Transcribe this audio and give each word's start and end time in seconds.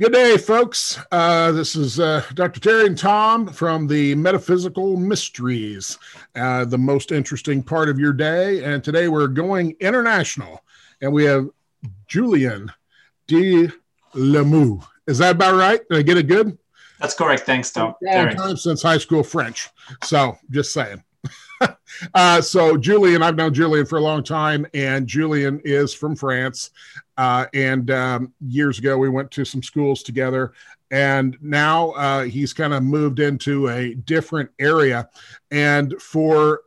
Good 0.00 0.14
day, 0.14 0.38
folks. 0.38 0.98
Uh, 1.12 1.52
this 1.52 1.76
is 1.76 2.00
uh, 2.00 2.24
Dr. 2.32 2.58
Terry 2.58 2.86
and 2.86 2.96
Tom 2.96 3.46
from 3.46 3.86
the 3.86 4.14
Metaphysical 4.14 4.96
Mysteries, 4.96 5.98
uh, 6.34 6.64
the 6.64 6.78
most 6.78 7.12
interesting 7.12 7.62
part 7.62 7.90
of 7.90 7.98
your 7.98 8.14
day. 8.14 8.64
And 8.64 8.82
today 8.82 9.08
we're 9.08 9.26
going 9.26 9.76
international, 9.78 10.64
and 11.02 11.12
we 11.12 11.24
have 11.24 11.50
Julian 12.06 12.72
de 13.26 13.68
Limoux. 14.14 14.82
Is 15.06 15.18
that 15.18 15.32
about 15.32 15.56
right? 15.56 15.86
Did 15.90 15.98
I 15.98 16.02
get 16.02 16.16
it 16.16 16.28
good? 16.28 16.56
That's 16.98 17.12
correct. 17.12 17.42
Thanks, 17.42 17.70
Tom. 17.70 17.94
Long 18.00 18.34
time 18.34 18.56
since 18.56 18.80
high 18.80 18.96
school 18.96 19.22
French. 19.22 19.68
So 20.02 20.38
just 20.50 20.72
saying. 20.72 21.04
uh, 22.14 22.40
so 22.40 22.78
Julian, 22.78 23.22
I've 23.22 23.36
known 23.36 23.52
Julian 23.52 23.84
for 23.84 23.98
a 23.98 24.02
long 24.02 24.24
time, 24.24 24.66
and 24.72 25.06
Julian 25.06 25.60
is 25.62 25.92
from 25.92 26.16
France. 26.16 26.70
Uh, 27.20 27.44
and 27.52 27.90
um, 27.90 28.32
years 28.40 28.78
ago, 28.78 28.96
we 28.96 29.10
went 29.10 29.30
to 29.30 29.44
some 29.44 29.62
schools 29.62 30.02
together. 30.02 30.54
And 30.90 31.36
now 31.42 31.90
uh, 31.90 32.22
he's 32.22 32.54
kind 32.54 32.72
of 32.72 32.82
moved 32.82 33.20
into 33.20 33.68
a 33.68 33.92
different 33.92 34.48
area. 34.58 35.06
And 35.50 36.00
for 36.00 36.62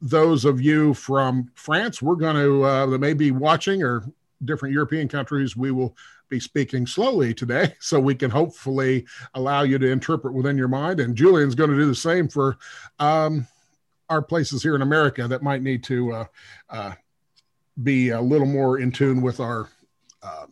those 0.00 0.44
of 0.44 0.60
you 0.60 0.94
from 0.94 1.50
France, 1.56 2.00
we're 2.00 2.14
going 2.14 2.36
to, 2.36 2.62
uh, 2.62 2.86
that 2.86 3.00
may 3.00 3.14
be 3.14 3.32
watching 3.32 3.82
or 3.82 4.04
different 4.44 4.72
European 4.72 5.08
countries, 5.08 5.56
we 5.56 5.72
will 5.72 5.96
be 6.28 6.38
speaking 6.38 6.86
slowly 6.86 7.34
today 7.34 7.74
so 7.80 7.98
we 7.98 8.14
can 8.14 8.30
hopefully 8.30 9.06
allow 9.34 9.62
you 9.62 9.76
to 9.76 9.90
interpret 9.90 10.34
within 10.34 10.56
your 10.56 10.68
mind. 10.68 11.00
And 11.00 11.16
Julian's 11.16 11.56
going 11.56 11.70
to 11.70 11.76
do 11.76 11.86
the 11.86 11.96
same 11.96 12.28
for. 12.28 12.58
Um, 13.00 13.48
our 14.08 14.22
places 14.22 14.62
here 14.62 14.76
in 14.76 14.82
America 14.82 15.26
that 15.26 15.42
might 15.42 15.62
need 15.62 15.82
to 15.82 16.12
uh, 16.12 16.24
uh, 16.70 16.92
be 17.82 18.10
a 18.10 18.20
little 18.20 18.46
more 18.46 18.78
in 18.78 18.92
tune 18.92 19.20
with 19.20 19.40
our 19.40 19.68
uh, 20.22 20.46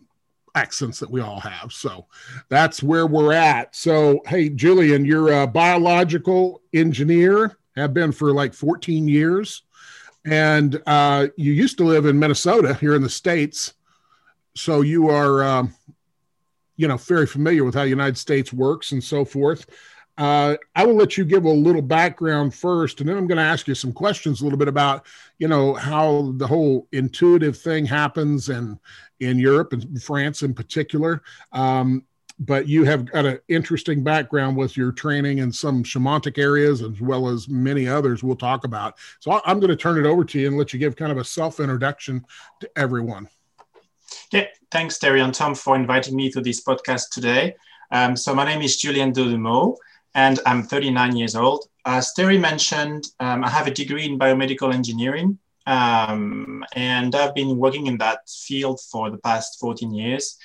accents 0.55 0.99
that 1.01 1.11
we 1.11 1.21
all 1.21 1.41
have. 1.41 1.73
So 1.73 2.07
that's 2.49 2.83
where 2.83 3.07
we're 3.07 3.33
at. 3.33 3.75
So, 3.75 4.21
hey, 4.27 4.49
Julien, 4.49 5.05
you're 5.05 5.43
a 5.43 5.47
biological 5.47 6.63
engineer, 6.73 7.57
have 7.77 7.93
been 7.93 8.13
for 8.13 8.33
like 8.33 8.55
14 8.55 9.09
years. 9.09 9.63
And 10.25 10.81
uh, 10.87 11.29
you 11.37 11.53
used 11.53 11.77
to 11.79 11.85
live 11.85 12.07
in 12.07 12.19
Minnesota 12.19 12.75
here 12.75 12.95
in 12.95 13.03
the 13.03 13.11
States. 13.11 13.75
So 14.57 14.81
you 14.81 15.11
are, 15.11 15.45
um, 15.45 15.75
you 16.77 16.89
know, 16.89 16.97
very 16.97 17.27
familiar 17.27 17.65
with 17.65 17.75
how 17.75 17.83
the 17.83 17.89
United 17.89 18.17
States 18.17 18.53
works 18.53 18.93
and 18.93 19.03
so 19.03 19.25
forth. 19.25 19.67
Uh, 20.17 20.57
I 20.77 20.87
will 20.87 20.95
let 20.95 21.17
you 21.17 21.25
give 21.25 21.45
a 21.45 21.51
little 21.51 21.83
background 21.83 22.55
first, 22.55 23.01
and 23.01 23.09
then 23.09 23.17
I'm 23.17 23.27
going 23.27 23.39
to 23.39 23.43
ask 23.43 23.67
you 23.67 23.75
some 23.75 23.93
questions 23.93 24.41
a 24.41 24.45
little 24.45 24.59
bit 24.59 24.69
about, 24.69 25.07
you 25.39 25.49
know, 25.49 25.75
how 25.75 26.33
the 26.37 26.47
whole 26.47 26.87
intuitive 26.93 27.59
thing 27.59 27.85
happens 27.85 28.49
and 28.49 28.79
in 29.21 29.39
Europe 29.39 29.73
and 29.73 30.01
France 30.03 30.43
in 30.43 30.55
particular. 30.55 31.23
Um, 31.53 32.05
but 32.39 32.67
you 32.67 32.85
have 32.85 33.07
got 33.07 33.27
an 33.27 33.39
interesting 33.49 34.03
background 34.03 34.57
with 34.57 34.77
your 34.77 34.91
training 34.93 35.39
in 35.39 35.53
some 35.53 35.85
shamanic 35.85 36.37
areas 36.37 36.83
as 36.83 37.01
well 37.01 37.29
as 37.29 37.49
many 37.49 37.87
others 37.87 38.25
we'll 38.25 38.37
talk 38.37 38.65
about. 38.65 38.95
So 39.21 39.41
I'm 39.45 39.61
going 39.61 39.71
to 39.71 39.77
turn 39.77 39.99
it 39.99 40.09
over 40.09 40.25
to 40.25 40.41
you 40.41 40.49
and 40.49 40.59
let 40.59 40.73
you 40.73 40.79
give 40.79 40.97
kind 40.97 41.13
of 41.13 41.19
a 41.19 41.25
self 41.25 41.61
introduction 41.61 42.25
to 42.61 42.71
everyone. 42.77 43.29
Yeah, 44.33 44.47
thanks, 44.71 44.99
Terry 44.99 45.21
and 45.21 45.33
Tom, 45.33 45.55
for 45.55 45.77
inviting 45.77 46.17
me 46.17 46.31
to 46.33 46.41
this 46.41 46.63
podcast 46.63 47.11
today. 47.13 47.55
Um, 47.91 48.17
so 48.17 48.35
my 48.35 48.45
name 48.45 48.63
is 48.63 48.77
Julien 48.77 49.13
Delumeau 49.13 49.77
and 50.15 50.39
I'm 50.47 50.63
39 50.63 51.17
years 51.17 51.35
old. 51.35 51.67
As 51.85 52.13
Terry 52.15 52.39
mentioned, 52.39 53.09
um, 53.21 53.45
I 53.45 53.51
have 53.51 53.67
a 53.67 53.71
degree 53.71 54.07
in 54.07 54.19
biomedical 54.19 54.73
engineering, 54.73 55.39
um, 55.67 56.65
and 56.75 57.15
I've 57.15 57.35
been 57.35 57.57
working 57.57 57.87
in 57.87 57.99
that 57.99 58.21
field 58.29 58.81
for 58.81 59.11
the 59.11 59.19
past 59.19 59.59
14 59.61 59.93
years. 59.93 60.37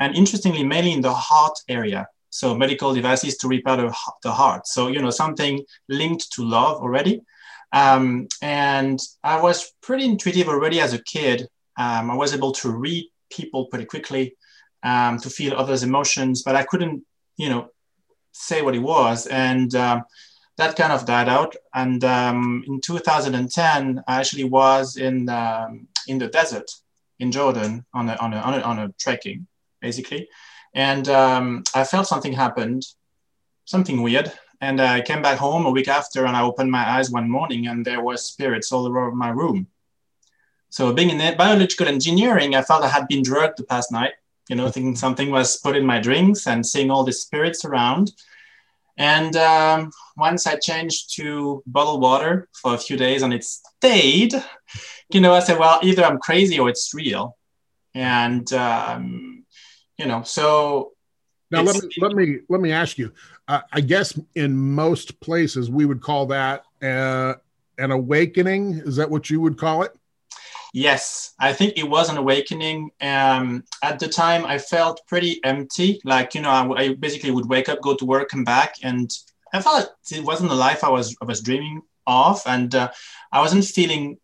And 0.00 0.14
interestingly, 0.14 0.64
mainly 0.64 0.92
in 0.92 1.00
the 1.00 1.12
heart 1.12 1.58
area. 1.68 2.08
So 2.30 2.54
medical 2.54 2.92
devices 2.92 3.36
to 3.38 3.48
repair 3.48 3.76
the, 3.76 3.96
the 4.22 4.32
heart. 4.32 4.66
So, 4.66 4.88
you 4.88 5.00
know, 5.00 5.10
something 5.10 5.64
linked 5.88 6.32
to 6.32 6.42
love 6.44 6.78
already. 6.78 7.22
Um, 7.72 8.28
and 8.42 9.00
I 9.22 9.40
was 9.40 9.72
pretty 9.82 10.04
intuitive 10.04 10.48
already 10.48 10.80
as 10.80 10.94
a 10.94 11.02
kid. 11.02 11.48
Um, 11.76 12.10
I 12.10 12.16
was 12.16 12.34
able 12.34 12.52
to 12.52 12.70
read 12.70 13.08
people 13.30 13.66
pretty 13.66 13.84
quickly, 13.84 14.36
um, 14.82 15.18
to 15.18 15.30
feel 15.30 15.54
others' 15.54 15.82
emotions, 15.82 16.42
but 16.42 16.56
I 16.56 16.64
couldn't, 16.64 17.04
you 17.36 17.48
know, 17.48 17.68
say 18.34 18.62
what 18.62 18.74
it 18.74 18.80
was. 18.80 19.26
And 19.26 19.74
um, 19.74 20.04
that 20.56 20.76
kind 20.76 20.92
of 20.92 21.06
died 21.06 21.28
out. 21.28 21.56
And 21.72 22.04
um, 22.04 22.64
in 22.66 22.80
2010, 22.80 24.04
I 24.06 24.16
actually 24.20 24.44
was 24.44 24.96
in, 24.96 25.28
um, 25.28 25.88
in 26.06 26.18
the 26.18 26.28
desert 26.28 26.70
in 27.18 27.32
Jordan 27.32 27.84
on 27.94 28.10
a, 28.10 28.14
on 28.16 28.34
a, 28.34 28.38
on 28.38 28.54
a, 28.54 28.60
on 28.60 28.78
a 28.80 28.92
trekking, 28.98 29.46
basically. 29.80 30.28
And 30.74 31.08
um, 31.08 31.64
I 31.74 31.84
felt 31.84 32.08
something 32.08 32.32
happened, 32.32 32.84
something 33.64 34.02
weird. 34.02 34.32
And 34.60 34.80
I 34.80 35.00
came 35.00 35.22
back 35.22 35.38
home 35.38 35.66
a 35.66 35.70
week 35.70 35.88
after 35.88 36.26
and 36.26 36.36
I 36.36 36.42
opened 36.42 36.70
my 36.70 36.88
eyes 36.88 37.10
one 37.10 37.30
morning 37.30 37.66
and 37.66 37.84
there 37.84 38.00
were 38.00 38.16
spirits 38.16 38.72
all 38.72 38.86
over 38.86 39.12
my 39.12 39.28
room. 39.28 39.68
So 40.70 40.92
being 40.92 41.10
in 41.10 41.36
biological 41.36 41.86
engineering, 41.86 42.56
I 42.56 42.62
felt 42.62 42.82
I 42.82 42.88
had 42.88 43.06
been 43.06 43.22
drugged 43.22 43.58
the 43.58 43.64
past 43.64 43.92
night 43.92 44.14
you 44.48 44.56
know, 44.56 44.68
thinking 44.68 44.96
something 44.96 45.30
was 45.30 45.56
put 45.56 45.76
in 45.76 45.86
my 45.86 46.00
drinks 46.00 46.46
and 46.46 46.66
seeing 46.66 46.90
all 46.90 47.04
the 47.04 47.12
spirits 47.12 47.64
around. 47.64 48.12
And 48.96 49.34
um, 49.36 49.90
once 50.16 50.46
I 50.46 50.56
changed 50.56 51.16
to 51.16 51.62
bottled 51.66 52.00
water 52.00 52.48
for 52.60 52.74
a 52.74 52.78
few 52.78 52.96
days 52.96 53.22
and 53.22 53.34
it 53.34 53.42
stayed, 53.42 54.34
you 55.10 55.20
know, 55.20 55.34
I 55.34 55.40
said, 55.40 55.58
well, 55.58 55.80
either 55.82 56.04
I'm 56.04 56.18
crazy 56.18 56.58
or 56.58 56.68
it's 56.68 56.94
real. 56.94 57.36
And, 57.94 58.50
um, 58.52 59.44
you 59.98 60.06
know, 60.06 60.22
so. 60.22 60.92
Now, 61.50 61.62
let 61.62 61.82
me, 61.82 61.90
let 61.98 62.12
me, 62.14 62.38
let 62.48 62.60
me 62.60 62.72
ask 62.72 62.98
you, 62.98 63.12
uh, 63.48 63.60
I 63.72 63.80
guess 63.80 64.18
in 64.34 64.56
most 64.56 65.20
places 65.20 65.70
we 65.70 65.86
would 65.86 66.00
call 66.00 66.26
that 66.26 66.64
uh, 66.82 67.34
an 67.78 67.90
awakening. 67.90 68.82
Is 68.84 68.96
that 68.96 69.10
what 69.10 69.30
you 69.30 69.40
would 69.40 69.58
call 69.58 69.82
it? 69.82 69.96
Yes, 70.76 71.34
I 71.38 71.52
think 71.52 71.78
it 71.78 71.88
was 71.88 72.10
an 72.10 72.16
awakening. 72.16 72.90
Um, 73.00 73.62
at 73.84 74.00
the 74.00 74.08
time, 74.08 74.44
I 74.44 74.58
felt 74.58 75.06
pretty 75.06 75.38
empty. 75.44 76.00
Like 76.04 76.34
you 76.34 76.40
know, 76.40 76.50
I, 76.50 76.80
I, 76.80 76.94
basically 76.94 77.30
would 77.30 77.48
wake 77.48 77.68
up, 77.68 77.80
go 77.80 77.94
to 77.94 78.04
work, 78.04 78.30
come 78.30 78.42
back, 78.42 78.74
and 78.82 79.08
I 79.52 79.62
felt 79.62 79.94
it 80.10 80.24
wasn't 80.24 80.48
the 80.48 80.56
life 80.56 80.82
I 80.82 80.88
was 80.88 81.16
I 81.22 81.26
was 81.26 81.42
dreaming 81.42 81.82
of, 82.08 82.42
and 82.44 82.74
uh, 82.74 82.90
I 83.30 83.40
wasn't 83.40 83.64
feeling 83.66 84.18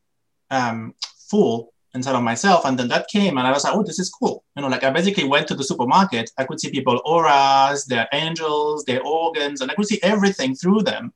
um, 0.51 0.97
full 1.31 1.73
inside 1.95 2.15
of 2.15 2.23
myself. 2.23 2.65
And 2.65 2.79
then 2.79 2.89
that 2.89 3.09
came, 3.09 3.39
and 3.39 3.47
I 3.47 3.53
was 3.53 3.65
like, 3.65 3.75
oh, 3.75 3.83
this 3.83 3.99
is 3.99 4.11
cool. 4.11 4.45
You 4.57 4.63
know, 4.63 4.69
like 4.69 4.85
I 4.85 4.91
basically 4.91 5.25
went 5.25 5.49
to 5.49 5.55
the 5.55 5.65
supermarket. 5.65 6.31
I 6.39 6.45
could 6.45 6.61
see 6.61 6.71
people 6.71 7.01
auras, 7.05 7.85
their 7.85 8.09
angels, 8.13 8.85
their 8.85 9.03
organs, 9.03 9.61
and 9.61 9.71
I 9.71 9.75
could 9.75 9.87
see 9.87 10.01
everything 10.03 10.55
through 10.55 10.83
them. 10.83 11.13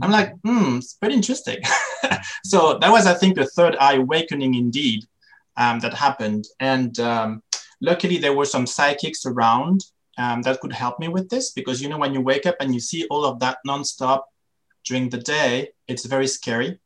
I'm 0.00 0.10
like, 0.10 0.32
hmm, 0.44 0.78
it's 0.78 0.94
pretty 0.94 1.14
interesting. 1.14 1.58
so 2.44 2.78
that 2.78 2.90
was, 2.90 3.06
I 3.06 3.14
think, 3.14 3.36
the 3.36 3.46
third 3.46 3.76
eye 3.76 3.96
awakening 3.96 4.54
indeed 4.54 5.04
um, 5.56 5.80
that 5.80 5.94
happened. 5.94 6.46
And 6.60 6.98
um, 7.00 7.42
luckily, 7.80 8.18
there 8.18 8.34
were 8.34 8.46
some 8.46 8.66
psychics 8.66 9.26
around 9.26 9.84
um, 10.16 10.42
that 10.42 10.60
could 10.60 10.72
help 10.72 10.98
me 10.98 11.08
with 11.08 11.28
this 11.28 11.50
because, 11.50 11.82
you 11.82 11.88
know, 11.88 11.98
when 11.98 12.14
you 12.14 12.20
wake 12.20 12.46
up 12.46 12.56
and 12.60 12.72
you 12.72 12.80
see 12.80 13.06
all 13.10 13.24
of 13.24 13.40
that 13.40 13.58
nonstop 13.66 14.22
during 14.84 15.10
the 15.10 15.18
day, 15.18 15.70
it's 15.86 16.06
very 16.06 16.26
scary. 16.26 16.78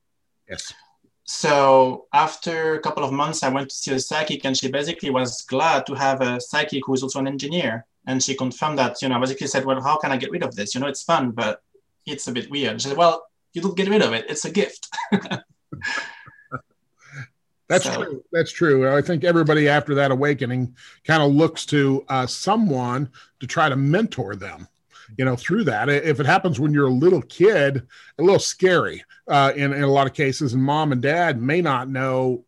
Yes 0.49 0.73
so 1.29 2.07
after 2.15 2.75
a 2.77 2.81
couple 2.81 3.05
of 3.05 3.13
months, 3.13 3.43
I 3.43 3.51
went 3.51 3.69
to 3.69 3.77
see 3.77 3.93
a 3.93 4.01
psychic, 4.01 4.47
and 4.47 4.57
she 4.57 4.71
basically 4.71 5.11
was 5.11 5.43
glad 5.43 5.85
to 5.87 5.95
have 5.95 6.23
a 6.23 6.41
psychic 6.41 6.87
who 6.87 6.95
is 6.95 7.03
also 7.03 7.19
an 7.19 7.29
engineer. 7.29 7.85
And 8.07 8.23
she 8.23 8.35
confirmed 8.35 8.79
that, 8.79 9.03
you 9.03 9.11
know, 9.11 9.21
basically 9.21 9.47
said, 9.49 9.67
well, 9.67 9.83
how 9.83 9.99
can 9.99 10.11
I 10.11 10.17
get 10.17 10.31
rid 10.31 10.43
of 10.43 10.57
this? 10.57 10.75
You 10.75 10.81
know, 10.81 10.87
it's 10.87 11.03
fun, 11.03 11.33
but 11.33 11.63
it's 12.07 12.29
a 12.29 12.33
bit 12.33 12.51
weird. 12.51 12.81
She 12.81 12.89
said, 12.89 12.97
well, 12.97 13.27
you 13.53 13.61
don't 13.61 13.77
get 13.77 13.91
rid 13.91 14.01
of 14.01 14.15
it. 14.15 14.25
It's 14.31 14.47
a 14.47 14.51
gift. 14.51 14.89
That's 17.69 17.85
so. 17.85 18.03
true. 18.03 18.25
That's 18.33 18.51
true. 18.51 18.91
I 18.91 19.03
think 19.03 19.23
everybody 19.23 19.69
after 19.69 19.95
that 19.97 20.11
awakening 20.11 20.75
kind 21.05 21.23
of 21.23 21.33
looks 21.33 21.67
to 21.67 22.07
uh, 22.09 22.27
someone 22.27 23.11
to 23.41 23.47
try 23.47 23.69
to 23.69 23.77
mentor 23.77 24.35
them 24.35 24.67
you 25.17 25.25
know, 25.25 25.37
through 25.37 25.65
that. 25.65 25.89
If 25.89 26.21
it 26.21 26.27
happens 26.27 26.61
when 26.61 26.73
you're 26.73 26.89
a 26.89 26.93
little 26.93 27.23
kid, 27.23 27.87
a 28.19 28.23
little 28.23 28.39
scary 28.39 29.05
uh, 29.27 29.53
in, 29.57 29.73
in 29.73 29.83
a 29.83 29.91
lot 29.91 30.07
of 30.07 30.15
cases, 30.15 30.55
and 30.55 30.63
mom 30.63 30.93
and 30.93 31.03
dad 31.03 31.41
may 31.41 31.61
not 31.61 31.89
know 31.89 32.45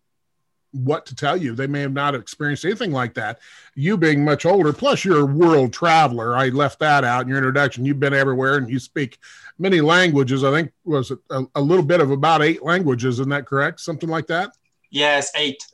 what 0.72 1.06
to 1.06 1.14
tell 1.14 1.36
you. 1.36 1.54
They 1.54 1.66
may 1.66 1.80
have 1.80 1.92
not 1.92 2.14
experienced 2.14 2.64
anything 2.64 2.92
like 2.92 3.14
that. 3.14 3.40
You 3.74 3.96
being 3.96 4.24
much 4.24 4.46
older, 4.46 4.72
plus 4.72 5.04
you're 5.04 5.20
a 5.20 5.26
world 5.26 5.72
traveler. 5.72 6.36
I 6.36 6.48
left 6.48 6.78
that 6.80 7.04
out 7.04 7.22
in 7.22 7.28
your 7.28 7.38
introduction. 7.38 7.84
You've 7.84 8.00
been 8.00 8.14
everywhere 8.14 8.56
and 8.56 8.70
you 8.70 8.78
speak 8.78 9.18
many 9.58 9.80
languages. 9.80 10.44
I 10.44 10.50
think 10.52 10.72
was 10.84 11.10
a, 11.30 11.44
a 11.54 11.60
little 11.60 11.84
bit 11.84 12.00
of 12.00 12.10
about 12.10 12.42
eight 12.42 12.62
languages. 12.62 13.18
Isn't 13.18 13.30
that 13.30 13.46
correct? 13.46 13.80
Something 13.80 14.08
like 14.08 14.26
that? 14.28 14.50
Yes, 14.90 15.30
eight. 15.36 15.64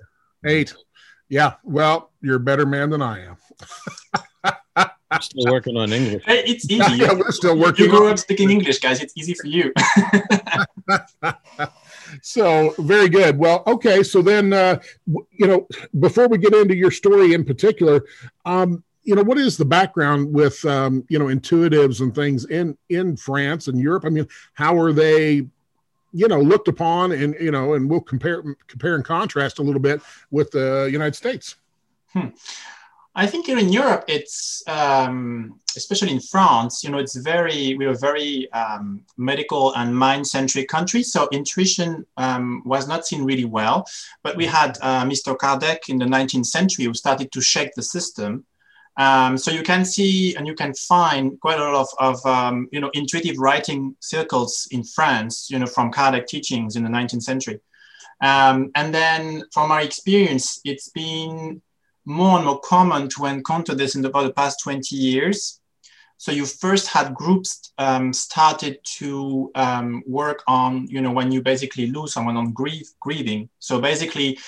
Eight. 0.44 0.74
Yeah. 1.28 1.54
Well, 1.62 2.12
you're 2.20 2.36
a 2.36 2.40
better 2.40 2.66
man 2.66 2.90
than 2.90 3.02
I 3.02 3.26
am. 3.26 3.36
I'm 5.10 5.20
still 5.22 5.52
working 5.52 5.76
on 5.76 5.92
English. 5.92 6.24
It's 6.26 6.64
easy. 6.70 6.96
yeah, 6.96 7.12
we're 7.12 7.30
still 7.30 7.56
working. 7.56 7.84
You 7.86 7.90
grew 7.90 8.08
up 8.08 8.18
speaking 8.18 8.50
English, 8.50 8.80
guys. 8.80 9.00
It's 9.00 9.16
easy 9.16 9.34
for 9.34 9.46
you. 9.46 9.72
so 12.22 12.74
very 12.78 13.08
good. 13.08 13.38
Well, 13.38 13.62
okay. 13.66 14.02
So 14.02 14.20
then, 14.20 14.52
uh, 14.52 14.80
you 15.06 15.46
know, 15.46 15.68
before 16.00 16.28
we 16.28 16.38
get 16.38 16.54
into 16.54 16.74
your 16.74 16.90
story 16.90 17.34
in 17.34 17.44
particular, 17.44 18.04
um, 18.44 18.82
you 19.04 19.14
know, 19.14 19.22
what 19.22 19.38
is 19.38 19.56
the 19.56 19.64
background 19.64 20.32
with 20.32 20.64
um, 20.64 21.04
you 21.08 21.18
know 21.18 21.26
intuitives 21.26 22.00
and 22.00 22.12
things 22.12 22.44
in 22.46 22.76
in 22.88 23.16
France 23.16 23.68
and 23.68 23.80
Europe? 23.80 24.04
I 24.04 24.08
mean, 24.08 24.26
how 24.54 24.76
are 24.78 24.92
they? 24.92 25.46
You 26.12 26.28
know, 26.28 26.40
looked 26.40 26.66
upon, 26.66 27.12
and 27.12 27.36
you 27.38 27.50
know, 27.50 27.74
and 27.74 27.88
we'll 27.88 28.00
compare 28.00 28.42
compare 28.66 28.96
and 28.96 29.04
contrast 29.04 29.58
a 29.58 29.62
little 29.62 29.80
bit 29.80 30.00
with 30.30 30.50
the 30.50 30.88
United 30.90 31.14
States. 31.14 31.56
Hmm. 32.12 32.28
I 33.18 33.26
think 33.26 33.46
here 33.46 33.58
in 33.58 33.72
Europe, 33.72 34.04
it's 34.08 34.62
um, 34.66 35.58
especially 35.74 36.10
in 36.10 36.20
France. 36.20 36.84
You 36.84 36.90
know, 36.90 36.98
it's 36.98 37.16
very 37.16 37.74
we 37.74 37.86
are 37.86 37.94
very 37.94 38.52
um, 38.52 39.06
medical 39.16 39.74
and 39.74 39.96
mind-centric 39.96 40.68
country. 40.68 41.02
So 41.02 41.26
intuition 41.32 42.04
um, 42.18 42.62
was 42.66 42.86
not 42.86 43.06
seen 43.06 43.24
really 43.24 43.46
well. 43.46 43.86
But 44.22 44.36
we 44.36 44.44
had 44.44 44.76
uh, 44.82 45.04
Mr. 45.04 45.34
Kardec 45.34 45.88
in 45.88 45.96
the 45.98 46.04
19th 46.04 46.44
century 46.44 46.84
who 46.84 46.92
started 46.92 47.32
to 47.32 47.40
shake 47.40 47.72
the 47.74 47.82
system. 47.82 48.44
Um, 48.98 49.38
so 49.38 49.50
you 49.50 49.62
can 49.62 49.86
see 49.86 50.36
and 50.36 50.46
you 50.46 50.54
can 50.54 50.74
find 50.74 51.40
quite 51.40 51.58
a 51.58 51.64
lot 51.64 51.74
of, 51.74 51.88
of 51.98 52.26
um, 52.26 52.68
you 52.70 52.80
know 52.80 52.90
intuitive 52.92 53.38
writing 53.38 53.96
circles 54.00 54.68
in 54.72 54.84
France. 54.84 55.48
You 55.50 55.58
know, 55.58 55.66
from 55.66 55.90
Kardec 55.90 56.26
teachings 56.26 56.76
in 56.76 56.82
the 56.84 56.90
19th 56.90 57.22
century. 57.22 57.60
Um, 58.20 58.70
and 58.74 58.94
then 58.94 59.44
from 59.52 59.70
our 59.70 59.80
experience, 59.80 60.60
it's 60.64 60.90
been 60.90 61.62
more 62.06 62.38
and 62.38 62.46
more 62.46 62.60
common 62.60 63.08
to 63.10 63.26
encounter 63.26 63.74
this 63.74 63.94
in 63.94 64.02
the, 64.02 64.08
about 64.08 64.22
the 64.22 64.32
past 64.32 64.60
20 64.62 64.94
years. 64.94 65.60
So 66.18 66.32
you 66.32 66.46
first 66.46 66.86
had 66.86 67.14
groups 67.14 67.72
um, 67.76 68.12
started 68.12 68.78
to 68.98 69.50
um, 69.54 70.02
work 70.06 70.42
on, 70.46 70.86
you 70.86 71.02
know, 71.02 71.10
when 71.10 71.30
you 71.30 71.42
basically 71.42 71.88
lose 71.88 72.14
someone 72.14 72.36
on 72.36 72.52
grief, 72.52 72.88
grieving. 73.00 73.50
So 73.58 73.80
basically, 73.80 74.38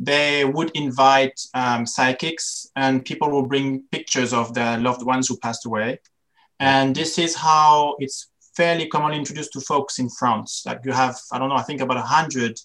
they 0.00 0.44
would 0.44 0.70
invite 0.74 1.38
um, 1.54 1.84
psychics 1.84 2.70
and 2.76 3.04
people 3.04 3.30
will 3.30 3.46
bring 3.46 3.82
pictures 3.90 4.32
of 4.32 4.54
their 4.54 4.78
loved 4.78 5.02
ones 5.02 5.28
who 5.28 5.36
passed 5.38 5.66
away. 5.66 5.98
And 6.60 6.94
this 6.94 7.18
is 7.18 7.34
how 7.34 7.96
it's 7.98 8.30
fairly 8.56 8.86
commonly 8.86 9.18
introduced 9.18 9.52
to 9.52 9.60
folks 9.60 9.98
in 9.98 10.08
France. 10.08 10.62
Like 10.64 10.80
you 10.84 10.92
have, 10.92 11.18
I 11.32 11.38
don't 11.38 11.48
know, 11.48 11.56
I 11.56 11.62
think 11.62 11.80
about 11.80 11.96
a 11.96 12.00
100 12.00 12.58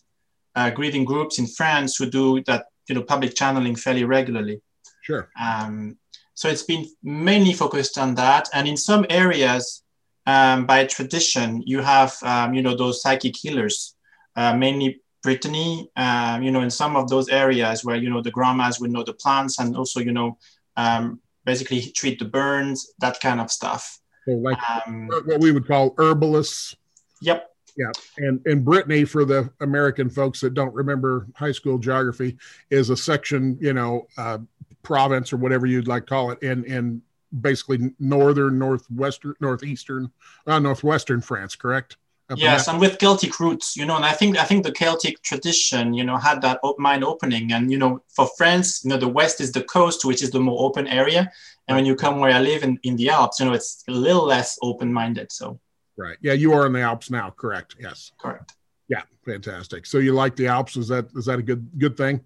uh, 0.55 0.69
grieving 0.69 1.05
groups 1.05 1.39
in 1.39 1.47
France 1.47 1.97
who 1.97 2.09
do 2.09 2.44
that 2.44 2.67
you 2.88 2.95
know 2.95 3.03
public 3.03 3.35
channeling 3.35 3.75
fairly 3.75 4.03
regularly. 4.03 4.62
Sure. 5.01 5.30
Um, 5.39 5.97
so 6.33 6.50
it's 6.50 6.63
been 6.63 6.85
mainly 7.03 7.53
focused 7.53 7.97
on 7.97 8.15
that, 8.15 8.50
and 8.53 8.68
in 8.68 8.77
some 8.77 9.06
areas, 9.09 9.83
um, 10.25 10.65
by 10.65 10.85
tradition, 10.85 11.62
you 11.65 11.81
have 11.81 12.15
um, 12.24 12.53
you 12.53 12.62
know 12.62 12.75
those 12.75 13.01
psychic 13.01 13.35
healers, 13.35 13.95
uh, 14.35 14.56
mainly 14.56 15.01
Brittany. 15.21 15.89
Um, 15.95 16.44
you 16.44 16.51
know, 16.51 16.62
in 16.62 16.71
some 16.71 16.95
of 16.95 17.09
those 17.09 17.30
areas 17.30 17.83
where 17.83 17.97
you 17.97 18.09
know 18.09 18.21
the 18.21 18.31
grandmas 18.31 18.80
would 18.80 18.91
know 18.91 19.03
the 19.03 19.13
plants, 19.13 19.59
and 19.59 19.75
also 19.75 20.00
you 20.00 20.12
know 20.12 20.38
um, 20.77 21.19
basically 21.45 21.81
treat 21.81 22.19
the 22.19 22.25
burns, 22.25 22.94
that 23.00 23.19
kind 23.19 23.39
of 23.39 23.51
stuff. 23.51 24.00
So 24.25 24.31
like 24.33 24.57
um, 24.69 25.07
what 25.07 25.39
we 25.39 25.51
would 25.51 25.68
call 25.68 25.94
herbalists. 25.97 26.75
Yep. 27.21 27.52
Yeah, 27.75 27.91
and 28.17 28.39
and 28.45 28.63
Brittany 28.63 29.03
for 29.03 29.25
the 29.25 29.51
American 29.59 30.09
folks 30.09 30.39
that 30.41 30.53
don't 30.53 30.73
remember 30.73 31.27
high 31.35 31.51
school 31.51 31.79
geography 31.79 32.37
is 32.69 32.89
a 32.89 32.97
section, 32.97 33.57
you 33.59 33.73
know, 33.73 34.07
uh, 34.17 34.37
province 34.83 35.33
or 35.33 35.37
whatever 35.37 35.65
you'd 35.65 35.87
like 35.87 36.03
to 36.03 36.09
call 36.09 36.31
it, 36.31 36.43
in 36.43 36.63
in 36.65 37.01
basically 37.41 37.91
northern, 37.99 38.59
northwestern, 38.59 39.33
northeastern, 39.39 40.11
uh, 40.45 40.59
northwestern 40.59 41.21
France, 41.21 41.55
correct? 41.55 41.97
Up 42.29 42.37
yes, 42.37 42.67
and 42.67 42.79
with 42.79 42.99
Celtic 42.99 43.37
roots, 43.39 43.75
you 43.75 43.85
know, 43.85 43.95
and 43.97 44.05
I 44.05 44.13
think 44.13 44.37
I 44.37 44.45
think 44.45 44.63
the 44.63 44.71
Celtic 44.71 45.21
tradition, 45.23 45.93
you 45.93 46.05
know, 46.05 46.15
had 46.15 46.41
that 46.41 46.59
mind 46.77 47.03
opening, 47.03 47.51
and 47.51 47.69
you 47.71 47.77
know, 47.77 48.01
for 48.07 48.29
France, 48.37 48.83
you 48.83 48.91
know, 48.91 48.97
the 48.97 49.09
west 49.09 49.41
is 49.41 49.51
the 49.51 49.63
coast, 49.63 50.05
which 50.05 50.23
is 50.23 50.31
the 50.31 50.39
more 50.39 50.63
open 50.63 50.87
area, 50.87 51.29
and 51.67 51.75
when 51.75 51.85
you 51.85 51.95
come 51.95 52.19
where 52.19 52.31
I 52.31 52.39
live 52.39 52.63
in 52.63 52.79
in 52.83 52.95
the 52.95 53.09
Alps, 53.09 53.39
you 53.39 53.45
know, 53.45 53.53
it's 53.53 53.83
a 53.89 53.91
little 53.91 54.25
less 54.25 54.57
open 54.61 54.93
minded. 54.93 55.31
So 55.33 55.59
Right. 55.97 56.17
Yeah, 56.21 56.33
you 56.33 56.53
are 56.53 56.65
in 56.65 56.73
the 56.73 56.81
Alps 56.81 57.09
now, 57.11 57.29
correct? 57.29 57.75
Yes. 57.79 58.11
Correct. 58.17 58.55
Yeah, 58.87 59.03
fantastic. 59.25 59.85
So 59.85 59.99
you 59.99 60.13
like 60.13 60.35
the 60.35 60.47
Alps? 60.47 60.75
Is 60.75 60.87
that 60.87 61.07
is 61.15 61.25
that 61.25 61.39
a 61.39 61.43
good 61.43 61.69
good 61.77 61.95
thing? 61.95 62.21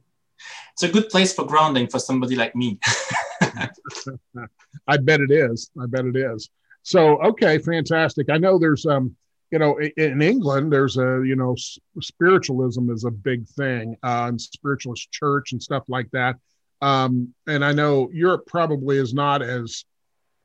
It's 0.74 0.84
a 0.84 0.90
good 0.90 1.10
place 1.10 1.34
for 1.34 1.46
grounding 1.46 1.88
for 1.88 2.00
somebody 2.00 2.36
like 2.36 2.56
me. 2.56 2.80
I 4.88 4.98
bet 4.98 5.22
it 5.22 5.32
is. 5.32 5.70
I 5.82 5.86
bet 5.88 6.06
it 6.06 6.16
is. 6.16 6.50
So 6.84 7.22
okay, 7.24 7.58
fantastic. 7.58 8.30
I 8.30 8.38
know 8.38 8.58
there's 8.58 8.86
um 8.86 9.16
you 9.52 9.60
know 9.60 9.78
in 9.98 10.22
England 10.22 10.72
there's 10.72 10.98
a 10.98 11.22
you 11.26 11.36
know 11.36 11.56
spiritualism 12.02 12.90
is 12.90 13.04
a 13.04 13.12
big 13.12 13.48
thing 13.50 13.96
uh, 14.04 14.26
and 14.30 14.40
spiritualist 14.40 15.12
church 15.12 15.52
and 15.52 15.62
stuff 15.62 15.84
like 15.88 16.10
that. 16.12 16.36
Um, 16.82 17.34
and 17.48 17.66
I 17.66 17.74
know 17.74 18.10
Europe 18.14 18.46
probably 18.46 18.98
is 18.98 19.14
not 19.14 19.42
as 19.42 19.84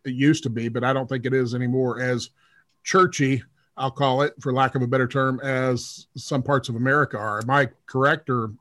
it 0.04 0.14
used 0.14 0.44
to 0.44 0.50
be, 0.50 0.68
but 0.68 0.82
I 0.82 0.92
don't 0.92 1.08
think 1.08 1.26
it 1.26 1.34
is 1.34 1.54
anymore 1.54 2.00
as 2.00 2.30
churchy, 2.82 3.42
I'll 3.76 3.90
call 3.90 4.22
it, 4.22 4.34
for 4.40 4.52
lack 4.52 4.74
of 4.74 4.82
a 4.82 4.86
better 4.86 5.08
term, 5.08 5.40
as 5.40 6.06
some 6.16 6.42
parts 6.42 6.68
of 6.68 6.76
America 6.76 7.16
are. 7.16 7.40
Am 7.40 7.50
I 7.50 7.68
correct 7.86 8.28
or? 8.30 8.52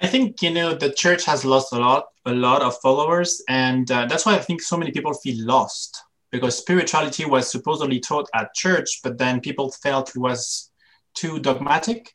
I 0.00 0.08
think 0.08 0.42
you 0.42 0.50
know 0.50 0.74
the 0.74 0.92
church 0.92 1.24
has 1.26 1.44
lost 1.44 1.72
a 1.72 1.78
lot, 1.78 2.08
a 2.26 2.34
lot 2.34 2.62
of 2.62 2.76
followers, 2.80 3.42
and 3.48 3.90
uh, 3.90 4.06
that's 4.06 4.26
why 4.26 4.34
I 4.34 4.38
think 4.40 4.60
so 4.60 4.76
many 4.76 4.90
people 4.90 5.14
feel 5.14 5.46
lost 5.46 6.02
because 6.32 6.58
spirituality 6.58 7.24
was 7.24 7.50
supposedly 7.50 8.00
taught 8.00 8.28
at 8.34 8.54
church, 8.54 9.00
but 9.04 9.18
then 9.18 9.40
people 9.40 9.70
felt 9.70 10.08
it 10.08 10.18
was 10.18 10.70
too 11.14 11.38
dogmatic, 11.38 12.14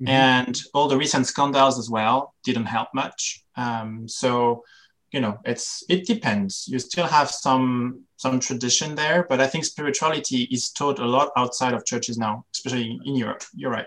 mm-hmm. 0.00 0.08
and 0.08 0.60
all 0.74 0.88
the 0.88 0.96
recent 0.96 1.26
scandals 1.26 1.78
as 1.78 1.88
well 1.88 2.34
didn't 2.42 2.66
help 2.66 2.88
much. 2.94 3.44
Um, 3.56 4.08
so 4.08 4.64
you 5.12 5.20
know 5.20 5.38
it's 5.44 5.82
it 5.88 6.06
depends. 6.06 6.68
You 6.68 6.78
still 6.78 7.06
have 7.06 7.30
some 7.30 8.04
some 8.16 8.38
tradition 8.38 8.94
there 8.94 9.24
but 9.28 9.40
i 9.40 9.46
think 9.46 9.64
spirituality 9.64 10.42
is 10.50 10.70
taught 10.70 10.98
a 10.98 11.04
lot 11.04 11.30
outside 11.36 11.72
of 11.72 11.86
churches 11.86 12.18
now 12.18 12.44
especially 12.54 13.00
in 13.04 13.16
europe. 13.16 13.42
You're 13.54 13.70
right. 13.70 13.86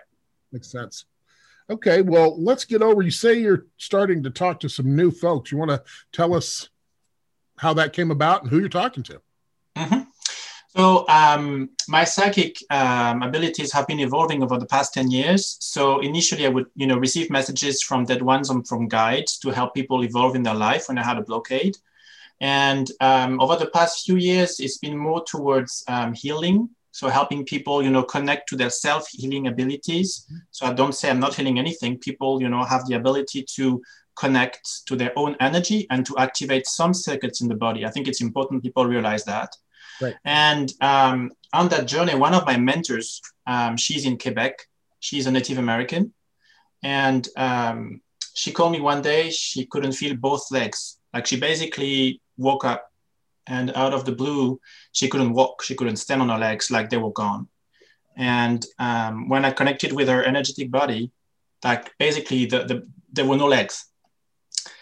Makes 0.51 0.71
sense. 0.71 1.05
Okay 1.69 2.01
well 2.01 2.41
let's 2.41 2.65
get 2.65 2.81
over. 2.81 3.01
You 3.01 3.11
say 3.11 3.33
you're 3.39 3.65
starting 3.77 4.23
to 4.23 4.29
talk 4.29 4.59
to 4.61 4.69
some 4.69 4.95
new 4.95 5.11
folks. 5.11 5.51
You 5.51 5.57
want 5.57 5.71
to 5.71 5.83
tell 6.11 6.33
us 6.33 6.69
how 7.57 7.73
that 7.75 7.93
came 7.93 8.11
about 8.11 8.41
and 8.41 8.49
who 8.49 8.59
you're 8.59 8.69
talking 8.69 9.03
to? 9.03 9.21
Mm-hmm. 9.77 10.02
So 10.75 11.07
um, 11.07 11.69
my 11.87 12.03
psychic 12.03 12.57
um, 12.71 13.21
abilities 13.21 13.71
have 13.73 13.85
been 13.85 13.99
evolving 13.99 14.41
over 14.41 14.57
the 14.57 14.65
past 14.65 14.95
10 14.95 15.11
years. 15.11 15.57
So 15.59 15.99
initially 15.99 16.47
I 16.47 16.49
would, 16.49 16.65
you 16.75 16.87
know, 16.87 16.97
receive 16.97 17.29
messages 17.29 17.83
from 17.83 18.05
dead 18.05 18.23
ones 18.23 18.49
and 18.49 18.67
from 18.67 18.87
guides 18.87 19.37
to 19.39 19.51
help 19.51 19.75
people 19.75 20.03
evolve 20.03 20.35
in 20.35 20.41
their 20.41 20.55
life 20.55 20.87
when 20.87 20.97
I 20.97 21.03
had 21.03 21.19
a 21.19 21.21
blockade. 21.21 21.77
And 22.41 22.89
um, 23.01 23.39
over 23.39 23.55
the 23.55 23.67
past 23.67 24.03
few 24.03 24.15
years, 24.15 24.59
it's 24.59 24.79
been 24.79 24.97
more 24.97 25.24
towards 25.24 25.83
um, 25.88 26.13
healing. 26.13 26.69
So 26.89 27.07
helping 27.07 27.45
people, 27.45 27.83
you 27.83 27.91
know, 27.91 28.03
connect 28.03 28.50
to 28.50 28.55
their 28.55 28.71
self-healing 28.71 29.48
abilities. 29.48 30.27
So 30.50 30.65
I 30.65 30.74
don't 30.74 30.95
say 30.95 31.12
I'm 31.12 31.19
not 31.19 31.36
healing 31.36 31.59
anything. 31.59 32.00
People, 32.00 32.41
you 32.41 32.50
know, 32.50 32.63
have 32.63 32.88
the 32.88 32.95
ability 32.95 33.45
to 33.57 33.79
connect 34.15 34.88
to 34.88 34.95
their 34.95 35.12
own 35.15 35.36
energy 35.39 35.86
and 35.91 36.03
to 36.07 36.17
activate 36.17 36.65
some 36.65 36.95
circuits 36.95 37.41
in 37.41 37.48
the 37.48 37.55
body. 37.55 37.86
I 37.86 37.91
think 37.91 38.07
it's 38.07 38.21
important 38.21 38.63
people 38.63 38.86
realize 38.86 39.24
that. 39.25 39.55
Right. 40.01 40.15
And 40.25 40.71
um, 40.81 41.31
on 41.53 41.69
that 41.69 41.88
journey, 41.88 42.15
one 42.15 42.33
of 42.33 42.45
my 42.45 42.57
mentors, 42.57 43.21
um, 43.47 43.77
she's 43.77 44.05
in 44.05 44.17
Quebec. 44.17 44.67
She's 45.00 45.27
a 45.27 45.31
Native 45.31 45.57
American. 45.57 46.13
And 46.83 47.27
um, 47.38 48.01
she 48.33 48.51
called 48.51 48.71
me 48.71 48.81
one 48.81 49.01
day, 49.01 49.29
she 49.29 49.65
couldn't 49.65 49.93
feel 49.93 50.15
both 50.15 50.51
legs. 50.51 50.97
Like 51.13 51.25
she 51.25 51.39
basically 51.39 52.21
woke 52.38 52.65
up 52.65 52.91
and 53.47 53.71
out 53.75 53.93
of 53.93 54.05
the 54.05 54.12
blue, 54.13 54.59
she 54.91 55.07
couldn't 55.07 55.33
walk. 55.33 55.63
She 55.63 55.75
couldn't 55.75 55.97
stand 55.97 56.21
on 56.21 56.29
her 56.29 56.38
legs 56.38 56.71
like 56.71 56.89
they 56.89 56.97
were 56.97 57.12
gone. 57.12 57.47
And 58.15 58.65
um, 58.79 59.29
when 59.29 59.43
I 59.45 59.51
connected 59.51 59.93
with 59.93 60.07
her 60.07 60.23
energetic 60.23 60.71
body, 60.71 61.12
like 61.63 61.91
basically 61.97 62.45
the, 62.45 62.65
the, 62.65 62.88
there 63.12 63.25
were 63.25 63.38
no 63.38 63.47
legs. 63.47 63.85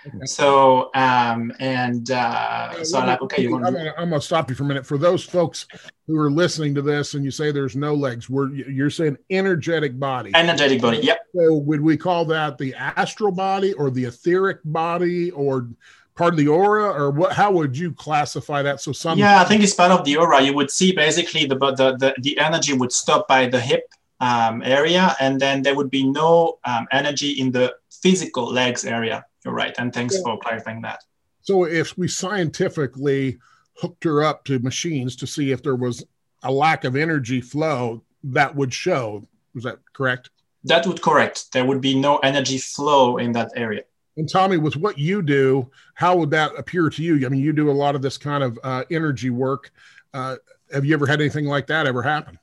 Okay. 0.08 0.26
So 0.26 0.90
um, 0.94 1.52
and 1.60 2.10
uh, 2.12 2.84
so 2.84 3.00
I'm 3.00 3.08
like, 3.08 3.22
okay, 3.22 3.42
you 3.42 3.52
want 3.52 3.66
I'm, 3.66 3.74
gonna, 3.74 3.94
I'm 3.98 4.10
gonna 4.10 4.22
stop 4.22 4.50
you 4.50 4.56
for 4.56 4.64
a 4.64 4.68
minute. 4.68 4.86
For 4.86 4.98
those 4.98 5.24
folks 5.24 5.68
who 6.08 6.18
are 6.18 6.32
listening 6.32 6.76
to 6.76 6.82
this 6.82 7.14
and 7.14 7.24
you 7.24 7.32
say 7.32 7.52
there's 7.52 7.76
no 7.76 7.94
legs, 7.94 8.30
we're 8.30 8.52
you're 8.54 8.90
saying 8.90 9.18
energetic 9.30 10.00
body. 10.00 10.32
Energetic 10.36 10.82
body, 10.82 11.00
yep. 11.00 11.20
So 11.36 11.56
would 11.56 11.82
we 11.82 11.98
call 11.98 12.26
that 12.26 12.58
the 12.58 12.74
astral 12.76 13.32
body 13.32 13.74
or 13.74 13.90
the 13.90 14.06
etheric 14.06 14.60
body 14.66 15.32
or 15.32 15.70
part 16.16 16.34
of 16.34 16.38
the 16.38 16.48
aura 16.48 16.92
or 16.92 17.10
what 17.10 17.34
how 17.34 17.52
would 17.52 17.78
you 17.78 17.92
classify 17.94 18.62
that 18.62 18.82
so 18.82 18.92
some 18.92 19.18
yeah 19.18 19.40
i 19.40 19.46
think 19.46 19.64
it's 19.64 19.74
part 19.74 19.92
of 19.92 20.04
the 20.04 20.16
aura 20.18 20.42
you 20.42 20.54
would 20.54 20.70
see 20.70 20.92
basically 20.92 21.46
the 21.46 21.56
the 21.56 21.96
the, 21.98 22.14
the 22.20 22.38
energy 22.38 22.74
would 22.74 22.92
stop 22.92 23.28
by 23.28 23.48
the 23.48 23.60
hip 23.60 23.86
um, 24.20 24.62
area 24.62 25.16
and 25.20 25.40
then 25.40 25.64
there 25.64 25.76
would 25.76 25.90
be 25.90 26.04
no 26.04 26.60
um, 26.66 26.88
energy 26.92 27.32
in 27.32 27.52
the 27.52 27.74
physical 28.04 28.46
legs 28.46 28.86
area 28.86 29.26
you're 29.46 29.54
right. 29.54 29.74
And 29.78 29.94
thanks 29.94 30.16
yeah. 30.16 30.22
for 30.24 30.38
clarifying 30.40 30.82
that. 30.82 31.04
So 31.42 31.66
if 31.66 31.98
we 31.98 32.08
scientifically 32.08 33.40
hooked 33.78 34.04
her 34.04 34.24
up 34.24 34.44
to 34.46 34.60
machines 34.60 35.16
to 35.18 35.28
see 35.28 35.52
if 35.52 35.64
there 35.64 35.76
was 35.76 36.04
a 36.44 36.52
lack 36.52 36.84
of 36.84 36.96
energy 36.96 37.42
flow, 37.42 38.04
that 38.24 38.56
would 38.56 38.74
show. 38.74 39.28
Is 39.56 39.64
that 39.64 39.80
correct? 39.94 40.30
That 40.64 40.86
would 40.86 41.02
correct. 41.02 41.52
There 41.52 41.66
would 41.66 41.82
be 41.82 42.00
no 42.00 42.18
energy 42.18 42.60
flow 42.60 43.18
in 43.18 43.32
that 43.34 43.52
area. 43.56 43.84
And 44.18 44.30
Tommy, 44.30 44.58
with 44.58 44.76
what 44.76 44.98
you 44.98 45.22
do, 45.22 45.72
how 45.96 46.16
would 46.18 46.30
that 46.32 46.52
appear 46.58 46.90
to 46.90 47.04
you? 47.04 47.26
I 47.26 47.30
mean, 47.30 47.42
you 47.42 47.54
do 47.54 47.72
a 47.72 47.74
lot 47.74 47.96
of 47.96 48.02
this 48.02 48.18
kind 48.18 48.44
of 48.44 48.60
uh, 48.64 48.84
energy 48.92 49.30
work. 49.30 49.72
Uh, 50.14 50.36
have 50.72 50.86
you 50.86 50.94
ever 50.94 51.08
had 51.08 51.22
anything 51.22 51.46
like 51.46 51.68
that 51.68 51.88
ever 51.88 52.04
happen? 52.04 52.38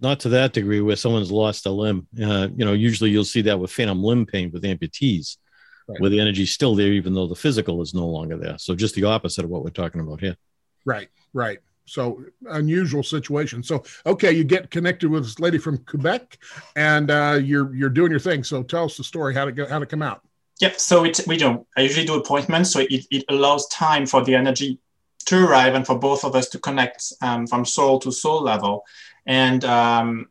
Not 0.00 0.20
to 0.20 0.28
that 0.30 0.52
degree, 0.52 0.80
where 0.80 0.96
someone's 0.96 1.32
lost 1.32 1.64
a 1.64 1.70
limb. 1.70 2.06
Uh, 2.22 2.48
you 2.54 2.64
know, 2.64 2.74
usually 2.74 3.10
you'll 3.10 3.24
see 3.24 3.42
that 3.42 3.58
with 3.58 3.70
phantom 3.70 4.02
limb 4.02 4.26
pain 4.26 4.50
with 4.50 4.64
amputees, 4.64 5.38
right. 5.88 6.00
where 6.00 6.10
the 6.10 6.20
energy's 6.20 6.52
still 6.52 6.74
there, 6.74 6.92
even 6.92 7.14
though 7.14 7.26
the 7.26 7.34
physical 7.36 7.82
is 7.82 7.94
no 7.94 8.06
longer 8.06 8.36
there. 8.36 8.58
So 8.58 8.74
just 8.74 8.94
the 8.94 9.04
opposite 9.04 9.44
of 9.44 9.50
what 9.50 9.64
we're 9.64 9.70
talking 9.70 10.00
about 10.00 10.20
here. 10.20 10.36
Right, 10.84 11.08
right. 11.32 11.58
So 11.86 12.24
unusual 12.48 13.02
situation. 13.02 13.62
So 13.62 13.84
okay, 14.04 14.32
you 14.32 14.44
get 14.44 14.70
connected 14.70 15.08
with 15.08 15.22
this 15.22 15.38
lady 15.38 15.58
from 15.58 15.78
Quebec, 15.78 16.38
and 16.74 17.10
uh, 17.10 17.38
you're 17.40 17.74
you're 17.74 17.90
doing 17.90 18.10
your 18.10 18.20
thing. 18.20 18.42
So 18.42 18.62
tell 18.62 18.84
us 18.84 18.96
the 18.96 19.04
story 19.04 19.34
how 19.34 19.44
to 19.44 19.52
go 19.52 19.68
how 19.68 19.78
to 19.78 19.86
come 19.86 20.02
out. 20.02 20.22
Yep. 20.60 20.80
So 20.80 21.04
it, 21.04 21.20
we 21.26 21.36
don't. 21.36 21.66
I 21.76 21.82
usually 21.82 22.06
do 22.06 22.14
appointments, 22.14 22.72
so 22.72 22.80
it, 22.80 23.06
it 23.10 23.24
allows 23.28 23.68
time 23.68 24.06
for 24.06 24.24
the 24.24 24.34
energy 24.34 24.80
to 25.26 25.44
arrive 25.44 25.74
and 25.74 25.86
for 25.86 25.98
both 25.98 26.24
of 26.24 26.34
us 26.34 26.48
to 26.50 26.58
connect 26.58 27.12
um, 27.20 27.46
from 27.46 27.64
soul 27.64 27.98
to 28.00 28.10
soul 28.10 28.42
level. 28.42 28.84
And 29.26 29.64
um, 29.64 30.28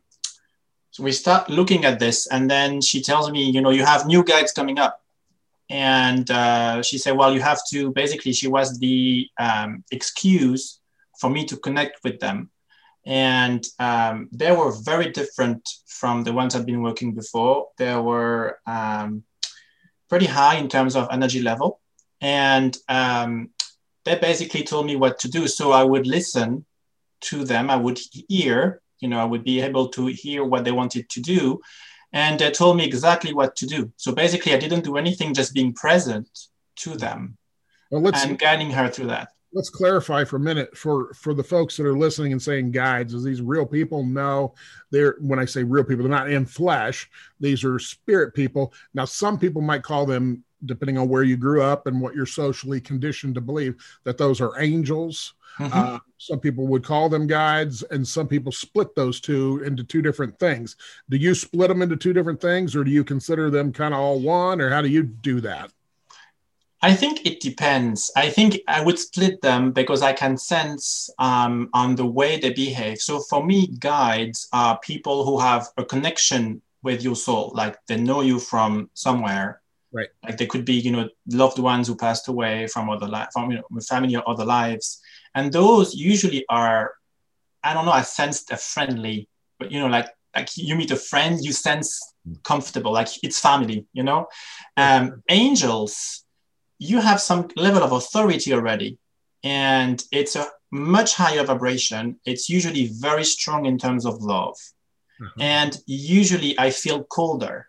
so 0.90 1.02
we 1.04 1.12
start 1.12 1.48
looking 1.48 1.84
at 1.84 1.98
this, 1.98 2.26
and 2.26 2.50
then 2.50 2.80
she 2.80 3.00
tells 3.02 3.30
me, 3.30 3.48
you 3.50 3.60
know, 3.60 3.70
you 3.70 3.84
have 3.84 4.06
new 4.06 4.24
guides 4.24 4.52
coming 4.52 4.78
up. 4.78 5.02
And 5.68 6.30
uh, 6.30 6.82
she 6.82 6.98
said, 6.98 7.16
well, 7.16 7.32
you 7.34 7.40
have 7.40 7.60
to 7.70 7.90
basically, 7.92 8.32
she 8.32 8.48
was 8.48 8.78
the 8.78 9.28
um, 9.38 9.84
excuse 9.90 10.80
for 11.20 11.30
me 11.30 11.44
to 11.46 11.56
connect 11.56 12.04
with 12.04 12.20
them. 12.20 12.50
And 13.04 13.66
um, 13.78 14.28
they 14.32 14.52
were 14.52 14.72
very 14.84 15.10
different 15.10 15.68
from 15.86 16.24
the 16.24 16.32
ones 16.32 16.54
I've 16.54 16.66
been 16.66 16.82
working 16.82 17.14
before. 17.14 17.68
They 17.78 17.94
were 17.96 18.58
um, 18.66 19.24
pretty 20.08 20.26
high 20.26 20.56
in 20.56 20.68
terms 20.68 20.96
of 20.96 21.08
energy 21.10 21.40
level. 21.40 21.80
And 22.20 22.76
um, 22.88 23.50
they 24.04 24.16
basically 24.16 24.62
told 24.62 24.86
me 24.86 24.96
what 24.96 25.18
to 25.20 25.28
do. 25.28 25.48
So 25.48 25.72
I 25.72 25.82
would 25.82 26.06
listen 26.06 26.64
to 27.22 27.44
them, 27.44 27.70
I 27.70 27.76
would 27.76 27.98
hear, 28.28 28.80
you 29.00 29.08
know, 29.08 29.18
I 29.18 29.24
would 29.24 29.44
be 29.44 29.60
able 29.60 29.88
to 29.88 30.06
hear 30.06 30.44
what 30.44 30.64
they 30.64 30.72
wanted 30.72 31.08
to 31.10 31.20
do. 31.20 31.60
And 32.12 32.38
they 32.38 32.50
told 32.50 32.76
me 32.76 32.84
exactly 32.84 33.34
what 33.34 33.56
to 33.56 33.66
do. 33.66 33.92
So 33.96 34.12
basically, 34.12 34.54
I 34.54 34.58
didn't 34.58 34.84
do 34.84 34.96
anything, 34.96 35.34
just 35.34 35.52
being 35.54 35.72
present 35.72 36.28
to 36.76 36.96
them 36.96 37.36
well, 37.90 38.10
and 38.14 38.38
guiding 38.38 38.70
her 38.70 38.88
through 38.88 39.06
that. 39.08 39.28
let's 39.52 39.70
clarify 39.70 40.24
for 40.24 40.36
a 40.36 40.40
minute 40.40 40.76
for 40.76 41.12
for 41.14 41.34
the 41.34 41.42
folks 41.42 41.76
that 41.76 41.86
are 41.86 41.96
listening 41.96 42.32
and 42.32 42.42
saying 42.42 42.70
guides 42.72 43.14
is 43.14 43.24
these 43.24 43.42
real 43.42 43.66
people? 43.66 44.04
No 44.04 44.54
they're 44.90 45.16
when 45.20 45.38
i 45.38 45.44
say 45.44 45.64
real 45.64 45.84
people 45.84 46.02
they're 46.02 46.10
not 46.10 46.30
in 46.30 46.46
flesh. 46.46 47.08
These 47.40 47.64
are 47.64 47.78
spirit 47.78 48.34
people. 48.34 48.72
Now 48.94 49.04
some 49.04 49.38
people 49.38 49.62
might 49.62 49.82
call 49.82 50.06
them 50.06 50.44
depending 50.64 50.98
on 50.98 51.08
where 51.08 51.22
you 51.22 51.36
grew 51.36 51.62
up 51.62 51.86
and 51.86 52.00
what 52.00 52.14
you're 52.14 52.26
socially 52.26 52.80
conditioned 52.80 53.34
to 53.34 53.40
believe 53.40 53.76
that 54.04 54.18
those 54.18 54.40
are 54.40 54.60
angels 54.60 55.34
mm-hmm. 55.58 55.70
uh, 55.72 55.98
some 56.18 56.40
people 56.40 56.66
would 56.66 56.84
call 56.84 57.08
them 57.08 57.26
guides 57.26 57.82
and 57.90 58.06
some 58.06 58.26
people 58.26 58.50
split 58.50 58.94
those 58.94 59.20
two 59.20 59.62
into 59.64 59.84
two 59.84 60.02
different 60.02 60.38
things 60.38 60.76
do 61.10 61.16
you 61.16 61.34
split 61.34 61.68
them 61.68 61.82
into 61.82 61.96
two 61.96 62.12
different 62.12 62.40
things 62.40 62.74
or 62.74 62.84
do 62.84 62.90
you 62.90 63.04
consider 63.04 63.50
them 63.50 63.72
kind 63.72 63.92
of 63.92 64.00
all 64.00 64.20
one 64.20 64.60
or 64.60 64.70
how 64.70 64.80
do 64.80 64.88
you 64.88 65.02
do 65.02 65.40
that 65.40 65.70
I 66.82 66.94
think 66.94 67.26
it 67.26 67.40
depends. 67.40 68.12
I 68.16 68.28
think 68.28 68.60
I 68.68 68.80
would 68.80 68.98
split 68.98 69.40
them 69.40 69.72
because 69.72 70.02
I 70.02 70.12
can 70.12 70.36
sense 70.36 71.10
um, 71.18 71.70
on 71.72 71.96
the 71.96 72.06
way 72.06 72.38
they 72.38 72.52
behave. 72.52 72.98
So 72.98 73.18
for 73.20 73.44
me, 73.44 73.68
guides 73.78 74.46
are 74.52 74.78
people 74.80 75.24
who 75.24 75.40
have 75.40 75.66
a 75.78 75.84
connection 75.84 76.60
with 76.82 77.02
your 77.02 77.16
soul, 77.16 77.50
like 77.54 77.76
they 77.88 77.96
know 77.96 78.20
you 78.20 78.38
from 78.38 78.90
somewhere. 78.94 79.62
Right. 79.96 80.08
Like 80.22 80.36
they 80.36 80.46
could 80.46 80.64
be, 80.64 80.74
you 80.74 80.92
know, 80.92 81.08
loved 81.42 81.58
ones 81.58 81.88
who 81.88 81.96
passed 81.96 82.28
away 82.28 82.66
from 82.66 82.90
other 82.90 83.08
life, 83.08 83.28
from 83.32 83.50
you 83.50 83.56
know, 83.58 83.80
family 83.80 84.14
or 84.16 84.28
other 84.28 84.44
lives, 84.44 85.00
and 85.34 85.52
those 85.52 85.94
usually 85.94 86.44
are, 86.50 86.94
I 87.64 87.72
don't 87.72 87.86
know, 87.86 87.92
I 87.92 88.02
sensed 88.02 88.52
a 88.52 88.58
friendly, 88.58 89.28
but 89.58 89.72
you 89.72 89.80
know, 89.80 89.86
like 89.86 90.08
like 90.34 90.50
you 90.56 90.76
meet 90.76 90.90
a 90.90 90.96
friend, 90.96 91.42
you 91.42 91.52
sense 91.52 91.88
comfortable, 92.42 92.92
like 92.92 93.08
it's 93.22 93.40
family, 93.40 93.86
you 93.94 94.02
know. 94.02 94.26
Um, 94.76 95.22
angels 95.30 96.26
you 96.78 97.00
have 97.00 97.20
some 97.20 97.48
level 97.56 97.82
of 97.82 97.92
authority 97.92 98.52
already 98.52 98.98
and 99.42 100.02
it's 100.12 100.36
a 100.36 100.46
much 100.70 101.14
higher 101.14 101.44
vibration 101.44 102.18
it's 102.24 102.48
usually 102.48 102.90
very 103.00 103.24
strong 103.24 103.66
in 103.66 103.78
terms 103.78 104.04
of 104.04 104.20
love 104.20 104.56
mm-hmm. 105.20 105.40
and 105.40 105.78
usually 105.86 106.58
i 106.58 106.70
feel 106.70 107.04
colder 107.04 107.68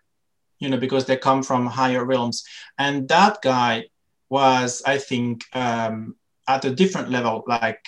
you 0.58 0.68
know 0.68 0.76
because 0.76 1.04
they 1.06 1.16
come 1.16 1.42
from 1.42 1.66
higher 1.66 2.04
realms 2.04 2.44
and 2.78 3.08
that 3.08 3.40
guy 3.42 3.84
was 4.28 4.82
i 4.86 4.98
think 4.98 5.44
um, 5.54 6.14
at 6.46 6.64
a 6.64 6.74
different 6.74 7.10
level 7.10 7.44
like 7.46 7.84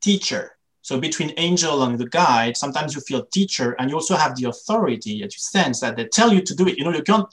teacher 0.00 0.56
so 0.82 0.98
between 0.98 1.32
angel 1.36 1.82
and 1.82 1.98
the 1.98 2.08
guide 2.08 2.56
sometimes 2.56 2.94
you 2.94 3.00
feel 3.00 3.24
teacher 3.26 3.72
and 3.78 3.90
you 3.90 3.96
also 3.96 4.16
have 4.16 4.36
the 4.36 4.48
authority 4.48 5.20
that 5.20 5.34
you 5.34 5.38
sense 5.38 5.80
that 5.80 5.96
they 5.96 6.06
tell 6.06 6.32
you 6.32 6.40
to 6.40 6.54
do 6.54 6.66
it 6.68 6.78
you 6.78 6.84
know 6.84 6.92
you 6.92 7.02
can't 7.02 7.28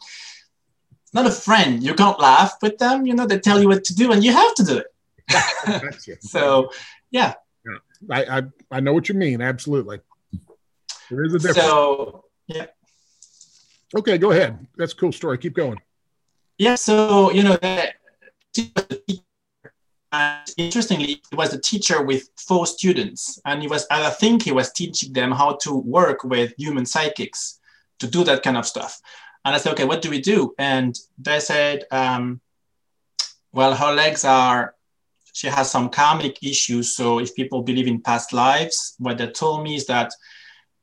not 1.13 1.25
a 1.25 1.31
friend. 1.31 1.83
You 1.83 1.93
can't 1.93 2.19
laugh 2.19 2.57
with 2.61 2.77
them. 2.77 3.05
You 3.05 3.13
know, 3.13 3.25
they 3.25 3.39
tell 3.39 3.61
you 3.61 3.67
what 3.67 3.83
to 3.85 3.95
do, 3.95 4.11
and 4.11 4.23
you 4.23 4.31
have 4.31 4.53
to 4.55 4.63
do 4.63 4.77
it. 4.77 6.21
so, 6.21 6.71
yeah. 7.11 7.33
yeah. 7.65 7.77
I, 8.09 8.37
I 8.37 8.41
I 8.71 8.79
know 8.79 8.93
what 8.93 9.09
you 9.09 9.15
mean. 9.15 9.41
Absolutely. 9.41 9.99
There 11.09 11.23
is 11.25 11.33
a 11.33 11.39
difference. 11.39 11.57
So, 11.57 12.25
yeah. 12.47 12.67
Okay, 13.95 14.17
go 14.17 14.31
ahead. 14.31 14.67
That's 14.75 14.93
a 14.93 14.95
cool 14.95 15.11
story. 15.11 15.37
Keep 15.37 15.55
going. 15.55 15.79
Yeah. 16.57 16.75
So 16.75 17.31
you 17.31 17.43
know 17.43 17.57
that. 17.57 17.95
Interestingly, 20.57 21.21
he 21.29 21.35
was 21.35 21.53
a 21.53 21.59
teacher 21.59 22.01
with 22.01 22.29
four 22.37 22.65
students, 22.65 23.39
and 23.45 23.61
he 23.61 23.67
was, 23.67 23.85
and 23.91 24.03
I 24.03 24.09
think, 24.09 24.43
he 24.43 24.51
was 24.51 24.71
teaching 24.71 25.13
them 25.13 25.31
how 25.31 25.57
to 25.61 25.75
work 25.75 26.23
with 26.23 26.53
human 26.57 26.85
psychics 26.85 27.59
to 27.99 28.07
do 28.07 28.23
that 28.23 28.41
kind 28.41 28.57
of 28.57 28.65
stuff. 28.65 28.99
And 29.45 29.53
I 29.53 29.59
said, 29.59 29.73
okay, 29.73 29.83
what 29.85 30.01
do 30.01 30.09
we 30.09 30.19
do? 30.19 30.55
And 30.57 30.97
they 31.19 31.39
said, 31.39 31.83
um, 31.91 32.41
well, 33.51 33.75
her 33.75 33.93
legs 33.93 34.25
are, 34.25 34.73
she 35.33 35.47
has 35.47 35.69
some 35.69 35.89
karmic 35.89 36.41
issues. 36.41 36.95
So 36.95 37.19
if 37.19 37.35
people 37.35 37.61
believe 37.61 37.87
in 37.87 38.01
past 38.01 38.33
lives, 38.33 38.95
what 38.97 39.19
they 39.19 39.27
told 39.27 39.63
me 39.63 39.75
is 39.75 39.85
that 39.85 40.11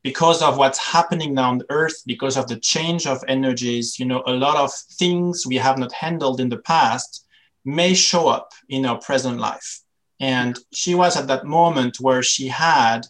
because 0.04 0.42
of 0.42 0.58
what's 0.58 0.78
happening 0.78 1.32
now 1.32 1.50
on 1.50 1.62
earth, 1.70 2.02
because 2.06 2.36
of 2.36 2.46
the 2.46 2.60
change 2.60 3.06
of 3.06 3.24
energies, 3.26 3.98
you 3.98 4.04
know, 4.04 4.22
a 4.26 4.32
lot 4.32 4.56
of 4.56 4.72
things 4.72 5.46
we 5.46 5.56
have 5.56 5.78
not 5.78 5.92
handled 5.92 6.40
in 6.40 6.50
the 6.50 6.58
past 6.58 7.26
may 7.64 7.94
show 7.94 8.28
up 8.28 8.52
in 8.68 8.84
our 8.84 8.98
present 8.98 9.38
life. 9.38 9.80
And 10.20 10.58
she 10.74 10.94
was 10.94 11.16
at 11.16 11.26
that 11.28 11.46
moment 11.46 12.00
where 12.00 12.22
she 12.22 12.48
had 12.48 13.06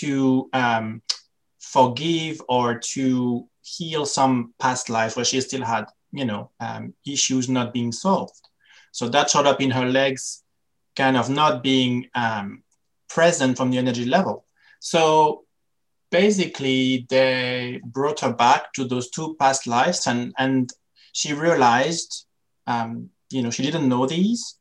to 0.00 0.50
um, 0.52 1.00
forgive 1.60 2.42
or 2.48 2.80
to 2.94 3.48
heal 3.62 4.04
some 4.04 4.52
past 4.58 4.90
life 4.90 5.14
where 5.14 5.24
she 5.24 5.40
still 5.40 5.64
had, 5.64 5.84
you 6.10 6.24
know, 6.24 6.50
um, 6.58 6.92
issues 7.06 7.48
not 7.48 7.72
being 7.72 7.92
solved. 7.92 8.48
So 8.90 9.08
that 9.10 9.30
showed 9.30 9.46
up 9.46 9.60
in 9.60 9.70
her 9.70 9.86
legs, 9.86 10.42
kind 10.96 11.16
of 11.16 11.30
not 11.30 11.62
being 11.62 12.08
um, 12.16 12.64
present 13.08 13.56
from 13.56 13.70
the 13.70 13.78
energy 13.78 14.06
level. 14.06 14.44
So 14.80 15.44
basically, 16.12 17.06
they 17.08 17.80
brought 17.84 18.20
her 18.20 18.32
back 18.32 18.72
to 18.74 18.84
those 18.84 19.10
two 19.10 19.34
past 19.40 19.66
lives, 19.66 20.06
and 20.06 20.32
and 20.38 20.70
she 21.12 21.32
realized, 21.32 22.26
um, 22.68 23.10
you 23.30 23.42
know, 23.42 23.50
she 23.50 23.64
didn't 23.64 23.88
know 23.88 24.06
these. 24.06 24.58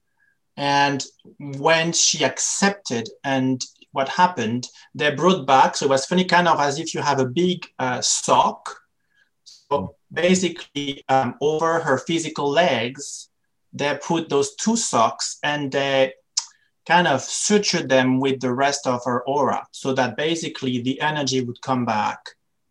And 0.57 1.03
when 1.37 1.93
she 1.93 2.25
accepted 2.25 3.07
and 3.23 3.63
what 3.91 4.09
happened, 4.09 4.67
they 4.95 5.13
brought 5.13 5.45
back, 5.45 5.75
so 5.75 5.85
it 5.85 5.89
was 5.89 6.05
funny, 6.05 6.25
kind 6.25 6.47
of 6.47 6.59
as 6.59 6.79
if 6.79 6.93
you 6.93 7.01
have 7.01 7.19
a 7.19 7.25
big 7.25 7.67
uh, 7.79 8.01
sock 8.01 8.81
so 9.71 9.95
basically, 10.11 11.03
um, 11.07 11.35
over 11.41 11.79
her 11.79 11.97
physical 11.97 12.49
legs, 12.49 13.29
they 13.73 13.97
put 14.03 14.27
those 14.27 14.55
two 14.55 14.75
socks 14.75 15.37
and 15.43 15.71
they 15.71 16.13
kind 16.91 17.07
of 17.07 17.21
sutured 17.21 17.87
them 17.87 18.19
with 18.19 18.41
the 18.41 18.53
rest 18.53 18.85
of 18.85 18.99
her 19.05 19.21
aura 19.23 19.65
so 19.71 19.93
that 19.93 20.17
basically 20.17 20.81
the 20.81 20.99
energy 20.99 21.39
would 21.41 21.61
come 21.61 21.85
back 21.85 22.19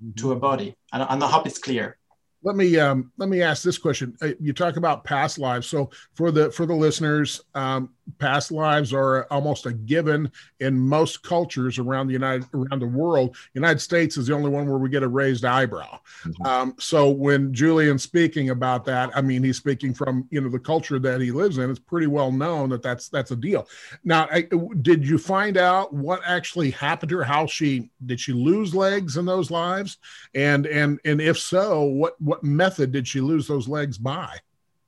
mm-hmm. 0.03 0.13
to 0.19 0.31
her 0.31 0.37
body. 0.37 0.77
And 0.93 1.03
I, 1.03 1.07
I 1.27 1.31
hope 1.31 1.47
it's 1.47 1.59
clear 1.59 1.97
let 2.43 2.57
me 2.57 2.79
um, 2.79 3.13
let 3.19 3.29
me 3.29 3.43
ask 3.43 3.63
this 3.63 3.77
question. 3.77 4.17
Uh, 4.23 4.29
you 4.41 4.53
talk 4.55 4.77
about 4.77 5.05
past 5.05 5.39
lives. 5.39 5.67
So 5.67 5.91
for 6.15 6.31
the 6.31 6.51
for 6.51 6.65
the 6.65 6.75
listeners, 6.75 7.43
um, 7.55 7.91
past 8.19 8.53
lives 8.53 8.93
are 8.93 9.27
almost 9.31 9.67
a 9.67 9.73
given 9.73 10.31
in 10.61 10.79
most 10.79 11.23
cultures 11.23 11.79
around 11.79 12.07
the 12.07 12.13
United 12.13 12.47
around 12.55 12.81
the 12.81 12.87
world. 12.87 13.37
United 13.55 13.81
States 13.81 14.17
is 14.17 14.27
the 14.27 14.35
only 14.35 14.51
one 14.51 14.69
where 14.69 14.79
we 14.79 14.89
get 14.89 15.03
a 15.03 15.09
raised 15.09 15.45
eyebrow. 15.45 15.99
Mm-hmm. 16.25 16.47
Um, 16.47 16.75
so 16.79 17.11
when 17.11 17.53
Julian's 17.53 18.03
speaking 18.03 18.51
about 18.51 18.85
that, 18.87 19.11
I 19.15 19.21
mean 19.21 19.43
he's 19.43 19.57
speaking 19.57 19.95
from 19.95 20.27
you 20.31 20.41
know 20.41 20.49
the 20.49 20.59
culture 20.59 20.99
that 20.99 21.21
he 21.21 21.31
lives 21.31 21.59
in. 21.59 21.71
It's 21.71 21.79
pretty 21.79 22.07
well 22.07 22.33
known 22.33 22.69
that 22.71 22.83
that's 22.83 23.09
that's 23.09 23.31
a 23.31 23.37
deal. 23.37 23.69
Now, 24.05 24.29
I, 24.31 24.49
did 24.83 25.07
you 25.07 25.19
find 25.19 25.57
out 25.57 25.93
what 25.93 26.21
actually 26.25 26.71
happened 26.71 27.11
to 27.11 27.19
her? 27.19 27.25
How 27.25 27.47
she 27.47 27.91
did 28.07 28.21
she 28.21 28.33
lose 28.33 28.75
legs 28.75 29.17
in 29.17 29.25
those 29.25 29.51
lives? 29.51 29.99
And 30.35 30.67
and 30.67 31.01
and 31.05 31.21
if 31.21 31.39
so, 31.39 31.83
what 31.83 32.21
what 32.21 32.43
method 32.45 32.93
did 32.93 33.07
she 33.07 33.21
lose 33.21 33.47
those 33.47 33.69
legs 33.69 33.99
by? 33.99 34.39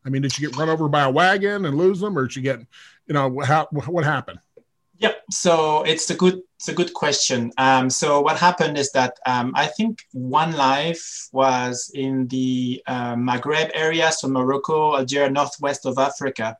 I 0.05 0.11
mean, 0.11 0.23
did 0.23 0.33
she 0.33 0.43
get 0.43 0.57
run 0.57 0.69
over 0.69 0.89
by 0.89 1.03
a 1.03 1.11
wagon 1.11 1.65
and 1.65 1.77
lose 1.77 2.01
them, 2.01 2.19
or 2.19 2.23
did 2.23 2.33
she 2.33 2.41
get, 2.41 2.61
you 3.07 3.15
know, 3.15 3.41
how 3.41 3.69
what 3.71 4.05
happened? 4.05 4.41
Yep. 4.99 5.25
So 5.31 5.83
it's 5.83 6.09
a 6.11 6.15
good 6.15 6.43
it's 6.57 6.69
a 6.69 6.75
good 6.75 6.95
question. 6.95 7.51
Um, 7.59 7.91
so 7.91 8.21
what 8.21 8.39
happened 8.39 8.79
is 8.79 8.93
that 8.93 9.19
um, 9.27 9.53
I 9.57 9.67
think 9.67 10.07
one 10.13 10.53
life 10.53 11.29
was 11.33 11.91
in 11.93 12.29
the 12.29 12.81
uh, 12.87 13.17
Maghreb 13.17 13.73
area, 13.75 14.13
so 14.13 14.29
Morocco, 14.29 14.97
Algeria, 14.97 15.29
northwest 15.29 15.87
of 15.87 15.99
Africa, 15.99 16.57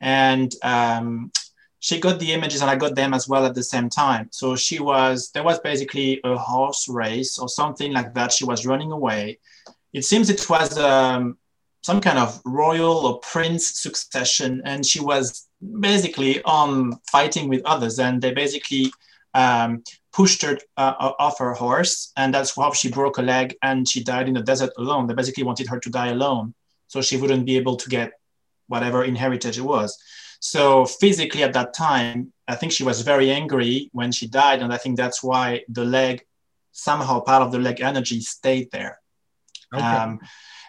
and 0.00 0.54
um, 0.62 1.32
she 1.80 1.98
got 1.98 2.20
the 2.20 2.32
images 2.32 2.60
and 2.60 2.70
I 2.70 2.76
got 2.76 2.94
them 2.94 3.12
as 3.12 3.26
well 3.26 3.44
at 3.44 3.56
the 3.56 3.64
same 3.64 3.88
time. 3.88 4.28
So 4.30 4.54
she 4.54 4.78
was 4.78 5.32
there 5.32 5.42
was 5.42 5.58
basically 5.58 6.20
a 6.22 6.36
horse 6.36 6.88
race 6.88 7.38
or 7.38 7.48
something 7.48 7.92
like 7.92 8.14
that. 8.14 8.32
She 8.32 8.44
was 8.44 8.66
running 8.66 8.92
away. 8.92 9.38
It 9.92 10.04
seems 10.04 10.30
it 10.30 10.48
was 10.48 10.78
um, 10.78 11.38
some 11.82 12.00
kind 12.00 12.18
of 12.18 12.40
royal 12.44 13.06
or 13.06 13.20
prince 13.20 13.80
succession, 13.80 14.62
and 14.64 14.84
she 14.84 15.00
was 15.00 15.48
basically 15.80 16.42
on 16.42 16.98
fighting 17.10 17.48
with 17.48 17.62
others, 17.64 17.98
and 17.98 18.20
they 18.20 18.32
basically 18.32 18.92
um, 19.34 19.82
pushed 20.12 20.42
her 20.42 20.58
uh, 20.76 21.12
off 21.18 21.38
her 21.38 21.54
horse, 21.54 22.12
and 22.16 22.34
that's 22.34 22.54
how 22.56 22.72
she 22.72 22.90
broke 22.90 23.18
a 23.18 23.22
leg 23.22 23.56
and 23.62 23.88
she 23.88 24.02
died 24.02 24.28
in 24.28 24.34
the 24.34 24.42
desert 24.42 24.70
alone. 24.76 25.06
They 25.06 25.14
basically 25.14 25.44
wanted 25.44 25.68
her 25.68 25.78
to 25.78 25.90
die 25.90 26.08
alone, 26.08 26.54
so 26.88 27.00
she 27.00 27.16
wouldn't 27.16 27.46
be 27.46 27.56
able 27.56 27.76
to 27.76 27.88
get 27.88 28.12
whatever 28.66 29.04
inheritance 29.04 29.56
it 29.58 29.62
was. 29.62 29.96
So 30.40 30.86
physically 30.86 31.42
at 31.42 31.52
that 31.52 31.74
time, 31.74 32.32
I 32.48 32.56
think 32.56 32.72
she 32.72 32.82
was 32.82 33.02
very 33.02 33.30
angry 33.30 33.90
when 33.92 34.10
she 34.10 34.26
died, 34.26 34.62
and 34.62 34.72
I 34.72 34.78
think 34.78 34.96
that's 34.96 35.22
why 35.22 35.62
the 35.68 35.84
leg, 35.84 36.24
somehow 36.72 37.20
part 37.20 37.42
of 37.42 37.52
the 37.52 37.58
leg 37.58 37.80
energy 37.80 38.20
stayed 38.20 38.70
there. 38.70 38.98
Okay. 39.72 39.84
Um, 39.84 40.20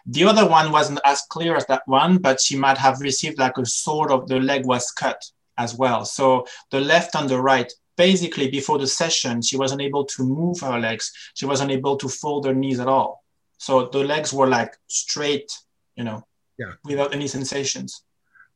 the 0.05 0.23
other 0.23 0.47
one 0.47 0.71
wasn't 0.71 0.99
as 1.05 1.21
clear 1.29 1.55
as 1.55 1.65
that 1.67 1.83
one, 1.85 2.17
but 2.17 2.41
she 2.41 2.57
might 2.57 2.77
have 2.77 3.01
received 3.01 3.39
like 3.39 3.57
a 3.57 3.65
sort 3.65 4.11
of 4.11 4.27
the 4.27 4.39
leg 4.39 4.65
was 4.65 4.91
cut 4.91 5.23
as 5.57 5.75
well. 5.75 6.05
So 6.05 6.45
the 6.71 6.81
left 6.81 7.15
and 7.15 7.29
the 7.29 7.39
right, 7.39 7.71
basically 7.97 8.49
before 8.49 8.79
the 8.79 8.87
session, 8.87 9.41
she 9.41 9.57
wasn't 9.57 9.81
able 9.81 10.05
to 10.05 10.23
move 10.23 10.59
her 10.61 10.79
legs. 10.79 11.11
She 11.33 11.45
wasn't 11.45 11.71
able 11.71 11.97
to 11.97 12.07
fold 12.09 12.45
her 12.45 12.53
knees 12.53 12.79
at 12.79 12.87
all. 12.87 13.23
So 13.57 13.89
the 13.89 14.03
legs 14.03 14.33
were 14.33 14.47
like 14.47 14.75
straight, 14.87 15.51
you 15.95 16.03
know, 16.03 16.25
yeah. 16.57 16.73
without 16.83 17.13
any 17.13 17.27
sensations. 17.27 18.03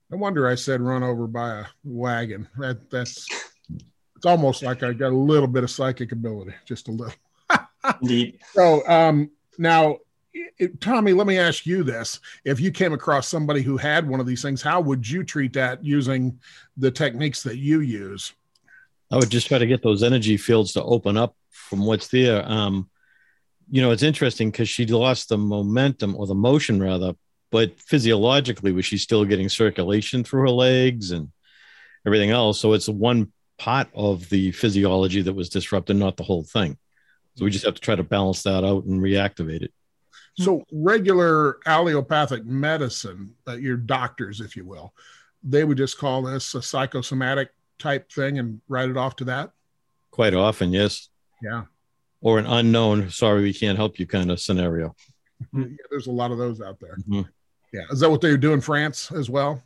No 0.09 0.17
wonder 0.17 0.47
I 0.47 0.55
said 0.55 0.81
run 0.81 1.03
over 1.03 1.27
by 1.27 1.59
a 1.59 1.65
wagon. 1.83 2.47
That 2.57 2.89
that's 2.89 3.27
it's 4.15 4.25
almost 4.25 4.63
like 4.63 4.83
I 4.83 4.93
got 4.93 5.11
a 5.11 5.17
little 5.17 5.47
bit 5.47 5.63
of 5.63 5.71
psychic 5.71 6.11
ability, 6.11 6.53
just 6.65 6.87
a 6.87 6.91
little. 6.91 7.13
Indeed. 8.01 8.39
So 8.53 8.87
um, 8.87 9.29
now, 9.57 9.97
Tommy, 10.79 11.13
let 11.13 11.27
me 11.27 11.37
ask 11.37 11.65
you 11.65 11.83
this: 11.83 12.19
If 12.43 12.59
you 12.59 12.71
came 12.71 12.93
across 12.93 13.27
somebody 13.27 13.61
who 13.61 13.77
had 13.77 14.07
one 14.07 14.19
of 14.19 14.25
these 14.25 14.41
things, 14.41 14.61
how 14.61 14.81
would 14.81 15.07
you 15.07 15.23
treat 15.23 15.53
that 15.53 15.83
using 15.83 16.39
the 16.77 16.91
techniques 16.91 17.43
that 17.43 17.57
you 17.57 17.81
use? 17.81 18.33
I 19.11 19.17
would 19.17 19.29
just 19.29 19.47
try 19.47 19.57
to 19.57 19.67
get 19.67 19.83
those 19.83 20.03
energy 20.03 20.37
fields 20.37 20.73
to 20.73 20.83
open 20.83 21.15
up 21.15 21.35
from 21.49 21.85
what's 21.85 22.07
there. 22.07 22.43
Um, 22.49 22.89
you 23.69 23.81
know, 23.81 23.91
it's 23.91 24.03
interesting 24.03 24.51
because 24.51 24.69
she 24.69 24.85
lost 24.85 25.29
the 25.29 25.37
momentum 25.37 26.15
or 26.15 26.27
the 26.27 26.35
motion 26.35 26.81
rather 26.81 27.13
but 27.55 27.79
physiologically 27.79 28.73
was 28.73 28.85
she 28.85 28.97
still 28.97 29.23
getting 29.23 29.47
circulation 29.47 30.25
through 30.25 30.41
her 30.41 30.49
legs 30.49 31.11
and 31.11 31.31
everything 32.05 32.29
else 32.29 32.59
so 32.59 32.73
it's 32.73 32.89
one 32.89 33.31
part 33.57 33.87
of 33.95 34.27
the 34.29 34.51
physiology 34.51 35.21
that 35.21 35.33
was 35.33 35.47
disrupted 35.47 35.95
not 35.95 36.17
the 36.17 36.23
whole 36.23 36.43
thing 36.43 36.77
so 37.35 37.45
we 37.45 37.51
just 37.51 37.63
have 37.65 37.73
to 37.73 37.79
try 37.79 37.95
to 37.95 38.03
balance 38.03 38.43
that 38.43 38.65
out 38.65 38.83
and 38.83 39.01
reactivate 39.01 39.61
it 39.61 39.73
so 40.37 40.63
regular 40.71 41.59
allopathic 41.65 42.45
medicine 42.45 43.33
uh, 43.47 43.53
your 43.53 43.77
doctors 43.77 44.41
if 44.41 44.55
you 44.55 44.65
will 44.65 44.93
they 45.43 45.63
would 45.63 45.77
just 45.77 45.97
call 45.97 46.21
this 46.21 46.55
a 46.55 46.61
psychosomatic 46.61 47.51
type 47.79 48.11
thing 48.11 48.39
and 48.39 48.59
write 48.67 48.89
it 48.89 48.97
off 48.97 49.15
to 49.15 49.23
that 49.23 49.51
quite 50.11 50.33
often 50.33 50.71
yes 50.71 51.09
yeah 51.41 51.63
or 52.21 52.39
an 52.39 52.45
unknown 52.45 53.09
sorry 53.09 53.41
we 53.41 53.53
can't 53.53 53.77
help 53.77 53.99
you 53.99 54.05
kind 54.05 54.31
of 54.31 54.39
scenario 54.39 54.95
yeah, 55.53 55.65
there's 55.89 56.07
a 56.07 56.11
lot 56.11 56.31
of 56.31 56.37
those 56.37 56.61
out 56.61 56.79
there 56.79 56.97
mm-hmm. 56.97 57.21
Yeah, 57.75 57.81
is 57.91 57.99
that 57.99 58.09
what 58.09 58.21
they 58.21 58.37
do 58.37 58.53
in 58.53 58.61
France 58.61 59.11
as 59.11 59.29
well? 59.29 59.61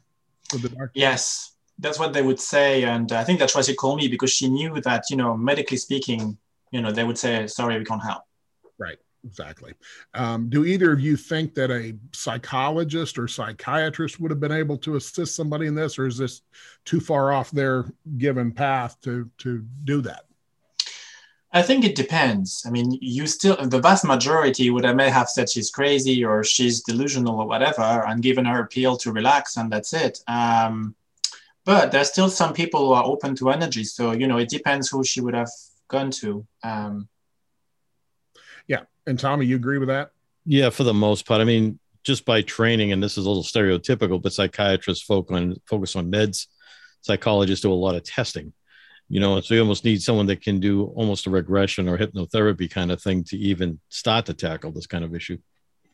With 0.51 0.63
the 0.63 0.69
doctor? 0.69 0.91
Yes, 0.95 1.53
that's 1.77 1.99
what 1.99 2.11
they 2.11 2.23
would 2.23 2.39
say, 2.39 2.83
and 2.83 3.11
I 3.11 3.23
think 3.23 3.37
that's 3.37 3.53
why 3.53 3.61
she 3.61 3.75
called 3.75 3.99
me 3.99 4.07
because 4.07 4.31
she 4.31 4.49
knew 4.49 4.81
that 4.81 5.03
you 5.11 5.15
know 5.15 5.37
medically 5.37 5.77
speaking, 5.77 6.35
you 6.71 6.81
know 6.81 6.91
they 6.91 7.03
would 7.03 7.19
say 7.19 7.45
sorry 7.45 7.77
we 7.77 7.85
can't 7.85 8.03
help. 8.03 8.23
Right. 8.79 8.97
Exactly. 9.25 9.73
Um, 10.13 10.49
do 10.49 10.63
either 10.63 10.93
of 10.93 11.01
you 11.01 11.17
think 11.17 11.53
that 11.55 11.69
a 11.69 11.97
psychologist 12.13 13.19
or 13.19 13.27
psychiatrist 13.27 14.19
would 14.19 14.31
have 14.31 14.39
been 14.39 14.51
able 14.51 14.77
to 14.77 14.95
assist 14.95 15.35
somebody 15.35 15.67
in 15.67 15.75
this, 15.75 15.99
or 15.99 16.07
is 16.07 16.17
this 16.17 16.41
too 16.85 17.01
far 17.01 17.33
off 17.33 17.51
their 17.51 17.85
given 18.17 18.51
path 18.51 18.99
to 19.01 19.29
to 19.39 19.65
do 19.83 20.01
that? 20.01 20.23
I 21.51 21.63
think 21.63 21.83
it 21.83 21.95
depends. 21.95 22.63
I 22.65 22.69
mean, 22.69 22.97
you 23.01 23.25
still, 23.25 23.57
the 23.57 23.81
vast 23.81 24.05
majority 24.05 24.69
would 24.69 24.85
have 24.85 24.95
may 24.95 25.09
have 25.09 25.29
said 25.29 25.49
she's 25.49 25.71
crazy 25.71 26.23
or 26.23 26.43
she's 26.43 26.83
delusional 26.83 27.39
or 27.39 27.47
whatever, 27.47 28.05
and 28.07 28.21
given 28.21 28.45
her 28.45 28.61
a 28.61 28.67
pill 28.67 28.95
to 28.97 29.11
relax, 29.11 29.57
and 29.57 29.71
that's 29.71 29.91
it. 29.93 30.19
Um, 30.27 30.95
but 31.65 31.91
there's 31.91 32.09
still 32.09 32.29
some 32.29 32.53
people 32.53 32.87
who 32.87 32.93
are 32.93 33.03
open 33.03 33.35
to 33.35 33.49
energy. 33.49 33.83
So, 33.83 34.13
you 34.13 34.27
know, 34.27 34.37
it 34.37 34.49
depends 34.49 34.89
who 34.89 35.03
she 35.03 35.19
would 35.21 35.33
have 35.33 35.49
gone 35.89 36.11
to. 36.11 36.45
Um. 36.63 37.09
And 39.09 39.19
Tommy, 39.19 39.45
you 39.45 39.55
agree 39.55 39.77
with 39.77 39.89
that? 39.89 40.11
Yeah, 40.45 40.69
for 40.69 40.83
the 40.83 40.93
most 40.93 41.25
part. 41.25 41.41
I 41.41 41.43
mean, 41.43 41.79
just 42.03 42.25
by 42.25 42.41
training, 42.41 42.91
and 42.91 43.03
this 43.03 43.17
is 43.17 43.25
a 43.25 43.29
little 43.29 43.43
stereotypical, 43.43 44.21
but 44.21 44.33
psychiatrists 44.33 45.03
focus 45.03 45.35
on, 45.35 45.55
focus 45.65 45.95
on 45.95 46.11
meds. 46.11 46.47
Psychologists 47.01 47.63
do 47.63 47.71
a 47.71 47.73
lot 47.73 47.95
of 47.95 48.03
testing 48.03 48.53
you 49.09 49.19
know 49.19 49.41
so 49.41 49.53
you 49.53 49.59
almost 49.59 49.83
need 49.83 50.01
someone 50.01 50.27
that 50.27 50.41
can 50.41 50.59
do 50.59 50.85
almost 50.95 51.25
a 51.25 51.29
regression 51.29 51.89
or 51.89 51.97
hypnotherapy 51.97 52.69
kind 52.69 52.91
of 52.91 53.01
thing 53.01 53.23
to 53.23 53.37
even 53.37 53.79
start 53.89 54.25
to 54.27 54.33
tackle 54.33 54.71
this 54.71 54.87
kind 54.87 55.03
of 55.03 55.13
issue 55.15 55.37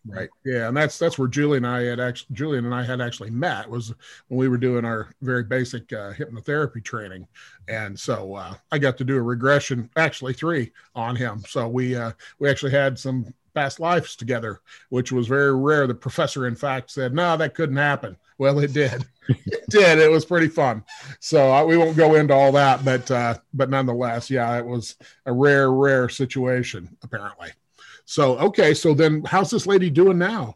right 0.07 0.29
yeah 0.45 0.67
and 0.67 0.77
that's 0.77 0.99
that's 0.99 1.17
where 1.17 1.27
julie 1.27 1.57
and 1.57 1.65
i 1.65 1.81
had 1.81 1.99
actually 1.99 2.33
julian 2.35 2.65
and 2.65 2.75
i 2.75 2.83
had 2.83 3.01
actually 3.01 3.29
met 3.29 3.69
was 3.69 3.93
when 4.27 4.37
we 4.37 4.47
were 4.47 4.57
doing 4.57 4.85
our 4.85 5.09
very 5.21 5.43
basic 5.43 5.91
uh, 5.93 6.13
hypnotherapy 6.13 6.83
training 6.83 7.27
and 7.67 7.99
so 7.99 8.35
uh, 8.35 8.53
i 8.71 8.77
got 8.77 8.97
to 8.97 9.03
do 9.03 9.17
a 9.17 9.21
regression 9.21 9.89
actually 9.95 10.33
three 10.33 10.71
on 10.95 11.15
him 11.15 11.43
so 11.47 11.67
we 11.67 11.95
uh, 11.95 12.11
we 12.39 12.49
actually 12.49 12.71
had 12.71 12.97
some 12.99 13.33
past 13.55 13.79
lives 13.79 14.15
together 14.15 14.61
which 14.89 15.11
was 15.11 15.27
very 15.27 15.55
rare 15.55 15.87
the 15.87 15.93
professor 15.93 16.47
in 16.47 16.55
fact 16.55 16.91
said 16.91 17.13
no 17.13 17.35
that 17.35 17.55
couldn't 17.55 17.77
happen 17.77 18.15
well 18.37 18.59
it 18.59 18.73
did 18.73 19.05
it 19.29 19.63
did. 19.69 19.97
It 19.97 20.11
was 20.11 20.23
pretty 20.23 20.47
fun. 20.47 20.83
So 21.19 21.51
uh, 21.51 21.65
we 21.65 21.77
won't 21.77 21.97
go 21.97 22.13
into 22.13 22.33
all 22.35 22.51
that, 22.51 22.85
but 22.85 23.09
uh, 23.09 23.35
but 23.55 23.71
nonetheless, 23.71 24.29
yeah, 24.29 24.55
it 24.57 24.65
was 24.65 24.97
a 25.25 25.33
rare, 25.33 25.71
rare 25.71 26.09
situation 26.09 26.95
apparently. 27.01 27.49
So 28.05 28.37
okay, 28.37 28.73
so 28.73 28.93
then 28.93 29.23
how's 29.25 29.49
this 29.51 29.67
lady 29.67 29.89
doing 29.89 30.17
now? 30.17 30.55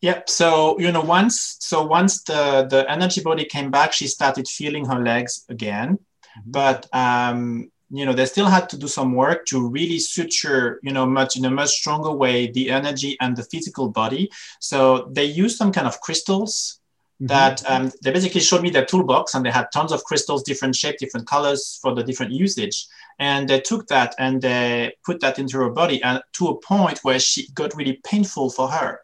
Yep. 0.00 0.28
So 0.28 0.78
you 0.78 0.92
know, 0.92 1.00
once 1.00 1.56
so 1.60 1.84
once 1.84 2.22
the 2.22 2.66
the 2.70 2.90
energy 2.90 3.22
body 3.22 3.44
came 3.44 3.70
back, 3.70 3.92
she 3.92 4.06
started 4.06 4.46
feeling 4.46 4.84
her 4.86 5.00
legs 5.02 5.44
again, 5.48 5.98
mm-hmm. 5.98 6.50
but 6.50 6.86
um, 6.92 7.70
you 7.90 8.04
know 8.04 8.12
they 8.12 8.26
still 8.26 8.46
had 8.46 8.68
to 8.68 8.78
do 8.78 8.86
some 8.86 9.14
work 9.14 9.46
to 9.46 9.66
really 9.66 9.98
suture 9.98 10.78
you 10.82 10.92
know 10.92 11.06
much 11.06 11.36
in 11.36 11.44
a 11.44 11.50
much 11.50 11.70
stronger 11.70 12.12
way 12.12 12.50
the 12.50 12.70
energy 12.70 13.16
and 13.20 13.36
the 13.36 13.42
physical 13.42 13.88
body 13.88 14.30
so 14.60 15.08
they 15.12 15.24
used 15.24 15.56
some 15.56 15.72
kind 15.72 15.86
of 15.86 16.00
crystals 16.00 16.80
Mm-hmm. 17.20 17.26
that 17.26 17.68
um, 17.68 17.90
they 18.04 18.12
basically 18.12 18.40
showed 18.40 18.62
me 18.62 18.70
their 18.70 18.84
toolbox 18.84 19.34
and 19.34 19.44
they 19.44 19.50
had 19.50 19.72
tons 19.72 19.90
of 19.90 20.04
crystals, 20.04 20.44
different 20.44 20.76
shape, 20.76 20.98
different 20.98 21.26
colors 21.26 21.76
for 21.82 21.92
the 21.92 22.04
different 22.04 22.30
usage. 22.30 22.86
And 23.18 23.48
they 23.48 23.60
took 23.60 23.88
that 23.88 24.14
and 24.18 24.40
they 24.40 24.92
put 25.04 25.20
that 25.20 25.38
into 25.38 25.58
her 25.58 25.70
body 25.70 26.02
and 26.02 26.22
to 26.34 26.48
a 26.48 26.60
point 26.60 27.00
where 27.02 27.18
she 27.18 27.50
got 27.52 27.74
really 27.74 28.00
painful 28.04 28.50
for 28.50 28.68
her. 28.68 29.00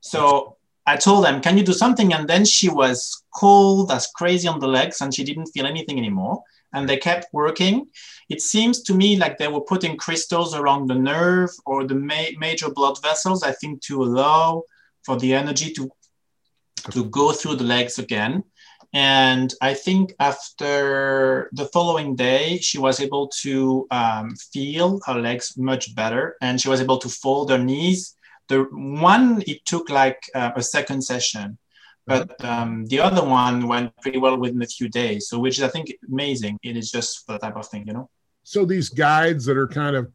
So 0.00 0.56
I 0.86 0.96
told 0.96 1.24
them, 1.24 1.40
can 1.40 1.58
you 1.58 1.64
do 1.64 1.72
something? 1.72 2.12
And 2.12 2.28
then 2.28 2.44
she 2.44 2.68
was 2.68 3.22
cold 3.34 3.90
as 3.90 4.06
crazy 4.14 4.48
on 4.48 4.60
the 4.60 4.68
legs 4.68 5.00
and 5.00 5.14
she 5.14 5.24
didn't 5.24 5.46
feel 5.46 5.66
anything 5.66 5.98
anymore. 5.98 6.42
And 6.72 6.88
they 6.88 6.96
kept 6.96 7.32
working. 7.32 7.86
It 8.28 8.40
seems 8.40 8.82
to 8.82 8.94
me 8.94 9.16
like 9.16 9.38
they 9.38 9.48
were 9.48 9.60
putting 9.60 9.96
crystals 9.96 10.54
around 10.54 10.88
the 10.88 10.94
nerve 10.94 11.50
or 11.66 11.84
the 11.84 11.94
ma- 11.94 12.36
major 12.38 12.70
blood 12.70 13.00
vessels, 13.00 13.42
I 13.42 13.52
think, 13.52 13.80
to 13.82 14.02
allow 14.02 14.64
for 15.04 15.16
the 15.18 15.34
energy 15.34 15.72
to 15.74 15.90
to 16.90 17.04
go 17.06 17.32
through 17.32 17.56
the 17.56 17.64
legs 17.64 17.98
again. 17.98 18.44
And 18.94 19.52
I 19.60 19.74
think 19.74 20.14
after 20.20 21.50
the 21.52 21.66
following 21.66 22.14
day, 22.14 22.58
she 22.58 22.78
was 22.78 23.00
able 23.00 23.26
to 23.42 23.88
um, 23.90 24.36
feel 24.52 25.00
her 25.04 25.14
legs 25.14 25.54
much 25.58 25.96
better 25.96 26.36
and 26.40 26.60
she 26.60 26.68
was 26.68 26.80
able 26.80 26.98
to 26.98 27.08
fold 27.08 27.50
her 27.50 27.58
knees. 27.58 28.14
The 28.48 28.62
one, 28.70 29.42
it 29.48 29.64
took 29.64 29.90
like 29.90 30.22
uh, 30.36 30.52
a 30.54 30.62
second 30.62 31.02
session, 31.02 31.58
but 32.06 32.42
um, 32.44 32.86
the 32.86 33.00
other 33.00 33.24
one 33.24 33.66
went 33.66 33.96
pretty 34.00 34.18
well 34.18 34.36
within 34.36 34.62
a 34.62 34.66
few 34.66 34.88
days. 34.88 35.26
So, 35.28 35.40
which 35.40 35.58
is, 35.58 35.64
I 35.64 35.68
think, 35.68 35.92
amazing. 36.08 36.60
It 36.62 36.76
is 36.76 36.92
just 36.92 37.26
the 37.26 37.38
type 37.38 37.56
of 37.56 37.66
thing, 37.66 37.88
you 37.88 37.94
know? 37.94 38.10
So, 38.44 38.64
these 38.64 38.90
guides 38.90 39.44
that 39.46 39.56
are 39.56 39.66
kind 39.66 39.96
of 39.96 40.12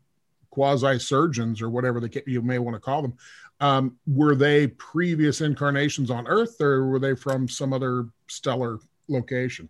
quasi 0.51 0.99
surgeons 0.99 1.61
or 1.61 1.69
whatever 1.69 1.99
they, 1.99 2.21
you 2.27 2.41
may 2.41 2.59
want 2.59 2.75
to 2.75 2.79
call 2.79 3.01
them, 3.01 3.15
um, 3.59 3.97
were 4.07 4.35
they 4.35 4.67
previous 4.67 5.41
incarnations 5.41 6.09
on 6.09 6.27
Earth, 6.27 6.61
or 6.61 6.87
were 6.87 6.99
they 6.99 7.15
from 7.15 7.47
some 7.47 7.73
other 7.73 8.07
stellar 8.27 8.79
location? 9.07 9.69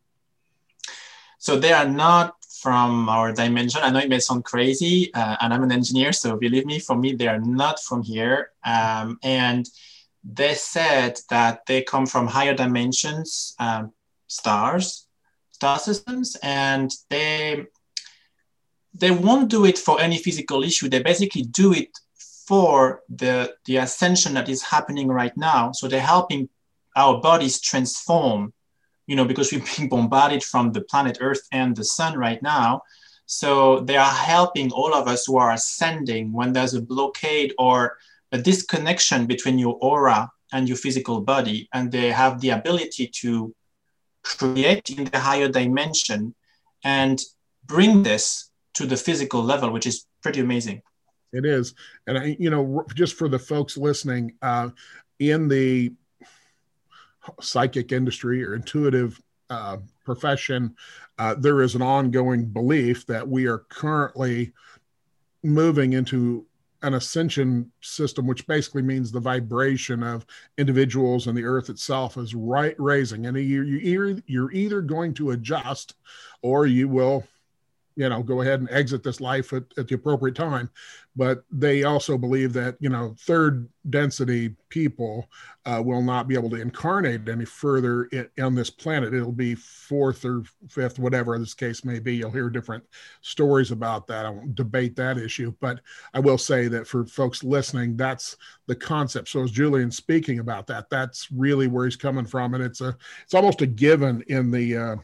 So 1.40 1.58
they 1.58 1.72
are 1.72 1.88
not 1.88 2.36
from 2.62 3.08
our 3.08 3.32
dimension. 3.32 3.82
I 3.82 3.90
know 3.90 4.00
it 4.00 4.10
may 4.10 4.20
sound 4.20 4.44
crazy, 4.44 5.14
uh, 5.14 5.38
and 5.40 5.54
I'm 5.54 5.64
an 5.64 5.72
engineer, 5.72 6.12
so 6.12 6.36
believe 6.36 6.66
me, 6.66 6.80
for 6.80 6.96
me, 6.96 7.14
they 7.14 7.28
are 7.28 7.40
not 7.40 7.80
from 7.80 8.04
here. 8.04 8.52
Um, 8.66 9.18
and 9.24 9.68
they 10.24 10.54
said 10.54 11.20
that 11.30 11.66
they 11.66 11.82
come 11.82 12.06
from 12.06 12.28
higher 12.28 12.54
dimensions, 12.54 13.56
um, 13.60 13.94
stars, 14.28 15.08
star 15.52 15.80
systems, 15.80 16.36
and 16.44 16.92
they 17.10 17.66
they 18.94 19.12
won't 19.12 19.50
do 19.50 19.66
it 19.66 19.78
for 19.78 20.02
any 20.02 20.18
physical 20.18 20.64
issue. 20.64 20.90
They 20.90 21.02
basically 21.02 21.44
do 21.44 21.74
it 21.74 21.98
for 22.50 23.02
the 23.24 23.36
the 23.68 23.78
ascension 23.78 24.34
that 24.34 24.50
is 24.50 24.62
happening 24.74 25.08
right 25.22 25.36
now. 25.38 25.72
So 25.72 25.88
they're 25.88 26.12
helping 26.16 26.50
our 26.96 27.22
bodies 27.22 27.62
transform 27.62 28.54
you 29.10 29.16
know, 29.16 29.26
because 29.26 29.52
we're 29.52 29.66
being 29.76 29.90
bombarded 29.90 30.44
from 30.44 30.72
the 30.72 30.82
planet 30.82 31.18
Earth 31.20 31.42
and 31.52 31.76
the 31.76 31.84
sun 31.84 32.18
right 32.18 32.42
now. 32.42 32.84
So 33.26 33.82
they 33.82 33.98
are 33.98 34.12
helping 34.12 34.72
all 34.72 34.94
of 34.94 35.08
us 35.08 35.26
who 35.26 35.38
are 35.38 35.52
ascending 35.52 36.32
when 36.32 36.54
there's 36.54 36.76
a 36.76 36.82
blockade 36.82 37.54
or 37.58 37.98
a 38.32 38.38
disconnection 38.38 39.26
between 39.26 39.58
your 39.60 39.78
aura 39.82 40.32
and 40.54 40.68
your 40.68 40.78
physical 40.78 41.22
body. 41.22 41.68
And 41.74 41.92
they 41.92 42.12
have 42.12 42.40
the 42.40 42.52
ability 42.52 43.08
to 43.22 43.54
create 44.24 44.90
in 44.92 45.06
the 45.06 45.20
higher 45.20 45.48
dimension 45.48 46.36
and 46.84 47.20
bring 47.66 48.04
this 48.04 48.52
to 48.76 48.86
the 48.86 48.98
physical 48.98 49.44
level, 49.44 49.72
which 49.72 49.88
is 49.88 50.06
pretty 50.22 50.40
amazing. 50.40 50.82
It 51.32 51.46
is. 51.46 51.76
And 52.08 52.18
I, 52.18 52.38
you 52.40 52.50
know, 52.50 52.84
just 52.96 53.16
for 53.16 53.28
the 53.28 53.40
folks 53.40 53.78
listening, 53.78 54.34
uh, 54.42 54.70
in 55.20 55.48
the 55.48 55.94
psychic 57.42 57.92
industry 57.92 58.44
or 58.44 58.56
intuitive 58.56 59.22
uh, 59.50 59.78
profession, 60.06 60.76
uh, 61.18 61.36
there 61.36 61.62
is 61.62 61.76
an 61.76 61.82
ongoing 61.82 62.46
belief 62.46 63.06
that 63.08 63.28
we 63.28 63.46
are 63.46 63.60
currently 63.70 64.54
moving 65.44 65.94
into 65.94 66.46
an 66.82 66.94
ascension 66.94 67.70
system, 67.82 68.26
which 68.26 68.48
basically 68.48 68.82
means 68.82 69.12
the 69.12 69.20
vibration 69.20 70.02
of 70.02 70.26
individuals 70.58 71.28
and 71.28 71.38
the 71.38 71.44
earth 71.44 71.70
itself 71.70 72.18
is 72.18 72.34
right 72.34 72.76
raising. 72.80 73.26
And 73.26 73.36
you, 73.38 73.64
you, 73.64 74.22
you're 74.26 74.52
either 74.52 74.82
going 74.82 75.14
to 75.16 75.32
adjust 75.32 75.96
or 76.42 76.66
you 76.68 76.88
will 76.88 77.26
you 78.00 78.08
know 78.08 78.24
go 78.24 78.42
ahead 78.42 78.62
and 78.62 78.70
exit 78.72 79.04
this 79.04 79.20
life 79.20 79.52
at, 79.52 79.64
at 79.78 79.90
the 79.90 79.96
appropriate 79.96 80.36
time. 80.36 80.70
But 81.18 81.44
they 81.52 81.84
also 81.84 82.18
believe 82.18 82.54
that 82.54 82.78
you 82.80 82.88
know 82.88 83.14
third 83.20 83.68
density 83.90 84.56
people 84.70 85.28
uh, 85.66 85.82
will 85.84 86.02
not 86.02 86.28
be 86.28 86.36
able 86.36 86.50
to 86.52 86.62
incarnate 86.62 87.28
any 87.28 87.44
further 87.44 88.06
in, 88.06 88.30
on 88.42 88.56
this 88.56 88.70
planet. 88.70 89.14
It'll 89.14 89.34
be 89.34 89.54
fourth 89.54 90.24
or 90.24 90.44
fifth 90.70 90.98
whatever 90.98 91.38
this 91.38 91.54
case 91.54 91.84
may 91.84 92.00
be. 92.00 92.16
You'll 92.16 92.32
hear 92.32 92.50
different 92.50 92.86
stories 93.20 93.72
about 93.72 94.08
that. 94.08 94.26
I 94.26 94.30
won't 94.30 94.56
debate 94.56 94.96
that 94.96 95.18
issue. 95.18 95.54
But 95.60 95.82
i 96.14 96.20
will 96.20 96.38
say 96.38 96.70
that 96.70 96.88
for 96.88 97.06
folks 97.06 97.44
listening 97.44 97.98
that's 97.98 98.38
the 98.68 98.76
concept. 98.76 99.28
So 99.28 99.44
as 99.44 99.52
julian 99.52 99.92
speaking 99.92 100.40
about 100.40 100.68
that. 100.68 100.90
That's 100.90 101.30
really 101.32 101.68
where 101.68 101.84
he's 101.84 101.98
coming 101.98 102.26
from. 102.26 102.54
And 102.54 102.64
it's 102.64 102.80
a 102.80 102.96
it's 103.24 103.34
almost 103.34 103.62
a 103.62 103.68
given 103.68 104.24
in 104.28 104.52
the 104.52 104.78
uh, 104.78 104.96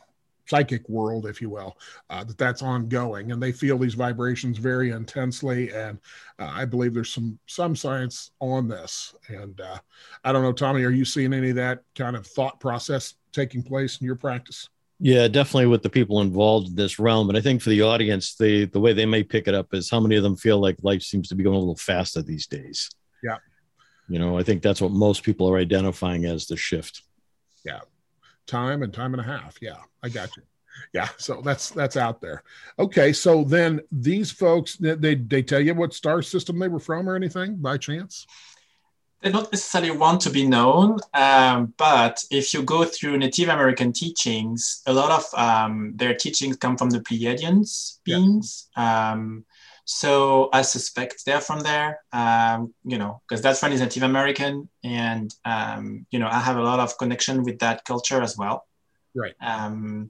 psychic 0.47 0.87
world, 0.89 1.25
if 1.25 1.41
you 1.41 1.49
will, 1.49 1.77
uh, 2.09 2.23
that 2.23 2.37
that's 2.37 2.61
ongoing, 2.61 3.31
and 3.31 3.41
they 3.41 3.51
feel 3.51 3.77
these 3.77 3.93
vibrations 3.93 4.57
very 4.57 4.91
intensely. 4.91 5.71
And 5.71 5.99
uh, 6.39 6.51
I 6.53 6.65
believe 6.65 6.93
there's 6.93 7.13
some 7.13 7.39
some 7.47 7.75
science 7.75 8.31
on 8.39 8.67
this. 8.67 9.15
And 9.27 9.59
uh, 9.59 9.77
I 10.23 10.31
don't 10.31 10.43
know, 10.43 10.53
Tommy, 10.53 10.83
are 10.83 10.91
you 10.91 11.05
seeing 11.05 11.33
any 11.33 11.49
of 11.49 11.55
that 11.55 11.81
kind 11.95 12.15
of 12.15 12.25
thought 12.25 12.59
process 12.59 13.15
taking 13.31 13.63
place 13.63 13.99
in 13.99 14.05
your 14.05 14.15
practice? 14.15 14.69
Yeah, 14.99 15.27
definitely 15.27 15.67
with 15.67 15.83
the 15.83 15.89
people 15.89 16.21
involved 16.21 16.69
in 16.69 16.75
this 16.75 16.99
realm. 16.99 17.27
And 17.27 17.37
I 17.37 17.41
think 17.41 17.61
for 17.61 17.69
the 17.69 17.81
audience, 17.81 18.35
the 18.35 18.65
the 18.65 18.79
way 18.79 18.93
they 18.93 19.05
may 19.05 19.23
pick 19.23 19.47
it 19.47 19.55
up 19.55 19.73
is 19.73 19.89
how 19.89 19.99
many 19.99 20.15
of 20.15 20.23
them 20.23 20.37
feel 20.37 20.59
like 20.59 20.77
life 20.83 21.01
seems 21.01 21.27
to 21.29 21.35
be 21.35 21.43
going 21.43 21.55
a 21.55 21.59
little 21.59 21.75
faster 21.75 22.21
these 22.21 22.47
days. 22.47 22.89
Yeah. 23.23 23.37
You 24.07 24.19
know, 24.19 24.37
I 24.37 24.43
think 24.43 24.61
that's 24.61 24.81
what 24.81 24.91
most 24.91 25.23
people 25.23 25.49
are 25.49 25.57
identifying 25.57 26.25
as 26.25 26.45
the 26.45 26.55
shift. 26.55 27.01
Yeah 27.65 27.79
time 28.47 28.83
and 28.83 28.93
time 28.93 29.13
and 29.13 29.21
a 29.21 29.25
half. 29.25 29.57
Yeah, 29.61 29.77
I 30.03 30.09
got 30.09 30.35
you. 30.37 30.43
Yeah, 30.93 31.09
so 31.17 31.41
that's 31.41 31.69
that's 31.69 31.97
out 31.97 32.21
there. 32.21 32.43
Okay, 32.79 33.13
so 33.13 33.43
then 33.43 33.81
these 33.91 34.31
folks 34.31 34.77
they 34.77 35.15
they 35.15 35.41
tell 35.41 35.61
you 35.61 35.73
what 35.73 35.93
star 35.93 36.21
system 36.21 36.59
they 36.59 36.67
were 36.67 36.79
from 36.79 37.09
or 37.09 37.15
anything 37.15 37.55
by 37.55 37.77
chance? 37.77 38.25
They 39.21 39.31
don't 39.31 39.51
necessarily 39.51 39.91
want 39.91 40.21
to 40.21 40.29
be 40.29 40.45
known, 40.45 40.99
um, 41.13 41.73
but 41.77 42.23
if 42.29 42.53
you 42.53 42.61
go 42.61 42.85
through 42.85 43.17
Native 43.17 43.49
American 43.49 43.91
teachings, 43.91 44.83
a 44.85 44.93
lot 44.93 45.11
of 45.11 45.39
um, 45.39 45.93
their 45.95 46.13
teachings 46.13 46.57
come 46.57 46.77
from 46.77 46.91
the 46.91 46.99
Pleiadians 46.99 47.99
beings. 48.03 48.67
Yeah. 48.77 49.11
Um, 49.13 49.45
so 49.85 50.49
I 50.51 50.63
suspect 50.63 51.25
they're 51.25 51.39
from 51.41 51.59
there, 51.59 51.99
um, 52.11 52.73
you 52.83 52.97
know, 52.97 53.21
because 53.27 53.41
that 53.43 53.57
friend 53.57 53.73
is 53.73 53.81
Native 53.81 54.03
American, 54.03 54.67
and 54.83 55.33
um, 55.45 56.07
you 56.09 56.17
know 56.19 56.27
I 56.27 56.39
have 56.39 56.57
a 56.57 56.63
lot 56.63 56.79
of 56.79 56.97
connection 56.97 57.43
with 57.43 57.59
that 57.59 57.85
culture 57.85 58.21
as 58.21 58.35
well. 58.35 58.65
Right. 59.13 59.35
Um, 59.39 60.09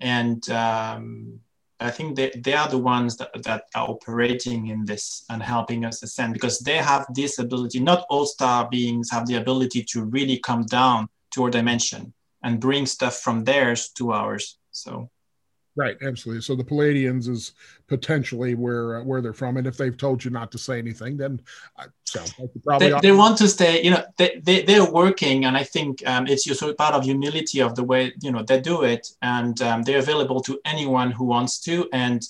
and 0.00 0.48
um, 0.50 1.40
I 1.78 1.90
think 1.90 2.16
they, 2.16 2.30
they 2.34 2.54
are 2.54 2.68
the 2.68 2.78
ones 2.78 3.18
that, 3.18 3.30
that 3.42 3.64
are 3.74 3.88
operating 3.88 4.68
in 4.68 4.86
this 4.86 5.24
and 5.28 5.42
helping 5.42 5.84
us 5.84 6.02
ascend 6.02 6.32
because 6.32 6.58
they 6.60 6.78
have 6.78 7.06
this 7.14 7.38
ability. 7.38 7.80
Not 7.80 8.06
all 8.08 8.24
star 8.24 8.68
beings 8.70 9.10
have 9.10 9.26
the 9.26 9.36
ability 9.36 9.84
to 9.90 10.04
really 10.04 10.38
come 10.38 10.64
down 10.64 11.08
to 11.32 11.44
our 11.44 11.50
dimension 11.50 12.14
and 12.42 12.58
bring 12.58 12.86
stuff 12.86 13.18
from 13.18 13.44
theirs 13.44 13.90
to 13.96 14.12
ours. 14.12 14.58
So 14.72 15.10
Right, 15.76 15.96
absolutely. 16.02 16.42
So 16.42 16.56
the 16.56 16.64
Pleiadians 16.64 17.28
is 17.28 17.52
potentially 17.86 18.54
where 18.54 18.96
uh, 18.96 19.04
where 19.04 19.20
they're 19.20 19.32
from, 19.32 19.56
and 19.56 19.66
if 19.66 19.76
they've 19.76 19.96
told 19.96 20.24
you 20.24 20.30
not 20.30 20.50
to 20.52 20.58
say 20.58 20.78
anything, 20.78 21.16
then 21.16 21.40
uh, 21.78 21.86
sounds 22.04 22.34
like 22.38 22.50
probably 22.64 22.90
they, 22.90 23.00
they, 23.00 23.12
want 23.12 23.38
to 23.38 23.46
stay. 23.46 23.82
You 23.82 23.92
know, 23.92 24.04
they, 24.18 24.40
they 24.42 24.62
they're 24.62 24.90
working, 24.90 25.44
and 25.44 25.56
I 25.56 25.62
think 25.62 26.02
um, 26.06 26.26
it's 26.26 26.48
also 26.48 26.74
part 26.74 26.94
of 26.94 27.04
humility 27.04 27.60
of 27.60 27.76
the 27.76 27.84
way 27.84 28.12
you 28.20 28.32
know 28.32 28.42
they 28.42 28.60
do 28.60 28.82
it, 28.82 29.06
and 29.22 29.60
um, 29.62 29.82
they're 29.84 30.00
available 30.00 30.40
to 30.42 30.60
anyone 30.64 31.12
who 31.12 31.24
wants 31.24 31.60
to, 31.60 31.88
and 31.92 32.20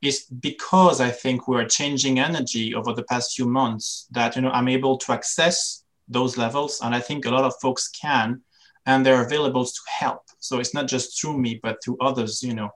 it's 0.00 0.24
because 0.24 1.00
I 1.00 1.10
think 1.10 1.46
we're 1.46 1.68
changing 1.68 2.18
energy 2.18 2.74
over 2.74 2.92
the 2.92 3.04
past 3.04 3.36
few 3.36 3.46
months 3.46 4.08
that 4.10 4.34
you 4.34 4.42
know 4.42 4.50
I'm 4.50 4.68
able 4.68 4.98
to 4.98 5.12
access 5.12 5.84
those 6.08 6.36
levels, 6.36 6.80
and 6.82 6.96
I 6.96 7.00
think 7.00 7.26
a 7.26 7.30
lot 7.30 7.44
of 7.44 7.54
folks 7.62 7.88
can 7.88 8.42
and 8.86 9.04
they're 9.04 9.24
available 9.24 9.64
to 9.64 9.80
help. 9.98 10.22
So 10.42 10.58
it's 10.58 10.74
not 10.74 10.88
just 10.88 11.20
through 11.20 11.38
me, 11.38 11.60
but 11.62 11.78
through 11.82 11.98
others. 12.00 12.42
You 12.42 12.54
know, 12.54 12.70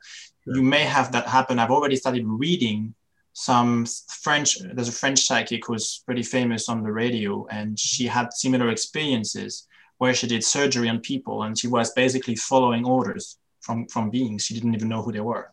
sure. 0.44 0.56
you 0.56 0.62
may 0.62 0.84
have 0.84 1.12
that 1.12 1.26
happen. 1.26 1.58
I've 1.58 1.70
already 1.70 1.96
started 1.96 2.24
reading 2.26 2.94
some 3.32 3.86
French. 4.22 4.58
There's 4.74 4.88
a 4.88 4.92
French 4.92 5.20
psychic 5.26 5.66
who's 5.66 6.02
pretty 6.06 6.22
famous 6.22 6.68
on 6.68 6.82
the 6.82 6.92
radio, 6.92 7.46
and 7.50 7.78
she 7.78 8.06
had 8.06 8.32
similar 8.32 8.70
experiences 8.70 9.66
where 9.98 10.14
she 10.14 10.26
did 10.26 10.44
surgery 10.44 10.88
on 10.88 11.00
people, 11.00 11.42
and 11.42 11.58
she 11.58 11.68
was 11.68 11.92
basically 11.92 12.36
following 12.36 12.84
orders 12.84 13.38
from 13.60 13.86
from 13.88 14.10
beings 14.10 14.44
she 14.44 14.54
didn't 14.54 14.74
even 14.74 14.88
know 14.88 15.02
who 15.02 15.12
they 15.12 15.20
were. 15.20 15.50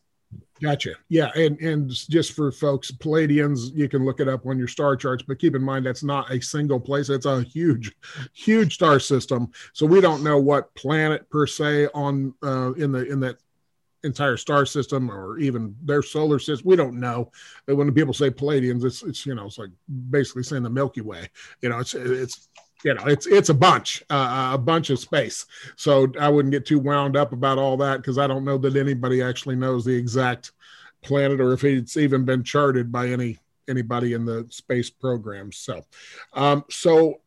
Gotcha. 0.63 0.93
Yeah, 1.10 1.30
and 1.36 1.60
and 1.60 1.89
just 1.89 2.32
for 2.32 2.49
folks, 2.49 2.89
Pleiadians, 2.89 3.76
you 3.76 3.89
can 3.89 4.06
look 4.06 4.21
it 4.21 4.30
up 4.30 4.45
on 4.45 4.58
your 4.58 4.69
star 4.69 4.95
charts, 4.95 5.21
but 5.21 5.38
keep 5.38 5.56
in 5.56 5.62
mind 5.62 5.86
that's 5.86 6.04
not 6.04 6.32
a 6.32 6.41
single 6.41 6.80
place. 6.80 7.10
It's 7.10 7.26
a 7.26 7.43
huge, 7.43 7.93
huge 8.32 8.76
star 8.76 8.97
system. 8.97 9.52
So 9.73 9.86
we 9.86 9.99
don't 9.99 10.23
know 10.23 10.38
what 10.39 10.73
planet 10.76 11.30
per 11.30 11.47
se 11.47 11.89
on 11.93 12.34
uh, 12.41 12.71
in 12.76 12.93
the 12.93 13.06
in 13.12 13.19
that 13.19 13.39
entire 14.06 14.38
star 14.38 14.65
system 14.65 15.12
or 15.12 15.38
even 15.38 15.76
their 15.84 16.02
solar 16.02 16.39
system. 16.39 16.65
We 16.69 16.78
don't 16.78 16.97
know. 16.97 17.30
When 17.65 17.93
people 17.93 18.13
say 18.13 18.30
Pleiadians, 18.30 18.86
it's 18.86 19.04
it's 19.04 19.26
you 19.26 19.36
know 19.36 19.47
it's 19.47 19.58
like 19.58 19.71
basically 20.12 20.43
saying 20.43 20.63
the 20.63 20.69
Milky 20.69 21.02
Way. 21.02 21.28
You 21.62 21.69
know, 21.69 21.80
it's 21.80 21.93
it's 21.93 22.47
you 22.84 22.93
know 22.93 23.06
it's 23.06 23.28
it's 23.28 23.50
a 23.50 23.54
bunch 23.54 24.04
uh, 24.10 24.52
a 24.54 24.58
bunch 24.58 24.89
of 24.89 25.00
space. 25.00 25.46
So 25.76 26.12
i 26.19 26.30
wouldn't 26.30 26.52
get 26.52 26.65
too 26.65 26.80
wound 26.80 27.15
up 27.15 27.34
about 27.34 27.58
all 27.58 27.78
that 27.78 27.98
because 27.98 28.17
i 28.17 28.28
don't 28.28 28.43
know 28.43 28.58
that 28.58 28.76
anybody 28.76 29.22
actually 29.22 29.56
knows 29.56 29.86
the 29.86 29.96
exact 29.96 30.52
planet 31.02 31.39
or 31.39 31.54
if 31.54 31.63
it's 31.63 31.98
even 31.98 32.26
been 32.26 32.43
charted 32.43 32.91
by 32.91 33.10
any 33.10 33.38
anybody 33.67 34.13
in 34.13 34.26
the 34.26 34.46
space 34.50 34.89
program. 34.89 35.52
So 35.52 35.84
um, 36.34 36.65
so 36.69 37.22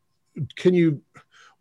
can 0.57 0.75
you 0.75 1.03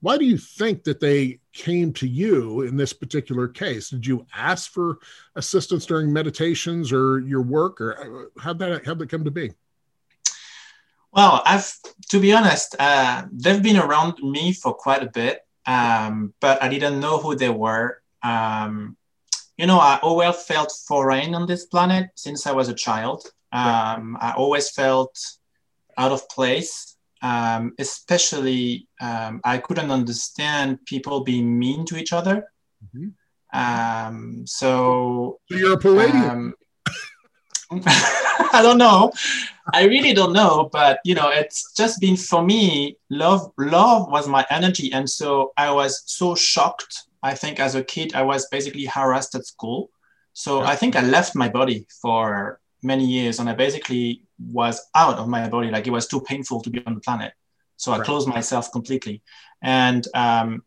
why 0.02 0.18
do 0.18 0.26
you 0.26 0.38
think 0.38 0.84
that 0.84 1.00
they 1.00 1.40
came 1.52 1.92
to 1.94 2.08
you 2.08 2.62
in 2.62 2.78
this 2.78 2.94
particular 2.94 3.48
case? 3.48 3.90
Did 3.90 4.06
you 4.06 4.28
ask 4.36 4.72
for 4.72 5.00
assistance 5.36 5.86
during 5.86 6.12
meditations 6.12 6.92
or 6.92 7.20
your 7.22 7.42
work 7.42 7.82
or 7.82 8.30
uh, 8.38 8.42
how'd 8.42 8.60
that 8.60 8.86
how'd 8.86 9.00
that 9.00 9.10
come 9.10 9.24
to 9.26 9.32
be 9.32 9.52
well, 11.16 11.42
I've 11.46 11.74
to 12.10 12.20
be 12.20 12.34
honest, 12.34 12.76
uh, 12.78 13.26
they've 13.32 13.64
been 13.64 13.78
around 13.78 14.20
me 14.22 14.54
for 14.54 14.74
quite 14.74 15.02
a 15.02 15.10
bit, 15.10 15.40
um, 15.66 16.34
but 16.42 16.62
I 16.62 16.68
didn't 16.70 17.00
know 17.00 17.18
who 17.18 17.36
they 17.36 17.50
were. 17.50 18.02
Um, 18.22 18.98
you 19.58 19.66
know, 19.66 19.80
I 19.80 20.00
always 20.04 20.36
felt 20.44 20.72
foreign 20.88 21.34
on 21.34 21.48
this 21.48 21.66
planet 21.66 22.10
since 22.16 22.46
I 22.46 22.52
was 22.52 22.68
a 22.70 22.74
child. 22.74 23.24
Um, 23.52 24.18
I 24.20 24.34
always 24.36 24.70
felt 24.70 25.18
out 25.98 26.12
of 26.12 26.28
place. 26.30 26.96
um, 27.22 27.74
especially 27.80 28.88
um, 29.02 29.42
I 29.44 29.58
couldn't 29.58 29.90
understand 29.90 30.86
people 30.86 31.24
being 31.24 31.58
mean 31.58 31.86
to 31.86 31.98
each 31.98 32.14
other. 32.14 32.52
Mm-hmm. 32.84 33.10
Um, 33.58 34.46
so, 34.46 35.40
so, 35.50 35.58
you're 35.58 35.74
a 35.74 35.78
Pleiadian. 35.78 36.52
I 37.88 38.62
don't 38.62 38.78
know. 38.78 39.12
I 39.74 39.84
really 39.86 40.14
don't 40.14 40.34
know, 40.34 40.70
but 40.72 41.00
you 41.04 41.16
know, 41.16 41.30
it's 41.30 41.74
just 41.74 42.00
been 42.00 42.16
for 42.16 42.44
me. 42.44 42.98
Love, 43.10 43.52
love 43.58 44.10
was 44.12 44.28
my 44.28 44.46
energy, 44.50 44.92
and 44.94 45.10
so 45.10 45.54
I 45.58 45.72
was 45.72 46.04
so 46.06 46.36
shocked. 46.36 47.04
I 47.24 47.34
think 47.34 47.60
as 47.60 47.76
a 47.76 47.84
kid, 47.84 48.14
I 48.14 48.22
was 48.22 48.48
basically 48.48 48.86
harassed 48.86 49.34
at 49.36 49.46
school. 49.46 49.90
So 50.34 50.62
yeah. 50.62 50.70
I 50.70 50.76
think 50.76 50.96
I 50.96 51.02
left 51.02 51.36
my 51.36 51.50
body 51.50 51.88
for 52.02 52.60
many 52.84 53.06
years, 53.06 53.40
and 53.40 53.50
I 53.50 53.54
basically 53.54 54.22
was 54.40 54.82
out 54.96 55.18
of 55.18 55.28
my 55.28 55.48
body. 55.50 55.72
Like 55.72 55.88
it 55.88 55.92
was 55.92 56.08
too 56.08 56.22
painful 56.22 56.62
to 56.62 56.70
be 56.70 56.84
on 56.86 56.96
the 56.96 57.02
planet. 57.02 57.34
So 57.78 57.92
I 57.92 57.98
right. 57.98 58.06
closed 58.06 58.28
myself 58.28 58.72
completely, 58.72 59.24
and 59.64 60.08
um, 60.14 60.64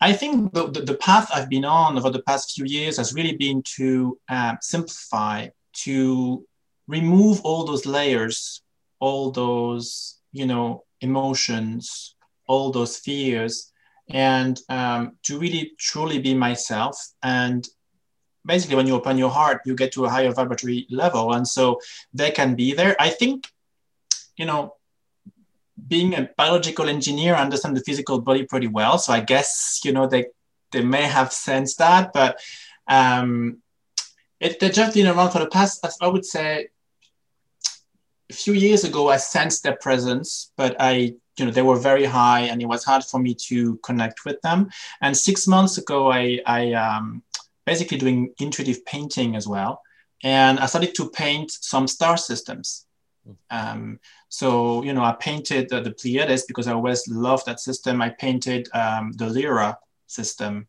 I 0.00 0.12
think 0.12 0.52
the, 0.52 0.70
the, 0.70 0.80
the, 0.82 0.94
path 0.94 1.30
I've 1.32 1.48
been 1.48 1.64
on 1.64 1.96
over 1.96 2.10
the 2.10 2.22
past 2.22 2.52
few 2.54 2.66
years 2.66 2.98
has 2.98 3.14
really 3.14 3.34
been 3.36 3.62
to 3.76 4.18
uh, 4.28 4.56
simplify 4.60 5.48
to 5.84 6.44
remove 6.86 7.40
all 7.42 7.64
those 7.64 7.86
layers, 7.86 8.62
all 9.00 9.30
those, 9.30 10.20
you 10.32 10.46
know, 10.46 10.84
emotions, 11.00 12.14
all 12.46 12.70
those 12.70 12.96
fears, 12.98 13.72
and 14.08 14.60
um, 14.68 15.12
to 15.24 15.38
really 15.38 15.72
truly 15.78 16.18
be 16.18 16.34
myself. 16.34 16.96
And 17.22 17.66
basically, 18.44 18.76
when 18.76 18.86
you 18.86 18.94
open 18.94 19.18
your 19.18 19.30
heart, 19.30 19.62
you 19.66 19.74
get 19.74 19.92
to 19.92 20.04
a 20.04 20.08
higher 20.10 20.32
vibratory 20.32 20.86
level. 20.90 21.32
And 21.32 21.46
so 21.46 21.80
they 22.14 22.30
can 22.30 22.54
be 22.54 22.72
there. 22.72 22.94
I 23.00 23.10
think, 23.10 23.48
you 24.36 24.46
know, 24.46 24.74
being 25.88 26.14
a 26.14 26.30
biological 26.36 26.88
engineer, 26.88 27.34
I 27.34 27.42
understand 27.42 27.76
the 27.76 27.82
physical 27.82 28.20
body 28.20 28.44
pretty 28.44 28.68
well. 28.68 28.98
So 28.98 29.12
I 29.12 29.20
guess, 29.20 29.80
you 29.84 29.92
know, 29.92 30.06
they, 30.06 30.26
they 30.72 30.82
may 30.82 31.02
have 31.02 31.32
sensed 31.32 31.78
that, 31.78 32.12
but 32.12 32.40
um, 32.88 33.58
they've 34.48 34.72
just 34.72 34.94
been 34.94 35.06
around 35.06 35.30
for 35.30 35.38
the 35.38 35.48
past, 35.48 35.84
I 36.00 36.08
would 36.08 36.24
say, 36.24 36.68
a 38.28 38.32
few 38.32 38.54
years 38.54 38.84
ago, 38.84 39.08
I 39.08 39.18
sensed 39.18 39.62
their 39.62 39.76
presence, 39.76 40.52
but 40.56 40.74
I, 40.80 41.14
you 41.36 41.44
know, 41.44 41.50
they 41.50 41.62
were 41.62 41.78
very 41.78 42.04
high, 42.04 42.40
and 42.40 42.60
it 42.60 42.66
was 42.66 42.84
hard 42.84 43.04
for 43.04 43.20
me 43.20 43.34
to 43.48 43.76
connect 43.78 44.24
with 44.24 44.40
them. 44.42 44.68
And 45.00 45.16
six 45.16 45.46
months 45.46 45.78
ago, 45.78 46.10
I, 46.10 46.40
I 46.46 46.72
um, 46.72 47.22
basically 47.64 47.98
doing 47.98 48.32
intuitive 48.40 48.84
painting 48.84 49.36
as 49.36 49.46
well, 49.46 49.82
and 50.24 50.58
I 50.58 50.66
started 50.66 50.94
to 50.96 51.10
paint 51.10 51.50
some 51.50 51.86
star 51.86 52.16
systems. 52.16 52.86
Um, 53.50 54.00
so, 54.28 54.82
you 54.82 54.92
know, 54.92 55.04
I 55.04 55.12
painted 55.12 55.68
the, 55.68 55.80
the 55.80 55.92
Pleiades 55.92 56.44
because 56.46 56.66
I 56.68 56.72
always 56.72 57.06
loved 57.08 57.46
that 57.46 57.60
system. 57.60 58.00
I 58.00 58.10
painted 58.10 58.68
um, 58.72 59.12
the 59.12 59.28
Lyra 59.28 59.78
system, 60.06 60.66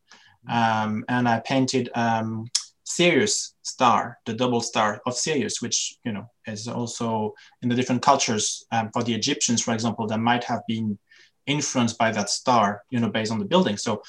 um, 0.50 1.06
and 1.10 1.28
I 1.28 1.40
painted 1.40 1.90
um, 1.96 2.46
Sirius 2.88 3.54
star, 3.64 4.18
the 4.26 4.34
double 4.34 4.62
star 4.62 5.02
of 5.06 5.14
Sirius, 5.14 5.62
which 5.62 5.98
you 6.06 6.14
know 6.14 6.32
is 6.46 6.70
also 6.70 7.34
in 7.62 7.68
the 7.68 7.76
different 7.76 8.02
cultures. 8.02 8.66
Um, 8.72 8.90
for 8.94 9.04
the 9.04 9.14
Egyptians, 9.14 9.62
for 9.62 9.74
example, 9.74 10.08
that 10.08 10.20
might 10.20 10.46
have 10.46 10.62
been 10.70 10.98
influenced 11.46 11.98
by 11.98 12.12
that 12.12 12.30
star, 12.30 12.84
you 12.90 13.00
know, 13.02 13.10
based 13.10 13.32
on 13.32 13.40
the 13.40 13.46
building. 13.54 13.76
So 13.76 14.04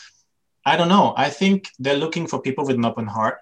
I 0.65 0.77
don't 0.77 0.89
know. 0.89 1.13
I 1.17 1.29
think 1.29 1.71
they're 1.81 1.97
looking 2.05 2.29
for 2.29 2.41
people 2.41 2.65
with 2.65 2.77
an 2.77 2.85
open 2.85 3.07
heart, 3.07 3.39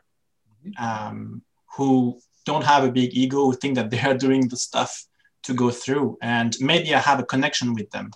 um, 0.78 1.42
who 1.76 2.18
don't 2.46 2.64
have 2.64 2.84
a 2.84 2.90
big 2.90 3.10
ego, 3.12 3.44
who 3.44 3.52
think 3.52 3.74
that 3.74 3.90
they 3.92 4.00
are 4.00 4.16
doing 4.16 4.48
the 4.48 4.56
stuff 4.56 5.04
to 5.42 5.52
go 5.52 5.70
through, 5.70 6.16
and 6.22 6.56
maybe 6.60 6.94
I 6.94 6.98
have 6.98 7.20
a 7.20 7.30
connection 7.34 7.74
with 7.74 7.90
them 7.90 8.10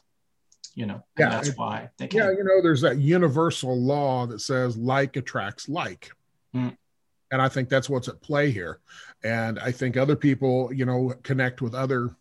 you 0.76 0.87
know 0.87 1.02
yeah 1.18 1.30
that's 1.30 1.56
why 1.56 1.90
yeah 1.98 2.30
you 2.30 2.44
know 2.44 2.62
there's 2.62 2.80
that 2.80 2.96
universal 2.96 3.76
law 3.76 4.24
that 4.24 4.40
says 4.40 4.76
like 4.76 5.16
attracts 5.16 5.68
like 5.68 6.12
mm 6.54 6.74
and 7.31 7.40
I 7.40 7.49
think 7.49 7.69
that's 7.69 7.88
what's 7.88 8.09
at 8.09 8.21
play 8.21 8.51
here. 8.51 8.81
And 9.23 9.59
I 9.59 9.73
think 9.73 9.97
other 9.97 10.16
people, 10.16 10.73
you 10.73 10.85
know, 10.85 11.14
connect 11.23 11.62
with 11.62 11.75
other 11.75 12.16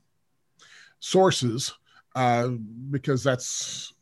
sources 0.99 1.73
uh, 2.15 2.49
because 2.91 3.23
that's 3.23 3.93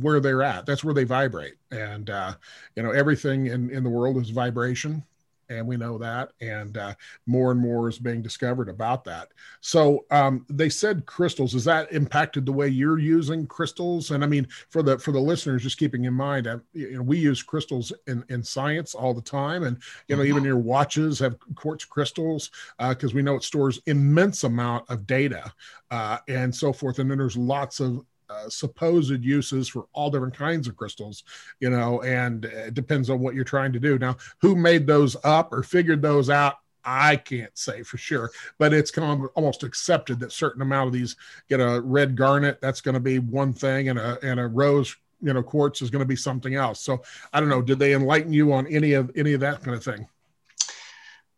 where 0.00 0.20
they're 0.20 0.42
at. 0.42 0.66
That's 0.66 0.82
where 0.84 0.94
they 0.94 1.04
vibrate. 1.04 1.54
And 1.70 2.10
uh, 2.10 2.34
you 2.74 2.82
know, 2.82 2.90
everything 2.90 3.46
in 3.46 3.70
in 3.70 3.84
the 3.84 3.90
world 3.90 4.16
is 4.16 4.30
vibration 4.30 5.04
and 5.48 5.66
we 5.66 5.76
know 5.76 5.98
that 5.98 6.32
and 6.40 6.76
uh, 6.76 6.94
more 7.26 7.50
and 7.50 7.60
more 7.60 7.88
is 7.88 7.98
being 7.98 8.22
discovered 8.22 8.68
about 8.68 9.04
that. 9.04 9.28
So 9.60 10.04
um, 10.10 10.44
they 10.48 10.68
said 10.68 11.06
crystals 11.06 11.52
has 11.52 11.64
that 11.64 11.92
impacted 11.92 12.46
the 12.46 12.52
way 12.52 12.68
you're 12.68 12.98
using 12.98 13.46
crystals? 13.46 14.10
And 14.10 14.22
i 14.24 14.26
mean 14.26 14.46
for 14.70 14.82
the 14.82 14.98
for 14.98 15.12
the 15.12 15.20
listeners 15.20 15.62
just 15.62 15.78
keeping 15.78 16.04
in 16.04 16.14
mind 16.14 16.46
uh, 16.46 16.58
you 16.72 16.94
know 16.94 17.02
we 17.02 17.18
use 17.18 17.42
crystals 17.42 17.92
in 18.06 18.24
in 18.28 18.42
science 18.42 18.94
all 18.94 19.14
the 19.14 19.22
time 19.22 19.62
and 19.64 19.78
you 20.08 20.16
know 20.16 20.22
even 20.22 20.36
mm-hmm. 20.36 20.46
your 20.46 20.58
watches 20.58 21.18
have 21.18 21.36
quartz 21.54 21.84
crystals 21.84 22.50
because 22.78 23.12
uh, 23.12 23.14
we 23.14 23.22
know 23.22 23.36
it 23.36 23.42
stores 23.42 23.80
immense 23.86 24.44
amount 24.44 24.88
of 24.88 25.06
data 25.06 25.52
uh, 25.90 26.18
and 26.28 26.54
so 26.54 26.72
forth. 26.72 26.98
And 26.98 27.10
then 27.10 27.18
there's 27.18 27.36
lots 27.36 27.80
of 27.80 28.04
uh, 28.28 28.48
supposed 28.48 29.22
uses 29.22 29.68
for 29.68 29.86
all 29.92 30.10
different 30.10 30.36
kinds 30.36 30.68
of 30.68 30.76
crystals, 30.76 31.24
you 31.60 31.70
know, 31.70 32.02
and 32.02 32.44
it 32.44 32.74
depends 32.74 33.10
on 33.10 33.20
what 33.20 33.34
you're 33.34 33.44
trying 33.44 33.72
to 33.72 33.80
do. 33.80 33.98
Now, 33.98 34.16
who 34.38 34.56
made 34.56 34.86
those 34.86 35.16
up 35.24 35.52
or 35.52 35.62
figured 35.62 36.02
those 36.02 36.30
out? 36.30 36.56
I 36.84 37.16
can't 37.16 37.56
say 37.58 37.82
for 37.82 37.98
sure, 37.98 38.30
but 38.58 38.72
it's 38.72 38.92
kind 38.92 39.24
of 39.24 39.30
almost 39.34 39.64
accepted 39.64 40.20
that 40.20 40.30
certain 40.30 40.62
amount 40.62 40.86
of 40.86 40.92
these 40.92 41.16
get 41.48 41.60
a 41.60 41.80
red 41.80 42.16
garnet. 42.16 42.60
That's 42.60 42.80
going 42.80 42.94
to 42.94 43.00
be 43.00 43.18
one 43.18 43.52
thing, 43.52 43.88
and 43.88 43.98
a 43.98 44.18
and 44.22 44.38
a 44.38 44.46
rose, 44.46 44.96
you 45.20 45.32
know, 45.32 45.42
quartz 45.42 45.82
is 45.82 45.90
going 45.90 46.00
to 46.00 46.06
be 46.06 46.14
something 46.14 46.54
else. 46.54 46.80
So 46.80 47.02
I 47.32 47.40
don't 47.40 47.48
know. 47.48 47.60
Did 47.60 47.80
they 47.80 47.94
enlighten 47.94 48.32
you 48.32 48.52
on 48.52 48.68
any 48.68 48.92
of 48.92 49.10
any 49.16 49.32
of 49.32 49.40
that 49.40 49.64
kind 49.64 49.76
of 49.76 49.82
thing? 49.82 50.06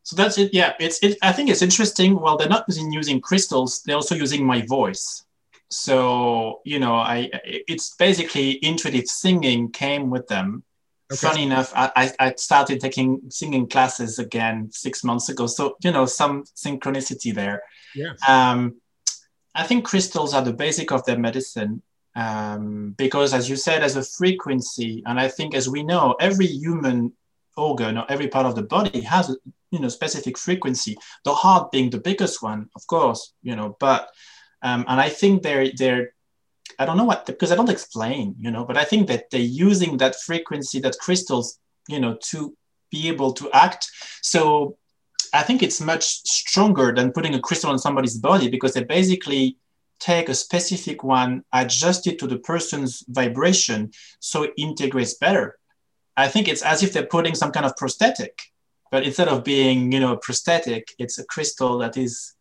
So 0.03 0.16
that's 0.16 0.37
it. 0.37 0.53
Yeah, 0.53 0.74
it's. 0.79 1.03
It, 1.03 1.16
I 1.22 1.33
think 1.33 1.48
it's 1.48 1.62
interesting. 1.62 2.20
Well, 2.20 2.37
they're 2.37 2.48
not 2.48 2.66
using 2.68 2.92
using 2.92 3.18
crystals. 3.18 3.83
They're 3.83 3.96
also 3.96 4.14
using 4.14 4.44
my 4.44 4.66
voice 4.66 5.24
so 5.70 6.61
you 6.64 6.78
know 6.78 6.94
i 6.94 7.31
it's 7.44 7.94
basically 7.96 8.52
intuitive 8.64 9.07
singing 9.07 9.70
came 9.70 10.11
with 10.11 10.26
them. 10.28 10.62
Okay. 11.11 11.26
funny 11.26 11.44
enough 11.44 11.72
I, 11.74 12.12
I 12.20 12.35
started 12.35 12.81
taking 12.81 13.22
singing 13.31 13.66
classes 13.66 14.18
again 14.18 14.68
six 14.70 15.02
months 15.02 15.31
ago. 15.31 15.46
So 15.46 15.76
you 15.83 15.90
know 15.90 16.04
some 16.04 16.44
synchronicity 16.54 17.35
there. 17.35 17.62
Yeah. 17.94 18.12
Um, 18.28 18.81
i 19.54 19.64
think 19.64 19.85
crystals 19.85 20.35
are 20.35 20.42
the 20.42 20.52
basic 20.52 20.92
of 20.92 21.04
their 21.04 21.18
medicine 21.18 21.83
um, 22.14 22.94
because 22.98 23.33
as 23.33 23.48
you 23.48 23.57
said 23.57 23.83
as 23.83 23.96
a 23.96 24.02
frequency 24.02 25.02
and 25.07 25.18
i 25.18 25.28
think 25.28 25.54
as 25.54 25.68
we 25.68 25.83
know 25.83 26.14
every 26.20 26.46
human 26.46 27.12
organ 27.57 27.98
or 27.98 28.04
every 28.09 28.28
part 28.28 28.46
of 28.46 28.54
the 28.54 28.62
body 28.62 29.00
has 29.00 29.31
a 29.31 29.37
you 29.70 29.81
know 29.81 29.88
specific 29.88 30.38
frequency 30.38 30.96
the 31.24 31.35
heart 31.35 31.70
being 31.70 31.90
the 31.90 32.00
biggest 32.00 32.42
one 32.42 32.68
of 32.76 32.87
course 32.87 33.33
you 33.42 33.54
know 33.57 33.76
but 33.81 34.11
um, 34.62 34.85
and 34.88 35.01
I 35.01 35.09
think 35.09 35.42
they're 35.42 35.71
they're 35.77 36.12
I 36.79 36.85
don't 36.85 36.97
know 36.97 37.05
what 37.05 37.27
because 37.27 37.53
I 37.53 37.57
don't 37.57 37.71
explain, 37.71 38.35
you 38.38 38.51
know, 38.51 38.64
but 38.64 38.77
I 38.77 38.85
think 38.85 39.09
that 39.09 39.31
they're 39.31 39.40
using 39.40 39.97
that 39.99 40.16
frequency, 40.16 40.81
that 40.81 40.99
crystals, 40.99 41.59
you 41.88 42.01
know, 42.01 42.16
to 42.31 42.57
be 42.90 43.09
able 43.09 43.33
to 43.35 43.51
act. 43.53 43.90
So 44.23 44.77
I 45.33 45.42
think 45.42 45.62
it's 45.62 45.81
much 45.81 46.05
stronger 46.05 46.92
than 46.92 47.12
putting 47.12 47.35
a 47.35 47.40
crystal 47.40 47.71
on 47.71 47.79
somebody's 47.79 48.16
body 48.16 48.49
because 48.49 48.75
they 48.75 48.85
basically 48.85 49.57
take 49.99 50.29
a 50.29 50.35
specific 50.35 51.03
one, 51.03 51.44
adjust 51.53 52.07
it 52.07 52.18
to 52.21 52.27
the 52.27 52.38
person's 52.38 53.05
vibration 53.09 53.90
so 54.21 54.44
it 54.44 54.53
integrates 54.57 55.14
better. 55.14 55.59
I 56.16 56.29
think 56.29 56.49
it's 56.49 56.62
as 56.62 56.83
if 56.83 56.92
they're 56.92 57.07
putting 57.07 57.35
some 57.35 57.53
kind 57.53 57.66
of 57.66 57.77
prosthetic, 57.77 58.38
but 58.90 59.05
instead 59.05 59.29
of 59.29 59.44
being, 59.44 59.92
you 59.92 60.01
know, 60.01 60.12
a 60.12 60.18
prosthetic, 60.18 60.94
it's 60.99 61.18
a 61.18 61.25
crystal 61.25 61.79
that 61.79 61.97
is 61.97 62.35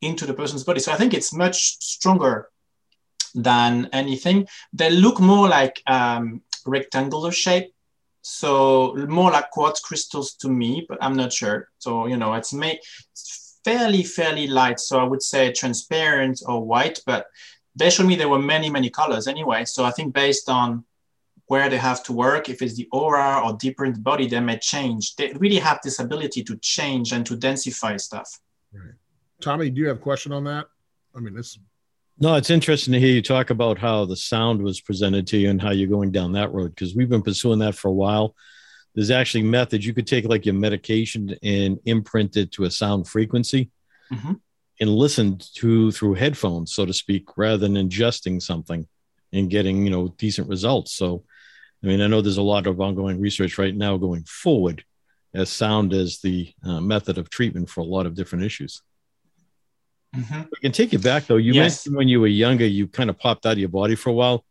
into 0.00 0.26
the 0.26 0.34
person's 0.34 0.64
body. 0.64 0.80
So 0.80 0.92
I 0.92 0.96
think 0.96 1.14
it's 1.14 1.32
much 1.32 1.78
stronger 1.80 2.48
than 3.34 3.88
anything. 3.92 4.48
They 4.72 4.90
look 4.90 5.20
more 5.20 5.48
like 5.48 5.82
um, 5.86 6.42
rectangular 6.66 7.32
shape, 7.32 7.72
so 8.22 8.94
more 9.08 9.30
like 9.30 9.50
quartz 9.50 9.80
crystals 9.80 10.34
to 10.36 10.48
me, 10.48 10.84
but 10.88 10.98
I'm 11.00 11.16
not 11.16 11.32
sure. 11.32 11.68
So 11.78 12.06
you 12.06 12.16
know, 12.16 12.34
it's 12.34 12.52
made 12.52 12.80
it's 13.12 13.60
fairly 13.64 14.02
fairly 14.02 14.46
light. 14.46 14.80
So 14.80 14.98
I 14.98 15.04
would 15.04 15.22
say 15.22 15.52
transparent 15.52 16.42
or 16.46 16.64
white, 16.64 17.00
but 17.06 17.26
they 17.76 17.90
showed 17.90 18.06
me 18.06 18.16
there 18.16 18.28
were 18.28 18.38
many 18.38 18.70
many 18.70 18.90
colors 18.90 19.26
anyway. 19.26 19.64
So 19.64 19.84
I 19.84 19.90
think 19.90 20.12
based 20.12 20.48
on 20.48 20.84
where 21.46 21.68
they 21.68 21.78
have 21.78 22.02
to 22.04 22.12
work, 22.12 22.48
if 22.48 22.62
it's 22.62 22.76
the 22.76 22.88
aura 22.92 23.40
or 23.44 23.54
deeper 23.54 23.84
in 23.84 23.92
the 23.92 23.98
body, 23.98 24.28
they 24.28 24.38
may 24.38 24.56
change. 24.58 25.16
They 25.16 25.32
really 25.32 25.58
have 25.58 25.80
this 25.82 25.98
ability 25.98 26.44
to 26.44 26.56
change 26.58 27.12
and 27.12 27.26
to 27.26 27.36
densify 27.36 28.00
stuff. 28.00 28.38
Right. 28.72 28.94
Tommy, 29.40 29.70
do 29.70 29.80
you 29.80 29.88
have 29.88 29.98
a 29.98 30.00
question 30.00 30.32
on 30.32 30.44
that? 30.44 30.66
I 31.14 31.20
mean, 31.20 31.34
this. 31.34 31.58
No, 32.18 32.34
it's 32.34 32.50
interesting 32.50 32.92
to 32.92 33.00
hear 33.00 33.14
you 33.14 33.22
talk 33.22 33.50
about 33.50 33.78
how 33.78 34.04
the 34.04 34.16
sound 34.16 34.62
was 34.62 34.80
presented 34.80 35.26
to 35.28 35.38
you 35.38 35.48
and 35.48 35.60
how 35.60 35.70
you're 35.70 35.88
going 35.88 36.12
down 36.12 36.32
that 36.32 36.52
road 36.52 36.74
because 36.74 36.94
we've 36.94 37.08
been 37.08 37.22
pursuing 37.22 37.60
that 37.60 37.74
for 37.74 37.88
a 37.88 37.92
while. 37.92 38.34
There's 38.94 39.10
actually 39.10 39.44
methods 39.44 39.86
you 39.86 39.94
could 39.94 40.06
take 40.06 40.26
like 40.26 40.44
your 40.44 40.54
medication 40.54 41.34
and 41.42 41.78
imprint 41.86 42.36
it 42.36 42.52
to 42.52 42.64
a 42.64 42.70
sound 42.70 43.08
frequency. 43.08 43.70
Mm-hmm. 44.12 44.32
and 44.80 44.90
listen 44.90 45.38
to 45.54 45.92
through 45.92 46.14
headphones, 46.14 46.74
so 46.74 46.84
to 46.84 46.92
speak, 46.92 47.36
rather 47.36 47.58
than 47.58 47.74
ingesting 47.74 48.42
something 48.42 48.88
and 49.32 49.48
getting 49.48 49.84
you 49.84 49.90
know 49.90 50.08
decent 50.18 50.48
results. 50.48 50.92
So, 50.94 51.22
I 51.84 51.86
mean, 51.86 52.00
I 52.00 52.08
know 52.08 52.20
there's 52.20 52.36
a 52.36 52.42
lot 52.42 52.66
of 52.66 52.80
ongoing 52.80 53.20
research 53.20 53.56
right 53.56 53.72
now 53.72 53.96
going 53.98 54.24
forward 54.24 54.84
as 55.32 55.48
sound 55.48 55.92
as 55.92 56.18
the 56.18 56.52
uh, 56.64 56.80
method 56.80 57.18
of 57.18 57.30
treatment 57.30 57.70
for 57.70 57.82
a 57.82 57.84
lot 57.84 58.04
of 58.04 58.16
different 58.16 58.44
issues. 58.44 58.82
Mm-hmm. 60.16 60.40
I 60.40 60.60
can 60.60 60.72
take 60.72 60.92
you 60.92 60.98
back 60.98 61.26
though. 61.26 61.36
You 61.36 61.52
yes. 61.52 61.86
mentioned 61.86 61.96
when 61.96 62.08
you 62.08 62.20
were 62.20 62.26
younger, 62.26 62.66
you 62.66 62.88
kind 62.88 63.10
of 63.10 63.18
popped 63.18 63.46
out 63.46 63.52
of 63.52 63.58
your 63.58 63.68
body 63.68 63.94
for 63.94 64.10
a 64.10 64.12
while. 64.12 64.44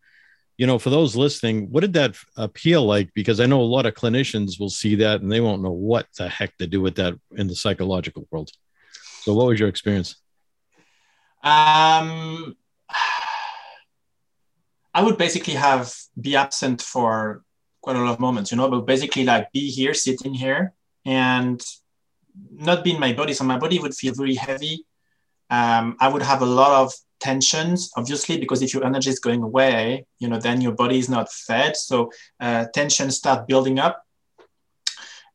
You 0.58 0.68
know, 0.68 0.78
for 0.78 0.90
those 0.90 1.16
listening, 1.16 1.72
what 1.72 1.82
did 1.82 1.94
that 1.94 2.18
appeal 2.36 2.84
like? 2.86 3.14
Because 3.14 3.40
I 3.40 3.46
know 3.46 3.62
a 3.62 3.64
lot 3.64 3.86
of 3.86 3.94
clinicians 3.94 4.60
will 4.60 4.70
see 4.70 4.96
that 4.96 5.22
and 5.22 5.32
they 5.32 5.40
won't 5.40 5.62
know 5.62 5.72
what 5.72 6.08
the 6.18 6.28
heck 6.28 6.58
to 6.58 6.68
do 6.68 6.82
with 6.82 6.96
that 6.96 7.14
in 7.38 7.48
the 7.48 7.56
psychological 7.56 8.28
world. 8.30 8.52
So, 9.22 9.34
what 9.34 9.48
was 9.48 9.60
your 9.60 9.70
experience? 9.70 10.16
Um, 11.44 12.58
I 14.94 15.04
would 15.04 15.18
basically 15.18 15.54
have 15.54 15.94
be 16.20 16.36
absent 16.36 16.82
for 16.82 17.44
quite 17.82 17.96
a 17.96 18.00
lot 18.00 18.12
of 18.12 18.20
moments, 18.20 18.52
you 18.52 18.58
know, 18.58 18.70
but 18.70 18.82
basically 18.82 19.24
like 19.24 19.52
be 19.52 19.70
here, 19.70 19.94
sitting 19.94 20.34
here, 20.34 20.74
and 21.06 21.62
not 22.52 22.84
be 22.84 22.92
in 22.92 23.00
my 23.00 23.14
body. 23.14 23.34
So 23.34 23.44
my 23.44 23.58
body 23.58 23.80
would 23.80 23.96
feel 23.96 24.14
very 24.14 24.36
heavy. 24.36 24.86
Um, 25.50 25.98
I 26.00 26.08
would 26.08 26.22
have 26.22 26.42
a 26.42 26.46
lot 26.46 26.72
of 26.82 26.94
tensions, 27.20 27.92
obviously, 27.96 28.38
because 28.38 28.62
if 28.62 28.74
your 28.74 28.86
energy 28.86 29.10
is 29.10 29.20
going 29.20 29.44
away, 29.44 30.06
you 30.20 30.28
know, 30.28 30.40
then 30.40 30.62
your 30.62 30.72
body 30.72 31.00
is 31.00 31.10
not 31.10 31.32
fed. 31.32 31.76
So 31.76 32.12
uh, 32.40 32.66
tensions 32.74 33.18
start 33.18 33.48
building 33.48 33.80
up, 33.80 34.06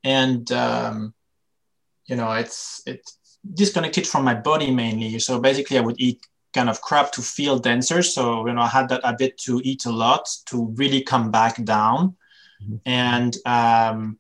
and 0.03 0.51
um, 0.53 1.15
you 2.07 2.17
know, 2.17 2.33
it's 2.33 2.83
it's 2.87 3.19
disconnected 3.53 4.07
from 4.07 4.25
my 4.25 4.35
body 4.35 4.71
mainly. 4.71 5.19
So 5.19 5.41
basically, 5.41 5.79
I 5.79 5.83
would 5.83 6.01
eat 6.01 6.21
kind 6.53 6.71
of 6.71 6.81
crap 6.81 7.13
to 7.13 7.23
feel 7.23 7.59
denser. 7.59 8.03
So 8.03 8.47
you 8.47 8.55
know, 8.55 8.63
I 8.63 8.69
had 8.69 8.89
that 8.91 9.05
habit 9.05 9.39
to 9.39 9.61
eat 9.65 9.87
a 9.87 9.93
lot 9.93 10.29
to 10.47 10.67
really 10.77 11.03
come 11.03 11.31
back 11.31 11.63
down, 11.65 12.17
mm-hmm. 12.63 12.77
and 12.87 13.37
um, 13.47 14.19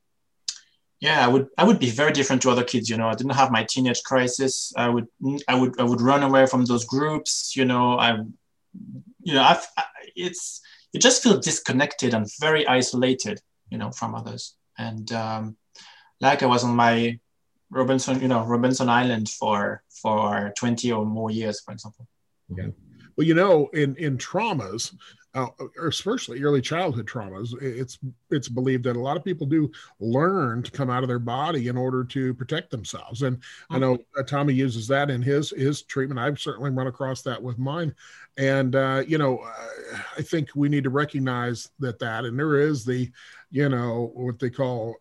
yeah, 1.05 1.23
I 1.23 1.29
would 1.29 1.49
I 1.59 1.65
would 1.65 1.79
be 1.79 1.91
very 1.91 2.13
different 2.13 2.41
to 2.43 2.51
other 2.51 2.65
kids. 2.65 2.89
You 2.89 2.97
know, 2.97 3.09
I 3.09 3.15
didn't 3.15 3.35
have 3.41 3.51
my 3.51 3.63
teenage 3.63 4.03
crisis. 4.05 4.73
I 4.75 4.89
would 4.89 5.07
I 5.47 5.55
would 5.55 5.79
I 5.79 5.85
would 5.85 6.01
run 6.01 6.23
away 6.23 6.47
from 6.47 6.65
those 6.65 6.87
groups. 6.87 7.55
You 7.55 7.67
know, 7.67 7.99
I 7.99 8.09
you 9.29 9.35
know 9.35 9.43
I've, 9.43 9.67
I, 9.77 9.85
it's 10.17 10.63
you 10.93 11.01
just 11.01 11.23
feel 11.23 11.39
disconnected 11.39 12.15
and 12.15 12.27
very 12.41 12.67
isolated. 12.67 13.43
You 13.69 13.77
know, 13.77 13.91
from 13.91 14.15
others, 14.15 14.57
and 14.79 15.07
um, 15.13 15.57
like 16.23 16.43
I 16.43 16.47
was 16.47 16.65
on 16.65 16.75
my 16.75 17.21
Robinson, 17.71 18.23
you 18.23 18.29
know, 18.29 18.43
Robinson 18.47 18.89
Island 18.89 19.29
for 19.29 19.83
for 20.03 20.55
20 20.57 20.91
or 20.93 21.05
more 21.05 21.31
years, 21.31 21.61
for 21.61 21.73
example. 21.73 22.07
Yeah. 22.57 22.69
Well, 23.15 23.27
you 23.27 23.35
know, 23.35 23.69
in 23.75 23.95
in 23.97 24.17
traumas, 24.17 24.95
uh, 25.35 25.49
especially 25.85 26.43
early 26.43 26.61
childhood 26.61 27.07
traumas, 27.07 27.61
it's 27.61 27.99
it's 28.31 28.49
believed 28.49 28.85
that 28.85 28.97
a 28.97 29.01
lot 29.01 29.17
of 29.17 29.25
people 29.25 29.47
do 29.47 29.71
learn 29.99 30.63
to 30.63 30.71
come 30.71 30.91
out 30.91 31.03
of 31.03 31.09
their 31.09 31.19
body 31.19 31.69
in 31.69 31.77
order 31.77 32.05
to 32.05 32.33
protect 32.35 32.71
themselves. 32.71 33.23
And 33.23 33.39
mm-hmm. 33.39 33.75
I 33.75 33.79
know 33.79 33.99
uh, 34.17 34.23
Tommy 34.23 34.55
uses 34.55 34.87
that 34.89 35.11
in 35.11 35.23
his 35.23 35.51
his 35.51 35.83
treatment. 35.83 36.21
I've 36.21 36.41
certainly 36.41 36.71
run 36.71 36.87
across 36.87 37.23
that 37.23 37.43
with 37.43 37.59
mine. 37.59 37.95
And 38.37 38.77
uh, 38.77 39.03
you 39.07 39.19
know, 39.19 39.39
uh, 39.39 39.99
I 40.17 40.23
think 40.23 40.51
we 40.55 40.69
need 40.69 40.85
to 40.85 40.91
recognize 40.91 41.71
that 41.81 41.99
that, 41.99 42.25
and 42.25 42.39
there 42.39 42.61
is 42.61 42.85
the, 42.85 43.11
you 43.51 43.69
know, 43.69 44.13
what 44.15 44.39
they 44.39 44.51
call, 44.51 44.97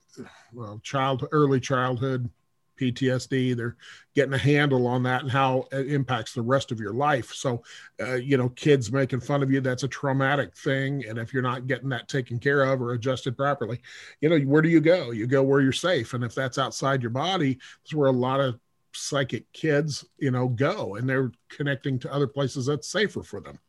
well, 0.51 0.79
child 0.83 1.27
early 1.31 1.59
childhood 1.59 2.29
PTSD. 2.79 3.55
They're 3.55 3.75
getting 4.15 4.33
a 4.33 4.37
handle 4.37 4.87
on 4.87 5.03
that 5.03 5.21
and 5.21 5.31
how 5.31 5.65
it 5.71 5.91
impacts 5.91 6.33
the 6.33 6.41
rest 6.41 6.71
of 6.71 6.79
your 6.79 6.93
life. 6.93 7.33
So, 7.33 7.63
uh, 8.01 8.15
you 8.15 8.37
know, 8.37 8.49
kids 8.49 8.91
making 8.91 9.21
fun 9.21 9.43
of 9.43 9.51
you, 9.51 9.61
that's 9.61 9.83
a 9.83 9.87
traumatic 9.87 10.55
thing. 10.55 11.05
And 11.07 11.17
if 11.17 11.33
you're 11.33 11.43
not 11.43 11.67
getting 11.67 11.89
that 11.89 12.07
taken 12.07 12.39
care 12.39 12.63
of 12.63 12.81
or 12.81 12.93
adjusted 12.93 13.37
properly, 13.37 13.81
you 14.21 14.29
know, 14.29 14.39
where 14.39 14.61
do 14.61 14.69
you 14.69 14.79
go? 14.81 15.11
You 15.11 15.27
go 15.27 15.43
where 15.43 15.61
you're 15.61 15.71
safe. 15.71 16.13
And 16.13 16.23
if 16.23 16.35
that's 16.35 16.57
outside 16.57 17.01
your 17.01 17.11
body, 17.11 17.59
that's 17.83 17.93
where 17.93 18.09
a 18.09 18.11
lot 18.11 18.39
of 18.39 18.59
psychic 18.93 19.51
kids, 19.53 20.05
you 20.17 20.31
know, 20.31 20.47
go 20.47 20.95
and 20.95 21.09
they're 21.09 21.31
connecting 21.49 21.99
to 21.99 22.13
other 22.13 22.27
places 22.27 22.65
that's 22.65 22.87
safer 22.87 23.23
for 23.23 23.39
them. 23.39 23.59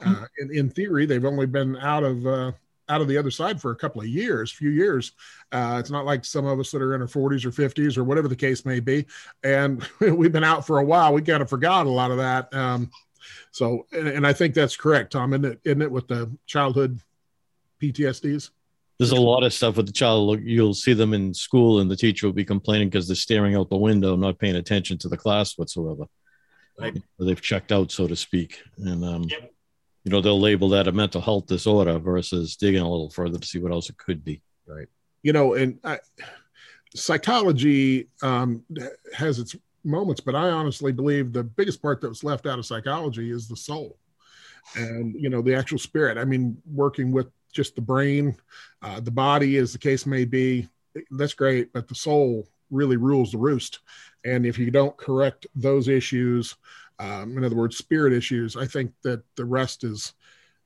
Hmm. 0.00 0.14
Uh, 0.14 0.26
in, 0.38 0.54
in 0.56 0.70
theory, 0.70 1.06
they've 1.06 1.24
only 1.24 1.46
been 1.46 1.76
out 1.76 2.04
of 2.04 2.26
uh, 2.26 2.52
out 2.90 3.00
of 3.00 3.08
the 3.08 3.16
other 3.16 3.30
side 3.30 3.60
for 3.60 3.70
a 3.70 3.76
couple 3.76 4.02
of 4.02 4.08
years, 4.08 4.50
few 4.50 4.70
years. 4.70 5.12
Uh, 5.52 5.76
it's 5.78 5.90
not 5.90 6.04
like 6.04 6.24
some 6.24 6.44
of 6.44 6.58
us 6.58 6.70
that 6.72 6.82
are 6.82 6.94
in 6.94 7.00
our 7.00 7.06
40s 7.06 7.44
or 7.44 7.50
50s 7.50 7.96
or 7.96 8.04
whatever 8.04 8.28
the 8.28 8.36
case 8.36 8.66
may 8.66 8.80
be. 8.80 9.06
And 9.44 9.86
we've 10.00 10.32
been 10.32 10.44
out 10.44 10.66
for 10.66 10.78
a 10.78 10.84
while. 10.84 11.14
We 11.14 11.22
kind 11.22 11.42
of 11.42 11.48
forgot 11.48 11.86
a 11.86 11.90
lot 11.90 12.10
of 12.10 12.18
that. 12.18 12.52
Um, 12.52 12.90
so, 13.52 13.86
and, 13.92 14.08
and, 14.08 14.26
I 14.26 14.32
think 14.32 14.54
that's 14.54 14.76
correct, 14.76 15.12
Tom, 15.12 15.32
isn't 15.32 15.44
it, 15.44 15.60
isn't 15.64 15.82
it 15.82 15.90
with 15.90 16.08
the 16.08 16.30
childhood 16.46 17.00
PTSDs? 17.80 18.50
There's 18.98 19.12
a 19.12 19.20
lot 19.20 19.44
of 19.44 19.54
stuff 19.54 19.76
with 19.76 19.86
the 19.86 19.92
child. 19.92 20.40
You'll 20.42 20.74
see 20.74 20.92
them 20.92 21.14
in 21.14 21.32
school, 21.32 21.80
and 21.80 21.90
the 21.90 21.96
teacher 21.96 22.26
will 22.26 22.34
be 22.34 22.44
complaining 22.44 22.88
because 22.88 23.06
they're 23.06 23.16
staring 23.16 23.54
out 23.54 23.70
the 23.70 23.76
window, 23.76 24.14
not 24.14 24.38
paying 24.38 24.56
attention 24.56 24.98
to 24.98 25.08
the 25.08 25.16
class 25.16 25.56
whatsoever. 25.56 26.04
Right. 26.78 26.96
They've 27.18 27.40
checked 27.40 27.72
out, 27.72 27.92
so 27.92 28.06
to 28.06 28.16
speak. 28.16 28.62
And 28.78 29.04
um, 29.04 29.24
yep 29.24 29.52
you 30.04 30.10
know 30.10 30.20
they'll 30.20 30.40
label 30.40 30.68
that 30.70 30.88
a 30.88 30.92
mental 30.92 31.20
health 31.20 31.46
disorder 31.46 31.98
versus 31.98 32.56
digging 32.56 32.82
a 32.82 32.90
little 32.90 33.10
further 33.10 33.38
to 33.38 33.46
see 33.46 33.58
what 33.58 33.72
else 33.72 33.90
it 33.90 33.96
could 33.98 34.24
be. 34.24 34.42
Right. 34.66 34.88
You 35.22 35.32
know 35.32 35.54
and 35.54 35.78
I, 35.84 35.98
psychology 36.94 38.08
um, 38.22 38.62
has 39.14 39.38
its 39.38 39.54
moments 39.82 40.20
but 40.20 40.34
i 40.34 40.50
honestly 40.50 40.92
believe 40.92 41.32
the 41.32 41.42
biggest 41.42 41.80
part 41.80 42.02
that 42.02 42.08
was 42.08 42.22
left 42.22 42.44
out 42.46 42.58
of 42.58 42.66
psychology 42.66 43.30
is 43.30 43.48
the 43.48 43.56
soul 43.56 43.96
and 44.74 45.14
you 45.18 45.30
know 45.30 45.42
the 45.42 45.54
actual 45.54 45.78
spirit. 45.78 46.18
I 46.18 46.24
mean 46.24 46.60
working 46.70 47.12
with 47.12 47.28
just 47.52 47.74
the 47.74 47.80
brain 47.80 48.36
uh, 48.82 49.00
the 49.00 49.10
body 49.10 49.56
as 49.56 49.72
the 49.72 49.78
case 49.78 50.06
may 50.06 50.24
be 50.24 50.68
that's 51.12 51.34
great 51.34 51.72
but 51.72 51.88
the 51.88 51.94
soul 51.94 52.46
really 52.70 52.96
rules 52.96 53.32
the 53.32 53.38
roost. 53.38 53.80
And 54.24 54.46
if 54.46 54.58
you 54.58 54.70
don't 54.70 54.96
correct 54.96 55.46
those 55.54 55.88
issues 55.88 56.56
um, 57.00 57.38
in 57.38 57.44
other 57.44 57.56
words, 57.56 57.78
spirit 57.78 58.12
issues, 58.12 58.56
I 58.56 58.66
think 58.66 58.92
that 59.02 59.22
the 59.34 59.44
rest 59.44 59.84
is 59.84 60.12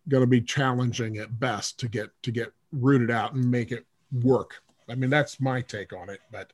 going 0.08 0.22
to 0.22 0.26
be 0.26 0.40
challenging 0.40 1.18
at 1.18 1.38
best 1.38 1.78
to 1.80 1.88
get 1.88 2.10
to 2.24 2.30
get 2.30 2.52
rooted 2.72 3.10
out 3.10 3.34
and 3.34 3.50
make 3.50 3.70
it 3.70 3.86
work. 4.22 4.62
I 4.90 4.96
mean, 4.96 5.10
that's 5.10 5.40
my 5.40 5.62
take 5.62 5.92
on 5.92 6.10
it. 6.10 6.20
But 6.32 6.52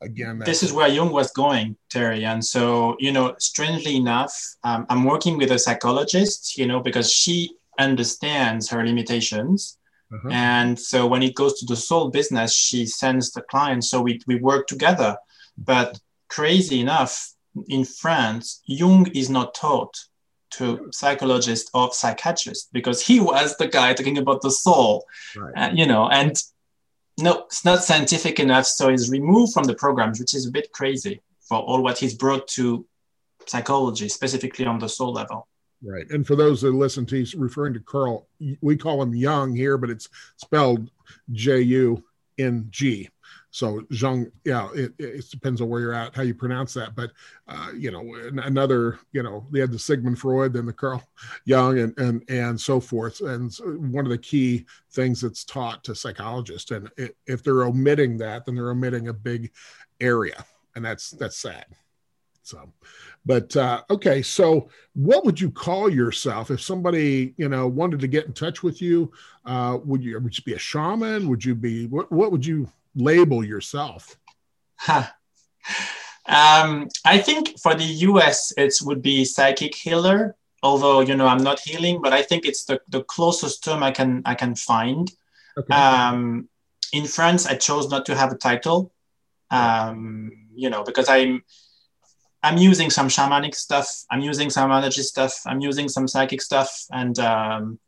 again, 0.00 0.38
this 0.44 0.62
is 0.62 0.72
where 0.72 0.88
Jung 0.88 1.12
was 1.12 1.30
going, 1.32 1.76
Terry. 1.90 2.24
And 2.24 2.44
so, 2.44 2.96
you 2.98 3.12
know, 3.12 3.36
strangely 3.38 3.96
enough, 3.96 4.34
um, 4.64 4.86
I'm 4.88 5.04
working 5.04 5.36
with 5.36 5.52
a 5.52 5.58
psychologist, 5.58 6.56
you 6.58 6.66
know, 6.66 6.80
because 6.80 7.12
she 7.12 7.54
understands 7.78 8.68
her 8.70 8.84
limitations. 8.84 9.78
Uh-huh. 10.12 10.28
And 10.32 10.78
so 10.78 11.06
when 11.06 11.22
it 11.22 11.34
goes 11.34 11.60
to 11.60 11.66
the 11.66 11.76
soul 11.76 12.08
business, 12.08 12.54
she 12.54 12.86
sends 12.86 13.30
the 13.30 13.42
client. 13.42 13.84
So 13.84 14.00
we, 14.00 14.20
we 14.26 14.36
work 14.36 14.66
together. 14.66 15.16
But 15.58 16.00
crazy 16.28 16.80
enough, 16.80 17.34
in 17.68 17.84
France, 17.84 18.62
Jung 18.66 19.06
is 19.14 19.28
not 19.28 19.54
taught 19.54 19.96
to 20.50 20.88
psychologists 20.92 21.70
or 21.74 21.92
psychiatrists 21.92 22.68
because 22.72 23.04
he 23.04 23.20
was 23.20 23.56
the 23.56 23.66
guy 23.68 23.92
talking 23.92 24.18
about 24.18 24.40
the 24.40 24.50
soul, 24.50 25.04
right. 25.36 25.52
uh, 25.56 25.70
you 25.74 25.86
know, 25.86 26.08
and 26.08 26.42
no, 27.18 27.44
it's 27.46 27.64
not 27.64 27.84
scientific 27.84 28.40
enough. 28.40 28.66
So 28.66 28.88
he's 28.88 29.10
removed 29.10 29.52
from 29.52 29.64
the 29.64 29.74
programs, 29.74 30.20
which 30.20 30.34
is 30.34 30.46
a 30.46 30.50
bit 30.50 30.72
crazy 30.72 31.20
for 31.40 31.58
all 31.58 31.82
what 31.82 31.98
he's 31.98 32.14
brought 32.14 32.46
to 32.48 32.86
psychology, 33.46 34.08
specifically 34.08 34.66
on 34.66 34.78
the 34.78 34.88
soul 34.88 35.12
level. 35.12 35.48
Right. 35.82 36.08
And 36.10 36.26
for 36.26 36.34
those 36.34 36.60
that 36.62 36.72
listen 36.72 37.06
to, 37.06 37.16
he's 37.16 37.34
referring 37.34 37.74
to 37.74 37.80
Carl, 37.80 38.26
we 38.60 38.76
call 38.76 39.02
him 39.02 39.14
Young 39.14 39.54
here, 39.54 39.78
but 39.78 39.90
it's 39.90 40.08
spelled 40.36 40.90
J 41.32 41.60
U 41.60 42.04
N 42.38 42.66
G. 42.70 43.08
So 43.50 43.82
Jung, 43.90 44.30
yeah, 44.44 44.68
it, 44.74 44.92
it, 44.98 45.30
depends 45.30 45.60
on 45.60 45.68
where 45.68 45.80
you're 45.80 45.94
at, 45.94 46.14
how 46.14 46.22
you 46.22 46.34
pronounce 46.34 46.74
that. 46.74 46.94
But 46.94 47.12
uh, 47.46 47.70
you 47.74 47.90
know, 47.90 48.14
another, 48.44 48.98
you 49.12 49.22
know, 49.22 49.46
they 49.50 49.60
had 49.60 49.72
the 49.72 49.78
Sigmund 49.78 50.18
Freud, 50.18 50.52
then 50.52 50.66
the 50.66 50.72
Carl 50.72 51.02
Jung, 51.44 51.78
and 51.78 51.98
and 51.98 52.22
and 52.28 52.60
so 52.60 52.78
forth. 52.78 53.20
And 53.20 53.52
one 53.92 54.04
of 54.04 54.10
the 54.10 54.18
key 54.18 54.66
things 54.92 55.20
that's 55.20 55.44
taught 55.44 55.82
to 55.84 55.94
psychologists, 55.94 56.70
and 56.70 56.90
it, 56.98 57.16
if 57.26 57.42
they're 57.42 57.64
omitting 57.64 58.18
that, 58.18 58.44
then 58.44 58.54
they're 58.54 58.70
omitting 58.70 59.08
a 59.08 59.14
big 59.14 59.50
area, 60.00 60.44
and 60.76 60.84
that's 60.84 61.10
that's 61.12 61.38
sad. 61.38 61.66
So, 62.42 62.72
but 63.26 63.54
uh, 63.56 63.82
okay, 63.90 64.22
so 64.22 64.70
what 64.94 65.24
would 65.24 65.38
you 65.38 65.50
call 65.50 65.90
yourself 65.90 66.50
if 66.50 66.60
somebody 66.60 67.34
you 67.36 67.48
know 67.48 67.66
wanted 67.66 68.00
to 68.00 68.08
get 68.08 68.26
in 68.26 68.32
touch 68.34 68.62
with 68.62 68.82
you? 68.82 69.10
Uh, 69.46 69.78
would 69.84 70.04
you 70.04 70.18
would 70.20 70.36
you 70.36 70.44
be 70.44 70.54
a 70.54 70.58
shaman? 70.58 71.28
Would 71.28 71.44
you 71.44 71.54
be 71.54 71.86
what? 71.86 72.12
What 72.12 72.30
would 72.30 72.44
you 72.44 72.70
label 72.98 73.44
yourself? 73.44 74.18
Huh. 74.76 75.06
Um, 76.28 76.88
I 77.06 77.16
think 77.16 77.58
for 77.58 77.74
the 77.74 77.84
US, 77.84 78.52
it 78.58 78.74
would 78.82 79.00
be 79.00 79.24
psychic 79.24 79.74
healer. 79.74 80.36
Although 80.62 81.00
you 81.00 81.16
know 81.16 81.26
I'm 81.26 81.42
not 81.42 81.60
healing, 81.60 82.02
but 82.02 82.12
I 82.12 82.22
think 82.22 82.44
it's 82.44 82.64
the, 82.64 82.80
the 82.88 83.02
closest 83.04 83.64
term 83.64 83.82
I 83.82 83.92
can 83.92 84.22
I 84.26 84.34
can 84.34 84.54
find. 84.54 85.10
Okay. 85.56 85.74
Um, 85.74 86.48
in 86.92 87.06
France, 87.06 87.46
I 87.46 87.54
chose 87.54 87.88
not 87.88 88.04
to 88.06 88.14
have 88.14 88.32
a 88.32 88.36
title. 88.36 88.92
Um, 89.50 90.48
you 90.54 90.68
know, 90.68 90.82
because 90.84 91.08
I'm 91.08 91.42
I'm 92.42 92.58
using 92.58 92.90
some 92.90 93.08
shamanic 93.08 93.54
stuff. 93.54 93.88
I'm 94.10 94.20
using 94.20 94.50
some 94.50 94.70
energy 94.70 95.02
stuff. 95.02 95.40
I'm 95.46 95.60
using 95.60 95.88
some 95.88 96.06
psychic 96.06 96.42
stuff, 96.42 96.86
and 96.90 97.18
um, 97.18 97.78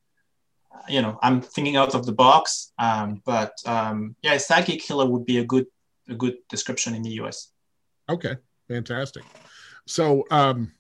you 0.89 1.03
know, 1.03 1.19
I'm 1.23 1.41
thinking 1.41 1.77
out 1.77 1.95
of 1.95 2.07
the 2.07 2.13
box. 2.13 2.73
Um, 2.79 3.23
but 3.25 3.53
um, 3.67 4.17
yeah, 4.23 4.37
psychic 4.39 4.83
healer 4.83 5.07
would 5.07 5.27
be 5.27 5.39
a 5.39 5.45
good 5.45 5.67
a 6.09 6.15
good 6.15 6.37
description 6.49 6.95
in 6.95 7.03
the 7.03 7.11
US. 7.21 7.53
Okay, 8.09 8.37
fantastic. 8.69 9.25
So 9.87 10.25
um, 10.31 10.73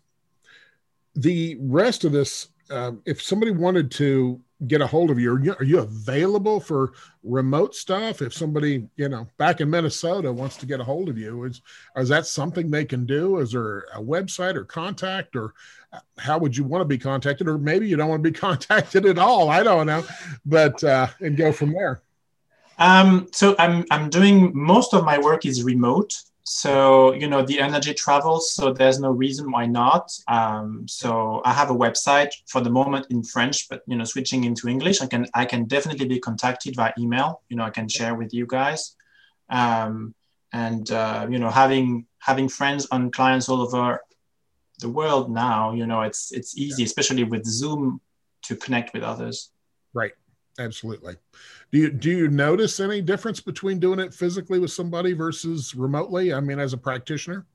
the 1.14 1.56
rest 1.60 2.04
of 2.04 2.12
this, 2.12 2.48
um, 2.70 3.02
if 3.06 3.22
somebody 3.22 3.52
wanted 3.52 3.90
to 3.92 4.40
get 4.66 4.80
a 4.80 4.86
hold 4.86 5.10
of 5.10 5.18
you? 5.18 5.32
Are, 5.32 5.40
you? 5.40 5.54
are 5.58 5.64
you 5.64 5.78
available 5.78 6.60
for 6.60 6.92
remote 7.22 7.74
stuff? 7.74 8.22
If 8.22 8.34
somebody, 8.34 8.88
you 8.96 9.08
know, 9.08 9.26
back 9.38 9.60
in 9.60 9.70
Minnesota 9.70 10.32
wants 10.32 10.56
to 10.58 10.66
get 10.66 10.80
a 10.80 10.84
hold 10.84 11.08
of 11.08 11.18
you, 11.18 11.44
is 11.44 11.62
is 11.96 12.08
that 12.08 12.26
something 12.26 12.70
they 12.70 12.84
can 12.84 13.06
do? 13.06 13.38
Is 13.38 13.52
there 13.52 13.80
a 13.94 14.00
website 14.00 14.54
or 14.54 14.64
contact, 14.64 15.36
or 15.36 15.54
how 16.18 16.38
would 16.38 16.56
you 16.56 16.64
want 16.64 16.82
to 16.82 16.86
be 16.86 16.98
contacted? 16.98 17.48
Or 17.48 17.58
maybe 17.58 17.88
you 17.88 17.96
don't 17.96 18.08
want 18.08 18.22
to 18.22 18.30
be 18.30 18.38
contacted 18.38 19.06
at 19.06 19.18
all. 19.18 19.48
I 19.48 19.62
don't 19.62 19.86
know, 19.86 20.04
but 20.44 20.82
uh, 20.84 21.08
and 21.20 21.36
go 21.36 21.52
from 21.52 21.72
there. 21.72 22.02
Um, 22.78 23.28
so 23.32 23.54
I'm 23.58 23.84
I'm 23.90 24.08
doing 24.08 24.52
most 24.54 24.94
of 24.94 25.04
my 25.04 25.18
work 25.18 25.46
is 25.46 25.62
remote. 25.62 26.14
So, 26.52 27.14
you 27.14 27.28
know, 27.28 27.42
the 27.42 27.60
energy 27.60 27.94
travels, 27.94 28.52
so 28.52 28.72
there's 28.72 28.98
no 28.98 29.12
reason 29.12 29.52
why 29.52 29.66
not. 29.66 30.10
Um, 30.26 30.84
so 30.88 31.40
I 31.44 31.52
have 31.52 31.70
a 31.70 31.74
website 31.74 32.32
for 32.48 32.60
the 32.60 32.68
moment 32.68 33.06
in 33.08 33.22
French, 33.22 33.68
but, 33.68 33.82
you 33.86 33.96
know, 33.96 34.02
switching 34.02 34.42
into 34.42 34.66
English, 34.66 35.00
I 35.00 35.06
can, 35.06 35.28
I 35.32 35.44
can 35.44 35.66
definitely 35.66 36.08
be 36.08 36.18
contacted 36.18 36.74
by 36.74 36.92
email, 36.98 37.42
you 37.48 37.56
know, 37.56 37.62
I 37.62 37.70
can 37.70 37.86
share 37.88 38.16
with 38.16 38.34
you 38.34 38.46
guys. 38.48 38.96
Um, 39.48 40.12
and, 40.52 40.90
uh, 40.90 41.28
you 41.30 41.38
know, 41.38 41.50
having, 41.50 42.06
having 42.18 42.48
friends 42.48 42.84
and 42.90 43.12
clients 43.12 43.48
all 43.48 43.60
over 43.62 44.00
the 44.80 44.88
world 44.88 45.30
now, 45.30 45.72
you 45.72 45.86
know, 45.86 46.02
it's, 46.02 46.32
it's 46.32 46.58
easy, 46.58 46.82
especially 46.82 47.22
with 47.22 47.44
Zoom 47.46 48.00
to 48.42 48.56
connect 48.56 48.92
with 48.92 49.04
others. 49.04 49.52
Right. 49.94 50.14
Absolutely. 50.60 51.16
Do 51.72 51.78
you 51.78 51.90
do 51.90 52.10
you 52.10 52.28
notice 52.28 52.80
any 52.80 53.00
difference 53.00 53.40
between 53.40 53.78
doing 53.80 53.98
it 53.98 54.12
physically 54.12 54.58
with 54.58 54.70
somebody 54.70 55.14
versus 55.14 55.74
remotely? 55.74 56.34
I 56.34 56.40
mean, 56.40 56.58
as 56.58 56.74
a 56.74 56.76
practitioner. 56.76 57.46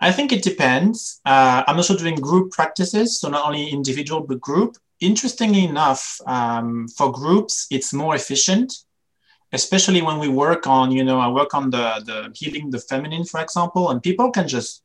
I 0.00 0.12
think 0.12 0.30
it 0.32 0.42
depends. 0.42 1.20
Uh, 1.24 1.64
I'm 1.66 1.76
also 1.76 1.96
doing 1.96 2.16
group 2.16 2.52
practices, 2.52 3.18
so 3.18 3.28
not 3.30 3.46
only 3.46 3.70
individual 3.70 4.20
but 4.20 4.40
group. 4.40 4.76
Interestingly 5.00 5.64
enough, 5.64 6.20
um, 6.26 6.88
for 6.88 7.10
groups, 7.10 7.66
it's 7.70 7.92
more 7.94 8.14
efficient, 8.14 8.72
especially 9.52 10.02
when 10.02 10.18
we 10.18 10.28
work 10.28 10.66
on, 10.66 10.92
you 10.92 11.04
know, 11.04 11.18
I 11.18 11.28
work 11.28 11.54
on 11.54 11.70
the 11.70 11.86
the 12.04 12.18
healing 12.34 12.70
the 12.70 12.80
feminine, 12.80 13.24
for 13.24 13.40
example, 13.40 13.90
and 13.90 14.02
people 14.02 14.30
can 14.30 14.46
just 14.46 14.82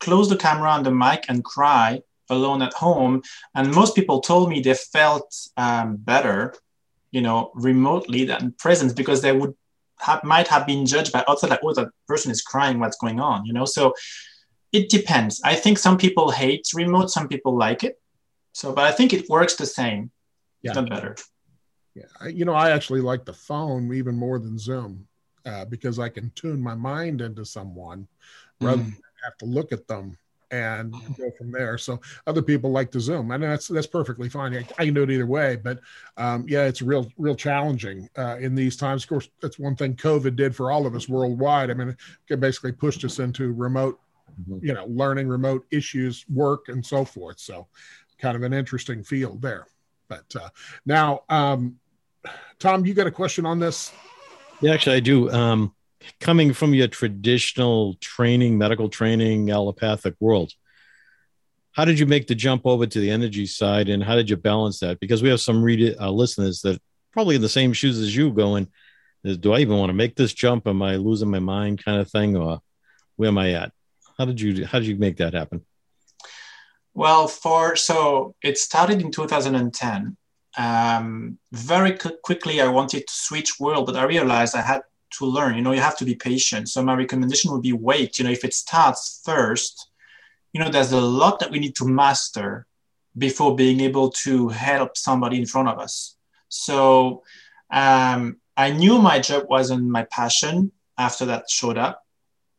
close 0.00 0.28
the 0.28 0.36
camera 0.36 0.72
and 0.74 0.84
the 0.84 0.90
mic 0.90 1.26
and 1.28 1.44
cry 1.44 2.02
alone 2.32 2.62
at 2.62 2.72
home. 2.72 3.22
And 3.54 3.74
most 3.74 3.94
people 3.94 4.20
told 4.20 4.48
me 4.48 4.60
they 4.60 4.74
felt 4.74 5.34
um, 5.56 5.96
better, 5.96 6.54
you 7.10 7.20
know, 7.20 7.50
remotely 7.54 8.24
than 8.24 8.54
present 8.58 8.96
because 8.96 9.22
they 9.22 9.32
would 9.32 9.54
have, 10.00 10.24
might 10.24 10.48
have 10.48 10.66
been 10.66 10.86
judged 10.86 11.12
by 11.12 11.24
outside, 11.28 11.50
like, 11.50 11.60
oh, 11.62 11.74
that 11.74 11.88
person 12.08 12.30
is 12.30 12.42
crying, 12.42 12.78
what's 12.78 12.96
going 12.96 13.20
on, 13.20 13.44
you 13.46 13.52
know? 13.52 13.64
So 13.64 13.94
it 14.72 14.88
depends. 14.88 15.40
I 15.44 15.54
think 15.54 15.78
some 15.78 15.98
people 15.98 16.30
hate 16.30 16.66
remote, 16.74 17.10
some 17.10 17.28
people 17.28 17.56
like 17.56 17.84
it. 17.84 18.00
So, 18.52 18.72
but 18.72 18.84
I 18.84 18.92
think 18.92 19.12
it 19.12 19.28
works 19.28 19.56
the 19.56 19.66
same, 19.66 20.10
yeah. 20.62 20.72
not 20.72 20.88
better. 20.88 21.16
Yeah, 21.94 22.28
you 22.28 22.44
know, 22.46 22.54
I 22.54 22.70
actually 22.70 23.02
like 23.02 23.24
the 23.24 23.34
phone 23.34 23.92
even 23.92 24.16
more 24.16 24.38
than 24.38 24.58
Zoom 24.58 25.06
uh, 25.44 25.66
because 25.66 25.98
I 25.98 26.08
can 26.08 26.32
tune 26.34 26.60
my 26.60 26.74
mind 26.74 27.20
into 27.20 27.44
someone 27.44 28.08
rather 28.60 28.82
mm. 28.82 28.84
than 28.84 29.02
have 29.24 29.38
to 29.38 29.46
look 29.46 29.72
at 29.72 29.86
them 29.86 30.16
and 30.52 30.92
go 31.16 31.30
from 31.36 31.50
there. 31.50 31.78
So 31.78 32.00
other 32.26 32.42
people 32.42 32.70
like 32.70 32.92
to 32.92 33.00
Zoom, 33.00 33.30
and 33.30 33.42
that's 33.42 33.66
that's 33.66 33.86
perfectly 33.86 34.28
fine. 34.28 34.54
I, 34.54 34.66
I 34.78 34.84
can 34.84 34.94
do 34.94 35.02
it 35.02 35.10
either 35.10 35.26
way, 35.26 35.56
but 35.56 35.80
um, 36.18 36.44
yeah, 36.46 36.66
it's 36.66 36.82
real 36.82 37.10
real 37.16 37.34
challenging 37.34 38.08
uh, 38.16 38.36
in 38.38 38.54
these 38.54 38.76
times. 38.76 39.02
Of 39.02 39.08
course, 39.08 39.28
that's 39.40 39.58
one 39.58 39.74
thing 39.74 39.96
COVID 39.96 40.36
did 40.36 40.54
for 40.54 40.70
all 40.70 40.86
of 40.86 40.94
us 40.94 41.08
worldwide. 41.08 41.70
I 41.70 41.74
mean, 41.74 41.96
it 42.28 42.38
basically 42.40 42.72
pushed 42.72 43.04
us 43.04 43.18
into 43.18 43.52
remote, 43.52 43.98
mm-hmm. 44.40 44.64
you 44.64 44.74
know, 44.74 44.84
learning 44.86 45.26
remote 45.26 45.66
issues, 45.70 46.24
work, 46.28 46.68
and 46.68 46.84
so 46.84 47.04
forth. 47.04 47.40
So, 47.40 47.66
kind 48.18 48.36
of 48.36 48.42
an 48.42 48.52
interesting 48.52 49.02
field 49.02 49.40
there. 49.40 49.66
But 50.08 50.36
uh, 50.36 50.50
now, 50.84 51.22
um, 51.30 51.78
Tom, 52.58 52.84
you 52.84 52.92
got 52.92 53.06
a 53.06 53.10
question 53.10 53.46
on 53.46 53.58
this? 53.58 53.90
Yeah, 54.60 54.74
actually, 54.74 54.96
I 54.96 55.00
do. 55.00 55.30
Um, 55.30 55.74
coming 56.20 56.52
from 56.52 56.74
your 56.74 56.88
traditional 56.88 57.94
training, 57.94 58.58
medical 58.58 58.88
training, 58.88 59.50
allopathic 59.50 60.14
world, 60.20 60.52
how 61.72 61.84
did 61.84 61.98
you 61.98 62.06
make 62.06 62.26
the 62.26 62.34
jump 62.34 62.62
over 62.66 62.86
to 62.86 63.00
the 63.00 63.10
energy 63.10 63.46
side 63.46 63.88
and 63.88 64.02
how 64.02 64.14
did 64.14 64.28
you 64.28 64.36
balance 64.36 64.80
that? 64.80 65.00
Because 65.00 65.22
we 65.22 65.28
have 65.30 65.40
some 65.40 65.62
read- 65.62 65.96
uh, 65.98 66.10
listeners 66.10 66.60
that 66.62 66.80
probably 67.12 67.36
in 67.36 67.42
the 67.42 67.48
same 67.48 67.72
shoes 67.72 67.98
as 67.98 68.14
you 68.14 68.30
going, 68.30 68.68
do 69.40 69.52
I 69.52 69.60
even 69.60 69.78
want 69.78 69.90
to 69.90 69.94
make 69.94 70.16
this 70.16 70.34
jump? 70.34 70.66
Am 70.66 70.82
I 70.82 70.96
losing 70.96 71.30
my 71.30 71.38
mind 71.38 71.84
kind 71.84 72.00
of 72.00 72.10
thing? 72.10 72.36
Or 72.36 72.60
where 73.16 73.28
am 73.28 73.38
I 73.38 73.52
at? 73.52 73.72
How 74.18 74.24
did 74.24 74.40
you, 74.40 74.66
how 74.66 74.78
did 74.80 74.88
you 74.88 74.96
make 74.96 75.16
that 75.18 75.32
happen? 75.32 75.64
Well, 76.94 77.28
for, 77.28 77.76
so 77.76 78.34
it 78.42 78.58
started 78.58 79.00
in 79.00 79.10
2010 79.10 80.16
um, 80.58 81.38
very 81.52 81.96
quickly 82.22 82.60
I 82.60 82.68
wanted 82.68 83.06
to 83.06 83.12
switch 83.12 83.58
world, 83.58 83.86
but 83.86 83.96
I 83.96 84.04
realized 84.04 84.54
I 84.54 84.62
had 84.62 84.82
to 85.18 85.26
learn. 85.26 85.54
You 85.54 85.62
know, 85.62 85.72
you 85.72 85.80
have 85.80 85.96
to 85.98 86.04
be 86.04 86.14
patient. 86.14 86.68
So 86.68 86.82
my 86.82 86.94
recommendation 86.94 87.52
would 87.52 87.62
be 87.62 87.72
wait. 87.72 88.18
You 88.18 88.24
know, 88.24 88.30
if 88.30 88.44
it 88.44 88.54
starts 88.54 89.20
first, 89.24 89.88
you 90.52 90.60
know, 90.60 90.70
there's 90.70 90.92
a 90.92 91.00
lot 91.00 91.40
that 91.40 91.50
we 91.50 91.58
need 91.58 91.76
to 91.76 91.86
master 91.86 92.66
before 93.16 93.54
being 93.56 93.80
able 93.80 94.10
to 94.10 94.48
help 94.48 94.96
somebody 94.96 95.38
in 95.38 95.46
front 95.46 95.68
of 95.68 95.78
us. 95.78 96.16
So 96.48 97.22
um, 97.70 98.36
I 98.56 98.70
knew 98.70 98.98
my 98.98 99.18
job 99.18 99.46
wasn't 99.48 99.84
my 99.84 100.04
passion 100.04 100.72
after 100.98 101.24
that 101.26 101.50
showed 101.50 101.78
up, 101.78 102.04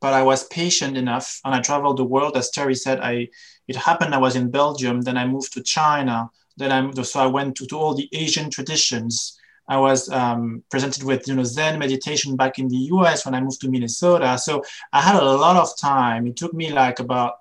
but 0.01 0.13
I 0.13 0.23
was 0.23 0.47
patient 0.47 0.97
enough 0.97 1.39
and 1.45 1.53
I 1.53 1.61
traveled 1.61 1.97
the 1.97 2.03
world. 2.03 2.35
As 2.35 2.49
Terry 2.49 2.75
said, 2.75 2.99
I 2.99 3.29
it 3.67 3.75
happened 3.75 4.13
I 4.13 4.17
was 4.17 4.35
in 4.35 4.51
Belgium, 4.51 5.01
then 5.01 5.17
I 5.17 5.25
moved 5.25 5.53
to 5.53 5.63
China, 5.63 6.29
then 6.57 6.71
I 6.71 6.81
moved, 6.81 7.05
so 7.05 7.19
I 7.19 7.27
went 7.27 7.55
to, 7.57 7.65
to 7.67 7.77
all 7.77 7.93
the 7.93 8.09
Asian 8.11 8.49
traditions 8.49 9.39
I 9.73 9.77
was 9.77 10.07
um, 10.09 10.63
presented 10.69 11.03
with 11.03 11.27
you 11.27 11.33
know 11.35 11.43
Zen 11.43 11.79
meditation 11.79 12.35
back 12.35 12.59
in 12.59 12.67
the 12.67 12.81
U.S. 12.95 13.25
when 13.25 13.33
I 13.33 13.41
moved 13.41 13.59
to 13.61 13.71
Minnesota. 13.71 14.37
So 14.37 14.63
I 14.97 15.01
had 15.01 15.15
a 15.15 15.25
lot 15.25 15.57
of 15.57 15.75
time. 15.75 16.27
It 16.27 16.37
took 16.37 16.53
me 16.53 16.71
like 16.71 16.99
about 16.99 17.33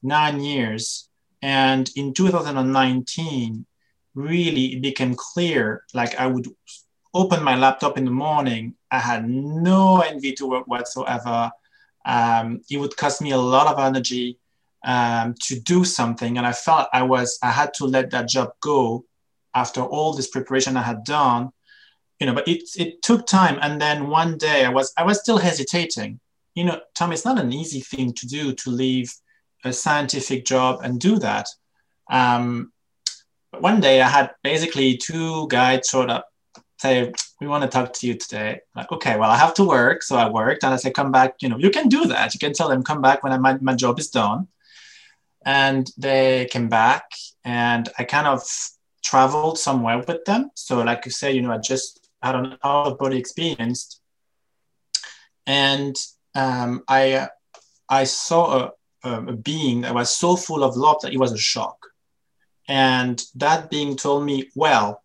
nine 0.00 0.40
years, 0.40 1.08
and 1.42 1.90
in 1.96 2.14
2019, 2.14 3.66
really 4.14 4.66
it 4.74 4.80
became 4.80 5.16
clear. 5.16 5.82
Like 5.92 6.14
I 6.20 6.28
would 6.28 6.46
open 7.12 7.42
my 7.42 7.56
laptop 7.56 7.98
in 7.98 8.04
the 8.04 8.18
morning. 8.26 8.74
I 8.92 9.00
had 9.00 9.28
no 9.28 10.02
envy 10.02 10.34
to 10.34 10.46
work 10.46 10.68
whatsoever. 10.68 11.50
Um, 12.04 12.60
it 12.70 12.76
would 12.78 12.96
cost 12.96 13.20
me 13.20 13.32
a 13.32 13.44
lot 13.54 13.66
of 13.66 13.80
energy 13.80 14.38
um, 14.84 15.34
to 15.46 15.58
do 15.58 15.84
something, 15.84 16.38
and 16.38 16.46
I 16.46 16.52
felt 16.52 16.86
I 16.92 17.02
was 17.02 17.40
I 17.42 17.50
had 17.50 17.74
to 17.78 17.86
let 17.86 18.12
that 18.12 18.28
job 18.28 18.50
go 18.60 19.04
after 19.52 19.80
all 19.80 20.12
this 20.12 20.28
preparation 20.28 20.76
I 20.76 20.82
had 20.82 21.02
done, 21.02 21.50
you 22.20 22.26
know, 22.26 22.34
but 22.34 22.48
it, 22.48 22.62
it 22.76 23.02
took 23.02 23.26
time. 23.26 23.58
And 23.60 23.80
then 23.80 24.08
one 24.08 24.38
day 24.38 24.64
I 24.64 24.70
was, 24.70 24.92
I 24.96 25.04
was 25.04 25.20
still 25.20 25.38
hesitating. 25.38 26.20
You 26.54 26.64
know, 26.64 26.80
Tom, 26.94 27.12
it's 27.12 27.24
not 27.24 27.38
an 27.38 27.52
easy 27.52 27.80
thing 27.80 28.12
to 28.14 28.26
do 28.26 28.54
to 28.54 28.70
leave 28.70 29.12
a 29.64 29.72
scientific 29.72 30.44
job 30.44 30.80
and 30.82 30.98
do 30.98 31.18
that. 31.18 31.48
Um, 32.10 32.72
but 33.52 33.62
one 33.62 33.80
day 33.80 34.00
I 34.00 34.08
had 34.08 34.30
basically 34.42 34.96
two 34.96 35.48
guys 35.48 35.88
showed 35.88 36.10
up, 36.10 36.26
say, 36.78 37.12
we 37.40 37.46
want 37.46 37.62
to 37.64 37.68
talk 37.68 37.92
to 37.92 38.06
you 38.06 38.14
today. 38.14 38.60
Like, 38.74 38.90
okay, 38.92 39.16
well, 39.18 39.30
I 39.30 39.36
have 39.36 39.54
to 39.54 39.64
work. 39.64 40.02
So 40.02 40.16
I 40.16 40.30
worked 40.30 40.64
and 40.64 40.72
I 40.72 40.76
said, 40.76 40.94
come 40.94 41.12
back, 41.12 41.34
you 41.40 41.48
know, 41.48 41.58
you 41.58 41.70
can 41.70 41.88
do 41.88 42.06
that. 42.06 42.32
You 42.32 42.40
can 42.40 42.54
tell 42.54 42.68
them, 42.68 42.82
come 42.82 43.02
back 43.02 43.22
when 43.22 43.32
I, 43.32 43.38
my, 43.38 43.58
my 43.60 43.74
job 43.74 43.98
is 43.98 44.08
done. 44.08 44.48
And 45.44 45.90
they 45.96 46.48
came 46.50 46.68
back 46.68 47.04
and 47.44 47.88
I 47.98 48.04
kind 48.04 48.26
of 48.26 48.42
traveled 49.04 49.58
somewhere 49.58 49.98
with 49.98 50.24
them. 50.24 50.50
So, 50.54 50.82
like 50.82 51.04
you 51.04 51.12
say, 51.12 51.32
you 51.32 51.42
know, 51.42 51.52
I 51.52 51.58
just 51.58 52.05
had 52.26 52.34
an 52.34 52.58
out 52.64 52.86
of 52.86 52.98
body 52.98 53.18
experience, 53.18 54.00
and 55.46 55.96
um, 56.34 56.82
I 56.88 57.28
I 57.88 58.04
saw 58.04 58.70
a, 59.04 59.08
a 59.08 59.32
being 59.32 59.82
that 59.82 59.94
was 59.94 60.14
so 60.14 60.36
full 60.36 60.64
of 60.64 60.76
love 60.76 61.00
that 61.02 61.12
it 61.12 61.18
was 61.18 61.32
a 61.32 61.38
shock. 61.38 61.78
And 62.68 63.22
that 63.36 63.70
being 63.70 63.96
told 63.96 64.24
me, 64.24 64.50
well, 64.54 65.02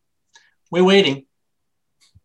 we're 0.72 0.84
waiting. 0.84 1.26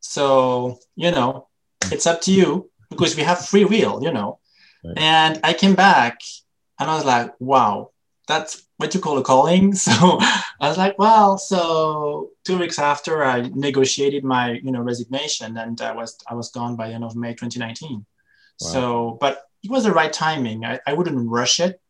So, 0.00 0.78
you 0.94 1.10
know, 1.10 1.48
it's 1.92 2.06
up 2.06 2.22
to 2.22 2.32
you 2.32 2.70
because 2.90 3.16
we 3.16 3.22
have 3.22 3.44
free 3.44 3.64
will, 3.64 4.02
you 4.02 4.12
know. 4.12 4.38
Right. 4.84 4.96
And 4.96 5.40
I 5.44 5.52
came 5.52 5.74
back 5.74 6.18
and 6.78 6.88
I 6.90 6.94
was 6.94 7.04
like, 7.04 7.32
wow, 7.38 7.90
that's 8.28 8.65
what 8.78 8.94
you 8.94 9.00
call 9.00 9.18
a 9.18 9.22
calling. 9.22 9.74
So 9.86 10.18
I 10.60 10.68
was 10.68 10.78
like, 10.78 10.98
well, 10.98 11.38
so 11.38 12.30
two 12.44 12.58
weeks 12.58 12.78
after 12.78 13.24
I 13.24 13.50
negotiated 13.54 14.24
my, 14.24 14.52
you 14.62 14.72
know, 14.72 14.80
resignation 14.80 15.56
and 15.56 15.80
I 15.80 15.92
was, 15.92 16.16
I 16.28 16.34
was 16.34 16.50
gone 16.50 16.76
by 16.76 16.88
the 16.88 16.94
end 16.94 17.04
of 17.04 17.16
May, 17.16 17.32
2019. 17.32 17.90
Wow. 17.98 18.04
So, 18.58 19.18
but 19.20 19.44
it 19.62 19.70
was 19.70 19.84
the 19.84 19.92
right 19.92 20.12
timing. 20.12 20.64
I, 20.64 20.80
I 20.86 20.92
wouldn't 20.92 21.28
rush 21.28 21.60
it. 21.60 21.80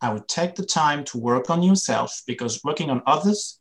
I 0.00 0.12
would 0.12 0.28
take 0.28 0.54
the 0.54 0.66
time 0.66 1.04
to 1.04 1.18
work 1.18 1.50
on 1.50 1.62
yourself 1.62 2.22
because 2.26 2.62
working 2.64 2.90
on 2.90 3.02
others 3.06 3.60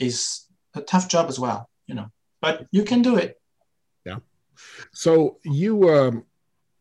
is 0.00 0.46
a 0.74 0.80
tough 0.80 1.08
job 1.08 1.28
as 1.28 1.38
well, 1.38 1.68
you 1.86 1.94
know, 1.94 2.10
but 2.40 2.66
you 2.70 2.82
can 2.82 3.02
do 3.02 3.16
it. 3.16 3.40
Yeah. 4.04 4.18
So 4.92 5.38
you 5.44 5.88
um, 5.90 6.24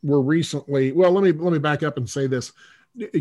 were 0.01 0.21
recently, 0.21 0.91
well, 0.91 1.11
let 1.11 1.23
me, 1.23 1.31
let 1.31 1.53
me 1.53 1.59
back 1.59 1.83
up 1.83 1.97
and 1.97 2.09
say 2.09 2.27
this. 2.27 2.51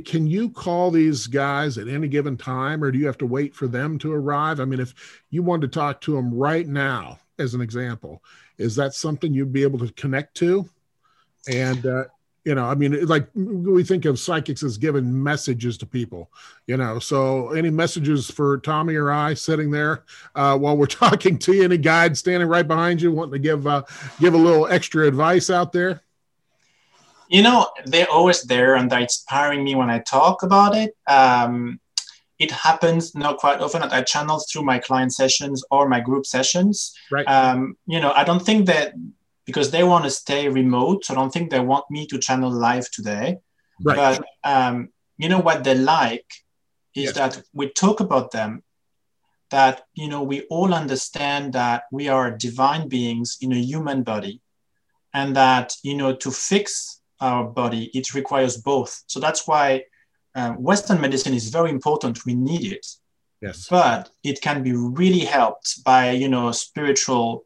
Can 0.04 0.26
you 0.26 0.50
call 0.50 0.90
these 0.90 1.26
guys 1.26 1.78
at 1.78 1.88
any 1.88 2.08
given 2.08 2.36
time 2.36 2.82
or 2.82 2.90
do 2.90 2.98
you 2.98 3.06
have 3.06 3.18
to 3.18 3.26
wait 3.26 3.54
for 3.54 3.66
them 3.66 3.98
to 3.98 4.12
arrive? 4.12 4.60
I 4.60 4.64
mean, 4.64 4.80
if 4.80 5.22
you 5.30 5.42
wanted 5.42 5.72
to 5.72 5.78
talk 5.78 6.00
to 6.02 6.14
them 6.14 6.32
right 6.32 6.66
now, 6.66 7.18
as 7.38 7.54
an 7.54 7.60
example, 7.60 8.22
is 8.58 8.76
that 8.76 8.94
something 8.94 9.34
you'd 9.34 9.52
be 9.52 9.64
able 9.64 9.80
to 9.80 9.92
connect 9.94 10.36
to? 10.36 10.68
And 11.48 11.84
uh, 11.84 12.04
you 12.44 12.54
know 12.54 12.64
i 12.64 12.74
mean 12.74 13.06
like 13.06 13.26
we 13.34 13.82
think 13.82 14.04
of 14.04 14.18
psychics 14.18 14.62
as 14.62 14.76
giving 14.76 15.22
messages 15.22 15.78
to 15.78 15.86
people 15.86 16.30
you 16.66 16.76
know 16.76 16.98
so 16.98 17.50
any 17.50 17.70
messages 17.70 18.30
for 18.30 18.58
tommy 18.58 18.94
or 18.94 19.10
i 19.10 19.34
sitting 19.34 19.70
there 19.70 20.04
uh, 20.34 20.56
while 20.56 20.76
we're 20.76 20.86
talking 21.04 21.38
to 21.38 21.54
you 21.54 21.64
any 21.64 21.78
guide 21.78 22.16
standing 22.16 22.48
right 22.48 22.68
behind 22.68 23.00
you 23.00 23.10
wanting 23.10 23.32
to 23.32 23.38
give 23.38 23.66
uh, 23.66 23.82
give 24.20 24.34
a 24.34 24.38
little 24.38 24.66
extra 24.66 25.06
advice 25.06 25.50
out 25.50 25.72
there 25.72 26.02
you 27.36 27.42
know 27.46 27.58
they're 27.92 28.14
always 28.16 28.40
there 28.52 28.72
and 28.76 28.84
they're 28.88 29.06
inspiring 29.08 29.62
me 29.64 29.74
when 29.80 29.90
i 29.96 29.98
talk 30.16 30.36
about 30.48 30.72
it 30.82 30.90
um, 31.18 31.54
it 32.44 32.50
happens 32.66 33.14
not 33.14 33.38
quite 33.42 33.60
often 33.64 33.80
that 33.80 33.92
i 33.92 34.02
channel 34.12 34.38
through 34.48 34.66
my 34.72 34.78
client 34.78 35.12
sessions 35.20 35.58
or 35.70 35.88
my 35.94 36.00
group 36.08 36.24
sessions 36.36 36.76
right 37.10 37.26
um, 37.34 37.76
you 37.86 38.00
know 38.02 38.12
i 38.20 38.24
don't 38.24 38.44
think 38.48 38.66
that 38.66 38.94
because 39.44 39.70
they 39.70 39.84
want 39.84 40.04
to 40.04 40.10
stay 40.10 40.48
remote. 40.48 41.04
So 41.04 41.14
I 41.14 41.16
don't 41.16 41.32
think 41.32 41.50
they 41.50 41.60
want 41.60 41.90
me 41.90 42.06
to 42.06 42.18
channel 42.18 42.50
live 42.50 42.90
today. 42.90 43.38
Right. 43.82 43.96
But 43.96 44.24
um, 44.44 44.90
you 45.18 45.28
know 45.28 45.40
what 45.40 45.64
they 45.64 45.74
like 45.74 46.26
is 46.94 47.06
Yes. 47.06 47.14
that 47.14 47.42
we 47.52 47.68
talk 47.70 48.00
about 48.00 48.30
them. 48.30 48.62
That 49.50 49.82
you 49.94 50.08
know 50.08 50.22
we 50.22 50.42
all 50.42 50.72
understand 50.74 51.52
that 51.52 51.84
we 51.92 52.08
are 52.08 52.30
divine 52.30 52.88
beings 52.88 53.36
in 53.40 53.52
a 53.52 53.56
human 53.58 54.02
body, 54.02 54.40
and 55.12 55.36
that 55.36 55.76
you 55.82 55.94
know 55.94 56.14
to 56.16 56.30
fix 56.30 57.00
our 57.20 57.44
body 57.44 57.90
it 57.94 58.14
requires 58.14 58.56
both. 58.56 59.02
So 59.06 59.20
that's 59.20 59.46
why 59.46 59.84
uh, 60.34 60.52
Western 60.52 61.00
medicine 61.00 61.34
is 61.34 61.48
very 61.48 61.70
important. 61.70 62.24
We 62.26 62.34
need 62.34 62.72
it. 62.72 62.86
Yes. 63.40 63.68
But 63.68 64.10
it 64.22 64.40
can 64.40 64.62
be 64.62 64.72
really 64.72 65.20
helped 65.20 65.84
by 65.84 66.12
you 66.12 66.28
know 66.28 66.50
spiritual 66.52 67.44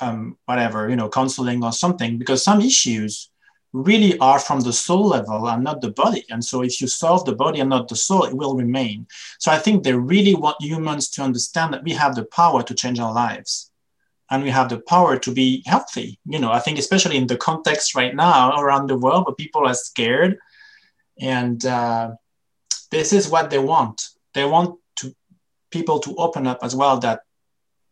um, 0.00 0.36
whatever 0.46 0.88
you 0.88 0.96
know 0.96 1.08
counseling 1.08 1.64
or 1.64 1.72
something 1.72 2.18
because 2.18 2.42
some 2.42 2.60
issues 2.60 3.30
really 3.72 4.16
are 4.18 4.38
from 4.38 4.60
the 4.60 4.72
soul 4.72 5.06
level 5.08 5.48
and 5.48 5.64
not 5.64 5.80
the 5.80 5.90
body. 5.90 6.24
And 6.30 6.44
so 6.44 6.62
if 6.62 6.80
you 6.80 6.86
solve 6.86 7.24
the 7.24 7.34
body 7.34 7.58
and 7.58 7.70
not 7.70 7.88
the 7.88 7.96
soul 7.96 8.24
it 8.24 8.36
will 8.36 8.54
remain. 8.56 9.06
So 9.38 9.50
i 9.50 9.58
think 9.58 9.82
they 9.82 9.94
really 9.94 10.34
want 10.34 10.56
humans 10.60 11.08
to 11.10 11.22
understand 11.22 11.72
that 11.72 11.84
we 11.84 11.92
have 11.92 12.14
the 12.14 12.24
power 12.24 12.62
to 12.62 12.74
change 12.74 13.00
our 13.00 13.12
lives 13.12 13.72
and 14.30 14.42
we 14.42 14.50
have 14.50 14.68
the 14.68 14.80
power 14.80 15.18
to 15.18 15.30
be 15.30 15.62
healthy 15.66 16.18
you 16.26 16.38
know 16.38 16.52
i 16.52 16.58
think 16.58 16.78
especially 16.78 17.16
in 17.16 17.26
the 17.26 17.36
context 17.36 17.94
right 17.94 18.14
now 18.14 18.58
around 18.60 18.86
the 18.86 18.98
world 18.98 19.24
where 19.26 19.34
people 19.34 19.66
are 19.66 19.74
scared 19.74 20.38
and 21.20 21.64
uh, 21.66 22.10
this 22.90 23.12
is 23.12 23.28
what 23.28 23.50
they 23.50 23.58
want 23.58 24.02
they 24.34 24.44
want 24.44 24.78
to 24.96 25.14
people 25.70 25.98
to 25.98 26.14
open 26.16 26.46
up 26.46 26.58
as 26.62 26.74
well 26.74 26.98
that 26.98 27.20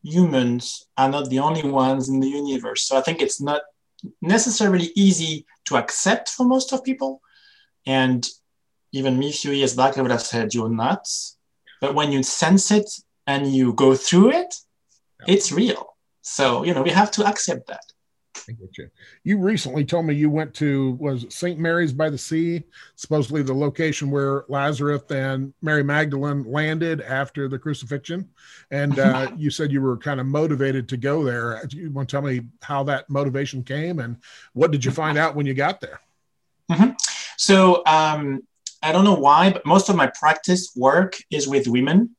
humans 0.03 0.87
are 0.97 1.09
not 1.09 1.30
the 1.30 1.39
only 1.39 1.62
ones 1.62 2.09
in 2.09 2.20
the 2.20 2.28
universe. 2.28 2.85
So 2.85 2.97
I 2.97 3.01
think 3.01 3.22
it's 3.22 3.41
not 3.41 3.62
necessarily 4.20 4.91
easy 4.97 5.47
to 5.66 5.76
accept 5.76 6.28
for 6.28 6.45
most 6.45 6.72
of 6.72 6.85
people. 6.85 7.20
And 7.87 8.26
even 8.93 9.18
me 9.18 9.30
a 9.30 9.33
few 9.33 9.53
years 9.53 9.74
back, 9.74 9.97
I 9.97 10.03
would 10.03 10.11
have 10.11 10.22
said, 10.22 10.55
you're 10.55 10.68
nuts. 10.68 11.37
But 11.80 11.95
when 11.95 12.12
you 12.12 12.22
sense 12.22 12.70
it 12.70 12.91
and 13.26 13.53
you 13.53 13.72
go 13.72 13.95
through 13.95 14.33
it, 14.33 14.55
it's 15.26 15.53
real. 15.53 15.91
So, 16.23 16.64
you 16.64 16.73
know, 16.73 16.83
we 16.83 16.91
have 16.91 17.11
to 17.12 17.27
accept 17.27 17.66
that. 17.68 17.85
I 18.49 18.53
get 18.53 18.77
you. 18.79 18.89
You 19.25 19.39
recently 19.39 19.85
told 19.85 20.07
me 20.07 20.14
you 20.14 20.31
went 20.31 20.55
to 20.55 20.93
was 20.93 21.27
St. 21.29 21.59
Mary's 21.59 21.93
by 21.93 22.11
the 22.11 22.18
Sea, 22.18 22.62
supposedly 22.97 23.43
the 23.43 23.55
location 23.55 24.11
where 24.11 24.45
Lazarus 24.49 25.03
and 25.11 25.53
Mary 25.62 25.85
Magdalene 25.85 26.45
landed 26.45 27.03
after 27.03 27.49
the 27.49 27.59
crucifixion, 27.59 28.29
and 28.70 28.99
uh, 28.99 29.31
you 29.37 29.51
said 29.51 29.70
you 29.70 29.81
were 29.81 29.97
kind 29.97 30.18
of 30.18 30.27
motivated 30.27 30.89
to 30.89 30.97
go 30.97 31.23
there. 31.23 31.62
Do 31.66 31.77
you 31.77 31.91
want 31.91 32.09
to 32.09 32.12
tell 32.12 32.23
me 32.23 32.43
how 32.62 32.83
that 32.85 33.09
motivation 33.11 33.62
came, 33.62 33.99
and 33.99 34.16
what 34.55 34.70
did 34.73 34.85
you 34.85 34.91
find 34.91 35.18
out 35.18 35.37
when 35.37 35.47
you 35.47 35.55
got 35.55 35.81
there? 35.81 36.01
So 37.37 37.83
um, 37.87 38.41
I 38.83 38.93
don't 38.93 39.05
know 39.05 39.14
why, 39.14 39.51
but 39.51 39.66
most 39.66 39.89
of 39.89 39.97
my 39.97 40.11
practice 40.18 40.73
work 40.75 41.16
is 41.31 41.47
with 41.47 41.68
women 41.68 42.16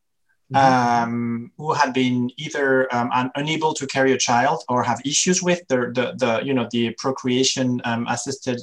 um, 0.55 1.51
who 1.57 1.73
had 1.73 1.93
been 1.93 2.29
either 2.37 2.93
um, 2.93 3.09
un- 3.11 3.31
unable 3.35 3.73
to 3.73 3.87
carry 3.87 4.11
a 4.11 4.17
child 4.17 4.63
or 4.69 4.83
have 4.83 5.01
issues 5.05 5.41
with 5.41 5.67
the, 5.67 5.91
the, 5.93 6.13
the 6.17 6.41
you 6.45 6.53
know 6.53 6.67
the 6.71 6.91
procreation 6.91 7.81
um, 7.85 8.07
assisted 8.07 8.59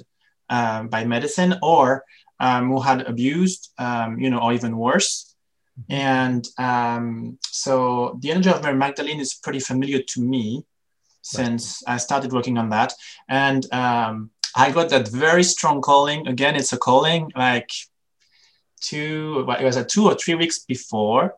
um, 0.48 0.88
by 0.88 1.04
medicine 1.04 1.56
or 1.62 2.04
um, 2.38 2.68
who 2.68 2.80
had 2.80 3.02
abused 3.02 3.72
um, 3.78 4.18
you 4.18 4.30
know 4.30 4.40
or 4.40 4.52
even 4.52 4.76
worse. 4.76 5.34
And 5.88 6.46
um, 6.58 7.38
so 7.42 8.18
the 8.20 8.30
energy 8.30 8.50
of 8.50 8.62
Mary 8.62 8.76
Magdalene 8.76 9.20
is 9.20 9.34
pretty 9.34 9.60
familiar 9.60 10.02
to 10.02 10.20
me 10.20 10.64
since 11.22 11.82
I 11.86 11.96
started 11.96 12.32
working 12.32 12.58
on 12.58 12.68
that. 12.70 12.92
And 13.28 13.72
um, 13.72 14.30
I 14.54 14.72
got 14.72 14.90
that 14.90 15.08
very 15.08 15.42
strong 15.42 15.80
calling. 15.80 16.26
Again 16.26 16.56
it's 16.56 16.72
a 16.72 16.78
calling 16.78 17.32
like 17.34 17.70
two 18.80 19.46
it 19.58 19.64
was 19.64 19.76
a 19.76 19.84
two 19.84 20.06
or 20.06 20.14
three 20.14 20.34
weeks 20.34 20.60
before 20.60 21.34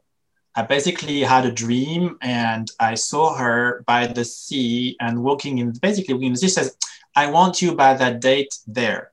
I 0.55 0.63
basically 0.63 1.21
had 1.21 1.47
a 1.47 1.53
dream 1.53 2.19
and 2.21 2.71
I 2.79 2.95
saw 2.95 3.35
her 3.35 3.83
by 3.87 4.07
the 4.07 4.25
sea 4.25 4.97
and 5.01 5.23
walking 5.23 5.59
in 5.59 5.73
basically 5.73 6.15
walking 6.15 6.29
in 6.29 6.33
the 6.33 6.39
sea 6.39 6.49
says, 6.49 6.77
I 7.17 7.31
want 7.31 7.63
you 7.63 7.75
by 7.75 7.95
that 7.95 8.21
date 8.21 8.55
there. 8.67 9.13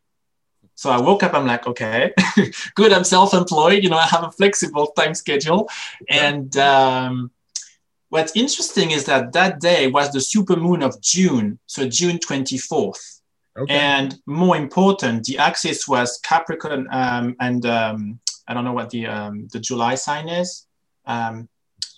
So 0.75 0.89
I 0.89 0.99
woke 0.99 1.23
up, 1.23 1.33
I'm 1.33 1.45
like, 1.45 1.67
okay, 1.67 2.13
good, 2.75 2.93
I'm 2.93 3.03
self-employed, 3.03 3.83
you 3.83 3.89
know, 3.89 3.97
I 3.97 4.05
have 4.05 4.23
a 4.23 4.31
flexible 4.31 4.87
time 4.87 5.13
schedule. 5.13 5.69
And 6.09 6.55
um, 6.55 7.31
what's 8.09 8.35
interesting 8.35 8.91
is 8.91 9.05
that 9.05 9.33
that 9.33 9.59
day 9.59 9.87
was 9.87 10.11
the 10.11 10.21
super 10.21 10.55
moon 10.55 10.81
of 10.81 11.01
June, 11.01 11.59
so 11.65 11.87
June 11.87 12.17
24th. 12.17 13.19
Okay. 13.57 13.73
And 13.73 14.15
more 14.25 14.55
important, 14.55 15.25
the 15.25 15.37
axis 15.37 15.85
was 15.85 16.17
Capricorn 16.23 16.87
um, 16.91 17.35
and 17.41 17.65
um, 17.65 18.19
I 18.47 18.53
don't 18.53 18.63
know 18.63 18.73
what 18.73 18.89
the 18.89 19.05
um, 19.05 19.47
the 19.51 19.59
July 19.59 19.95
sign 19.95 20.29
is. 20.29 20.65
Um, 21.09 21.49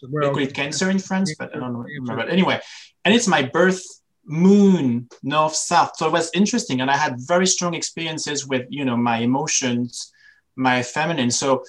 it 0.03 0.53
Cancer 0.55 0.89
in 0.89 0.97
France, 0.97 1.35
but 1.37 1.55
I 1.55 1.59
don't 1.59 1.77
remember. 1.77 2.15
But 2.23 2.29
anyway, 2.31 2.59
and 3.05 3.13
it's 3.13 3.27
my 3.27 3.43
birth 3.43 3.83
moon 4.25 5.09
north 5.21 5.55
south. 5.55 5.91
So 5.97 6.07
it 6.07 6.11
was 6.11 6.31
interesting, 6.33 6.81
and 6.81 6.89
I 6.89 6.97
had 6.97 7.15
very 7.19 7.45
strong 7.45 7.73
experiences 7.75 8.47
with 8.47 8.65
you 8.69 8.85
know 8.85 8.97
my 8.97 9.17
emotions, 9.17 10.11
my 10.55 10.81
feminine. 10.81 11.31
So 11.31 11.63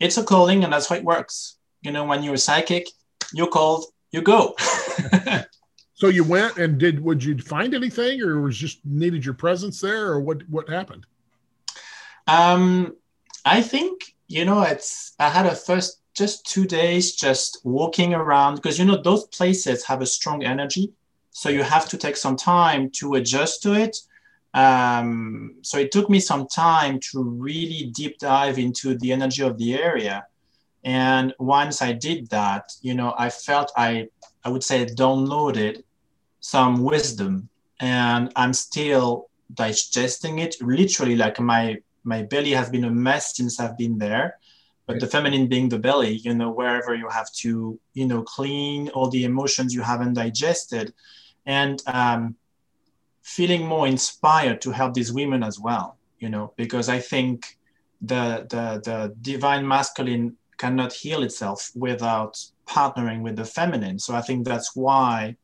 it's 0.00 0.18
a 0.18 0.24
calling, 0.24 0.64
and 0.64 0.72
that's 0.72 0.88
how 0.88 0.96
it 0.96 1.04
works. 1.04 1.56
You 1.82 1.92
know, 1.92 2.04
when 2.04 2.22
you're 2.22 2.36
psychic, 2.36 2.88
you're 3.32 3.54
called, 3.58 3.86
you 4.12 4.20
go. 4.20 4.54
So 5.98 6.06
you 6.06 6.22
went 6.22 6.58
and 6.58 6.78
did? 6.78 7.00
Would 7.00 7.24
you 7.24 7.36
find 7.38 7.74
anything, 7.74 8.22
or 8.22 8.40
was 8.40 8.56
just 8.56 8.78
needed 8.84 9.24
your 9.24 9.34
presence 9.34 9.80
there, 9.80 10.06
or 10.06 10.20
what? 10.20 10.48
What 10.48 10.68
happened? 10.68 11.06
Um, 12.28 12.94
I 13.44 13.62
think 13.62 14.14
you 14.28 14.44
know 14.44 14.62
it's. 14.62 15.16
I 15.18 15.28
had 15.28 15.46
a 15.46 15.56
first 15.56 16.00
just 16.18 16.44
two 16.44 16.66
days 16.66 17.14
just 17.14 17.60
walking 17.64 18.12
around 18.12 18.56
because 18.56 18.78
you 18.78 18.84
know 18.84 19.00
those 19.00 19.26
places 19.28 19.84
have 19.84 20.02
a 20.02 20.06
strong 20.06 20.42
energy, 20.44 20.92
so 21.30 21.48
you 21.48 21.62
have 21.62 21.88
to 21.88 21.96
take 21.96 22.16
some 22.16 22.36
time 22.36 22.90
to 22.90 23.14
adjust 23.14 23.62
to 23.62 23.74
it. 23.74 23.96
Um, 24.54 25.56
so 25.62 25.78
it 25.78 25.92
took 25.92 26.10
me 26.10 26.18
some 26.18 26.48
time 26.48 26.98
to 27.10 27.22
really 27.22 27.92
deep 27.94 28.18
dive 28.18 28.58
into 28.58 28.98
the 28.98 29.12
energy 29.12 29.42
of 29.42 29.56
the 29.58 29.74
area, 29.74 30.26
and 30.84 31.32
once 31.38 31.80
I 31.80 31.92
did 31.92 32.28
that, 32.30 32.72
you 32.82 32.94
know, 32.94 33.14
I 33.16 33.30
felt 33.30 33.72
I 33.76 34.08
I 34.44 34.48
would 34.48 34.64
say 34.64 34.84
downloaded 34.86 35.82
some 36.40 36.82
wisdom, 36.82 37.48
and 37.80 38.32
I'm 38.34 38.52
still 38.52 39.28
digesting 39.54 40.40
it. 40.40 40.56
Literally, 40.60 41.16
like 41.16 41.38
my 41.40 41.78
my 42.04 42.22
belly 42.22 42.52
has 42.52 42.70
been 42.70 42.84
a 42.84 42.90
mess 42.90 43.36
since 43.36 43.60
I've 43.60 43.76
been 43.76 43.98
there. 43.98 44.38
But 44.88 45.00
the 45.00 45.06
feminine 45.06 45.48
being 45.48 45.68
the 45.68 45.78
belly, 45.78 46.14
you 46.26 46.34
know, 46.34 46.50
wherever 46.50 46.94
you 46.94 47.10
have 47.10 47.30
to, 47.42 47.78
you 47.92 48.06
know, 48.06 48.22
clean 48.22 48.88
all 48.88 49.10
the 49.10 49.24
emotions 49.24 49.74
you 49.74 49.82
haven't 49.82 50.14
digested, 50.14 50.94
and 51.44 51.82
um, 51.86 52.36
feeling 53.22 53.66
more 53.66 53.86
inspired 53.86 54.62
to 54.62 54.70
help 54.70 54.94
these 54.94 55.12
women 55.12 55.42
as 55.42 55.60
well, 55.60 55.98
you 56.20 56.30
know, 56.30 56.54
because 56.56 56.88
I 56.88 57.00
think 57.00 57.58
the 58.00 58.46
the 58.48 58.64
the 58.88 59.14
divine 59.20 59.68
masculine 59.68 60.38
cannot 60.56 60.94
heal 60.94 61.22
itself 61.22 61.70
without 61.74 62.42
partnering 62.66 63.20
with 63.20 63.36
the 63.36 63.44
feminine. 63.44 63.98
So 63.98 64.14
I 64.14 64.22
think 64.22 64.46
that's 64.46 64.74
why 64.74 65.36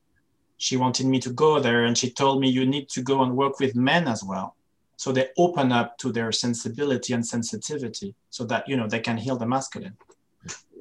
she 0.56 0.78
wanted 0.78 1.04
me 1.04 1.18
to 1.20 1.30
go 1.30 1.60
there, 1.60 1.84
and 1.84 1.98
she 1.98 2.10
told 2.10 2.40
me 2.40 2.48
you 2.48 2.64
need 2.64 2.88
to 2.96 3.02
go 3.02 3.22
and 3.22 3.36
work 3.36 3.60
with 3.60 3.76
men 3.76 4.08
as 4.08 4.24
well 4.24 4.56
so 4.96 5.12
they 5.12 5.28
open 5.36 5.72
up 5.72 5.98
to 5.98 6.12
their 6.12 6.32
sensibility 6.32 7.12
and 7.12 7.26
sensitivity 7.26 8.14
so 8.30 8.44
that 8.44 8.68
you 8.68 8.76
know 8.76 8.86
they 8.86 9.00
can 9.00 9.16
heal 9.16 9.36
the 9.36 9.46
masculine. 9.46 9.96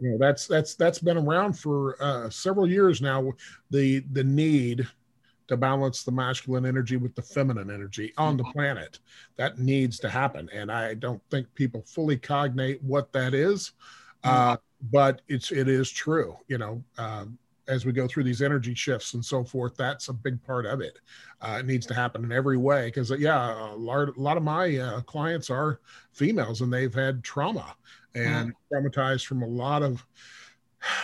You 0.01 0.11
know 0.11 0.17
that's 0.17 0.47
that's 0.47 0.75
that's 0.75 0.99
been 0.99 1.17
around 1.17 1.53
for 1.53 2.01
uh, 2.01 2.29
several 2.29 2.69
years 2.69 3.01
now. 3.01 3.31
The 3.71 3.99
the 4.11 4.23
need 4.23 4.87
to 5.47 5.57
balance 5.57 6.03
the 6.03 6.11
masculine 6.11 6.65
energy 6.65 6.95
with 6.95 7.15
the 7.15 7.21
feminine 7.21 7.69
energy 7.69 8.13
on 8.17 8.37
the 8.37 8.45
planet. 8.45 8.99
That 9.35 9.59
needs 9.59 9.99
to 9.99 10.09
happen. 10.09 10.49
And 10.53 10.71
i 10.71 10.93
don't 10.93 11.21
think 11.29 11.53
people 11.53 11.83
fully 11.85 12.17
cognate 12.17 12.81
what 12.81 13.11
that 13.11 13.33
is 13.33 13.73
uh, 14.23 14.57
but 14.91 15.21
it's 15.27 15.51
it 15.51 15.67
is 15.67 15.89
true 15.89 16.37
you 16.47 16.57
know 16.57 16.83
um, 16.97 17.37
as 17.67 17.85
we 17.85 17.91
go 17.91 18.07
through 18.07 18.23
these 18.23 18.41
energy 18.41 18.73
shifts 18.73 19.13
and 19.13 19.23
so 19.23 19.43
forth, 19.43 19.75
that's 19.77 20.09
a 20.09 20.13
big 20.13 20.41
part 20.43 20.65
of 20.65 20.81
it. 20.81 20.99
Uh, 21.41 21.57
it 21.59 21.65
needs 21.65 21.85
to 21.85 21.93
happen 21.93 22.23
in 22.23 22.31
every 22.31 22.57
way 22.57 22.87
because, 22.87 23.11
uh, 23.11 23.15
yeah, 23.15 23.73
a 23.73 23.75
lot, 23.75 24.09
a 24.09 24.21
lot 24.21 24.37
of 24.37 24.43
my 24.43 24.77
uh, 24.77 25.01
clients 25.01 25.49
are 25.49 25.79
females 26.11 26.61
and 26.61 26.71
they've 26.71 26.93
had 26.93 27.23
trauma 27.23 27.75
and 28.15 28.53
mm. 28.53 28.55
traumatized 28.71 29.25
from 29.25 29.41
a 29.41 29.47
lot 29.47 29.81
of 29.81 30.05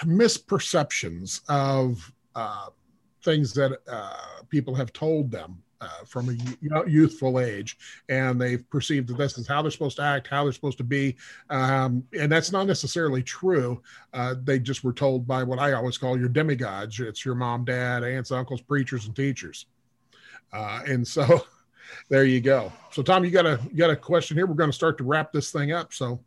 misperceptions 0.01 1.41
of 1.47 2.12
uh, 2.36 2.68
things 3.24 3.53
that 3.53 3.80
uh, 3.88 4.41
people 4.49 4.76
have 4.76 4.93
told 4.93 5.32
them 5.32 5.62
uh, 5.82 6.03
from 6.05 6.30
a 6.30 6.88
youthful 6.88 7.39
age, 7.39 7.77
and 8.09 8.39
they've 8.39 8.69
perceived 8.69 9.07
that 9.07 9.17
this 9.17 9.38
is 9.38 9.47
how 9.47 9.61
they're 9.61 9.71
supposed 9.71 9.95
to 9.97 10.03
act, 10.03 10.27
how 10.27 10.43
they're 10.43 10.53
supposed 10.53 10.77
to 10.77 10.84
be, 10.84 11.15
um, 11.49 12.03
and 12.17 12.32
that's 12.32 12.51
not 12.51 12.67
necessarily 12.67 13.23
true. 13.23 13.82
Uh, 14.13 14.36
they 14.43 14.59
just 14.59 14.84
were 14.84 14.93
told 14.93 15.27
by 15.27 15.43
what 15.43 15.59
I 15.59 15.73
always 15.73 15.97
call 15.97 16.19
your 16.19 16.30
demigods. 16.30 16.99
It's 16.99 17.23
your 17.23 17.36
mom, 17.36 17.65
dad, 17.65 18.03
aunts, 18.03 18.32
uncles, 18.32 18.61
preachers, 18.61 19.05
and 19.05 19.15
teachers, 19.15 19.67
uh, 20.51 20.82
and 20.86 21.07
so 21.07 21.45
there 22.09 22.25
you 22.25 22.41
go. 22.41 22.71
So, 22.91 23.01
Tom, 23.01 23.23
you 23.23 23.32
got 23.32 23.45
a 23.45 23.59
you 23.71 23.77
got 23.77 23.89
a 23.89 23.95
question 23.95 24.38
here. 24.38 24.47
We're 24.47 24.55
going 24.55 24.71
to 24.71 24.75
start 24.75 24.97
to 24.99 25.03
wrap 25.03 25.32
this 25.32 25.51
thing 25.51 25.71
up. 25.71 25.93
So. 25.93 26.19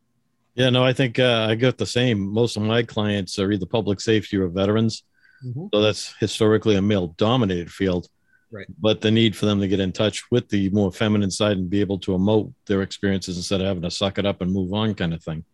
Yeah, 0.54 0.68
no, 0.68 0.84
I 0.84 0.92
think 0.92 1.18
uh, 1.18 1.46
I 1.48 1.54
got 1.54 1.78
the 1.78 1.86
same. 1.86 2.20
Most 2.20 2.58
of 2.58 2.62
my 2.62 2.82
clients 2.82 3.38
are 3.38 3.50
either 3.52 3.64
public 3.64 4.02
safety 4.02 4.36
or 4.36 4.48
veterans. 4.48 5.02
Mm-hmm. 5.42 5.66
So 5.72 5.80
that's 5.80 6.14
historically 6.20 6.76
a 6.76 6.82
male 6.82 7.08
dominated 7.16 7.72
field. 7.72 8.08
Right. 8.52 8.66
But 8.78 9.00
the 9.00 9.10
need 9.10 9.34
for 9.34 9.46
them 9.46 9.60
to 9.60 9.68
get 9.68 9.80
in 9.80 9.92
touch 9.92 10.30
with 10.30 10.48
the 10.50 10.68
more 10.70 10.92
feminine 10.92 11.30
side 11.30 11.56
and 11.56 11.70
be 11.70 11.80
able 11.80 11.98
to 12.00 12.12
emote 12.12 12.52
their 12.66 12.82
experiences 12.82 13.38
instead 13.38 13.62
of 13.62 13.66
having 13.66 13.82
to 13.82 13.90
suck 13.90 14.18
it 14.18 14.26
up 14.26 14.42
and 14.42 14.52
move 14.52 14.74
on, 14.74 14.94
kind 14.94 15.14
of 15.14 15.24
thing. 15.24 15.44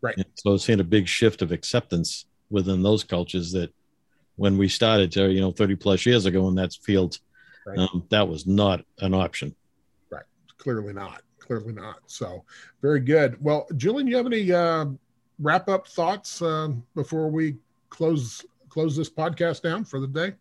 Right. 0.00 0.16
And 0.16 0.26
so 0.34 0.56
seeing 0.56 0.80
a 0.80 0.84
big 0.84 1.08
shift 1.08 1.42
of 1.42 1.50
acceptance 1.50 2.26
within 2.50 2.82
those 2.82 3.02
cultures 3.02 3.50
that 3.52 3.74
when 4.36 4.56
we 4.56 4.68
started, 4.68 5.10
to, 5.12 5.32
you 5.32 5.40
know, 5.40 5.50
30 5.50 5.74
plus 5.74 6.06
years 6.06 6.26
ago 6.26 6.48
in 6.48 6.54
that 6.54 6.72
field, 6.74 7.18
right. 7.66 7.78
um, 7.78 8.04
that 8.10 8.28
was 8.28 8.46
not 8.46 8.84
an 9.00 9.14
option. 9.14 9.54
Right. 10.10 10.24
Clearly 10.58 10.92
not. 10.92 11.22
Clearly 11.40 11.72
not. 11.72 11.98
So 12.06 12.44
very 12.82 13.00
good. 13.00 13.42
Well, 13.42 13.66
Julien, 13.76 14.06
you 14.06 14.16
have 14.16 14.26
any 14.26 14.52
uh, 14.52 14.86
wrap 15.40 15.68
up 15.68 15.88
thoughts 15.88 16.40
uh, 16.40 16.68
before 16.94 17.28
we 17.30 17.56
close 17.90 18.44
close 18.68 18.96
this 18.96 19.10
podcast 19.10 19.62
down 19.62 19.84
for 19.84 20.00
the 20.00 20.06
day? 20.06 20.34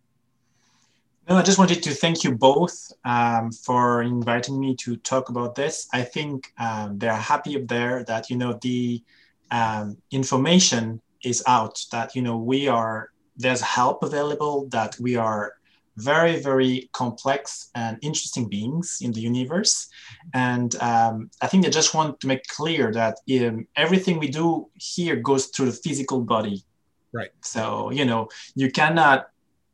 No, 1.30 1.38
I 1.38 1.42
just 1.42 1.58
wanted 1.58 1.82
to 1.84 1.92
thank 1.92 2.26
you 2.26 2.36
both 2.36 2.92
um, 3.06 3.50
for 3.52 4.02
inviting 4.02 4.60
me 4.60 4.76
to 4.78 4.98
talk 4.98 5.30
about 5.30 5.56
this. 5.56 5.88
I 5.94 6.02
think 6.02 6.52
um, 6.58 6.98
they're 6.98 7.16
happy 7.16 7.56
up 7.56 7.68
there 7.68 8.04
that 8.06 8.30
you 8.30 8.36
know 8.36 8.60
the 8.62 9.02
um, 9.50 9.98
information 10.12 11.02
is 11.24 11.42
out 11.48 11.80
that 11.94 12.14
you 12.14 12.22
know 12.22 12.38
we 12.38 12.68
are 12.68 13.12
there's 13.38 13.62
help 13.62 14.04
available 14.04 14.68
that 14.72 14.98
we 15.00 15.16
are 15.16 15.54
very 15.96 16.42
very 16.42 16.90
complex 16.92 17.70
and 17.74 17.98
interesting 18.02 18.50
beings 18.50 18.98
in 19.02 19.14
the 19.14 19.22
universe. 19.22 19.88
And 20.34 20.76
um, 20.82 21.30
i 21.42 21.48
think 21.48 21.64
they 21.64 21.70
just 21.70 21.94
want 21.94 22.20
to 22.20 22.28
make 22.28 22.46
clear 22.48 22.92
that 22.92 23.16
um, 23.40 23.66
everything 23.78 24.20
we 24.20 24.28
do 24.28 24.68
here 24.76 25.16
goes 25.16 25.46
through 25.46 25.68
the 25.68 25.80
physical 25.84 26.20
body. 26.20 26.66
Right. 27.14 27.32
So 27.42 27.92
you 27.92 28.04
know 28.04 28.28
you 28.56 28.70
cannot 28.72 29.30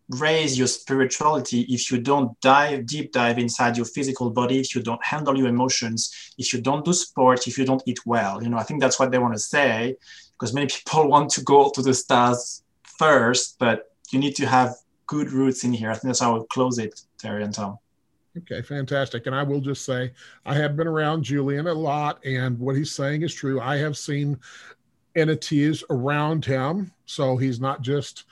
raise 0.10 0.57
your 0.57 0.68
spirituality 0.68 1.62
if 1.70 1.91
you 1.91 1.99
don't 1.99 2.39
dive 2.41 2.86
deep 2.86 3.12
dive 3.12 3.38
inside 3.38 3.78
your 3.78 3.86
physical 3.86 4.32
body 4.32 4.60
if 4.60 4.74
you 4.74 4.82
don't 4.82 5.03
handle 5.05 5.38
your 5.38 5.47
emotions 5.47 6.34
if 6.38 6.51
you 6.51 6.60
don't 6.60 6.84
do 6.84 6.93
sports 6.93 7.47
if 7.47 7.57
you 7.57 7.66
don't 7.66 7.84
eat 7.86 7.99
well 8.05 8.41
you 8.41 8.49
know 8.49 8.57
i 8.57 8.64
think 8.64 8.82
that's 8.82 8.99
what 8.99 9.12
they 9.12 9.20
want 9.20 9.34
to 9.34 9.39
say 9.39 9.95
because 10.34 10.53
many 10.53 10.68
people 10.86 11.07
want 11.07 11.30
to 11.30 11.41
go 11.43 11.70
to 11.70 11.82
the 11.82 11.93
stars 11.93 12.64
first 12.84 13.57
but 13.60 13.91
you 14.12 14.20
need 14.20 14.36
to 14.36 14.47
have 14.47 14.74
good 15.05 15.32
roots 15.32 15.64
in 15.64 15.72
here 15.72 15.91
i 15.91 15.93
think 15.93 16.05
that's 16.05 16.20
how 16.20 16.34
i 16.34 16.38
would 16.39 16.49
close 16.49 16.80
it 16.80 17.01
terry 17.20 17.43
and 17.43 17.53
tom 17.53 17.78
Okay, 18.38 18.62
fantastic. 18.62 19.26
And 19.26 19.36
I 19.36 19.41
will 19.43 19.60
just 19.60 19.84
say, 19.84 20.14
I 20.45 20.53
have 20.53 20.78
been 20.78 20.88
around 20.88 21.24
Julien 21.24 21.68
a 21.68 21.74
lot, 21.74 22.24
and 22.24 22.57
what 22.60 22.76
he's 22.76 22.91
saying 22.91 23.24
is 23.24 23.34
true. 23.34 23.60
I 23.60 23.78
have 23.78 23.97
seen 23.97 24.38
entities 25.16 25.84
around 25.89 26.45
him. 26.45 26.91
So 27.05 27.38
he's 27.38 27.60
not 27.60 27.82
just 27.82 28.26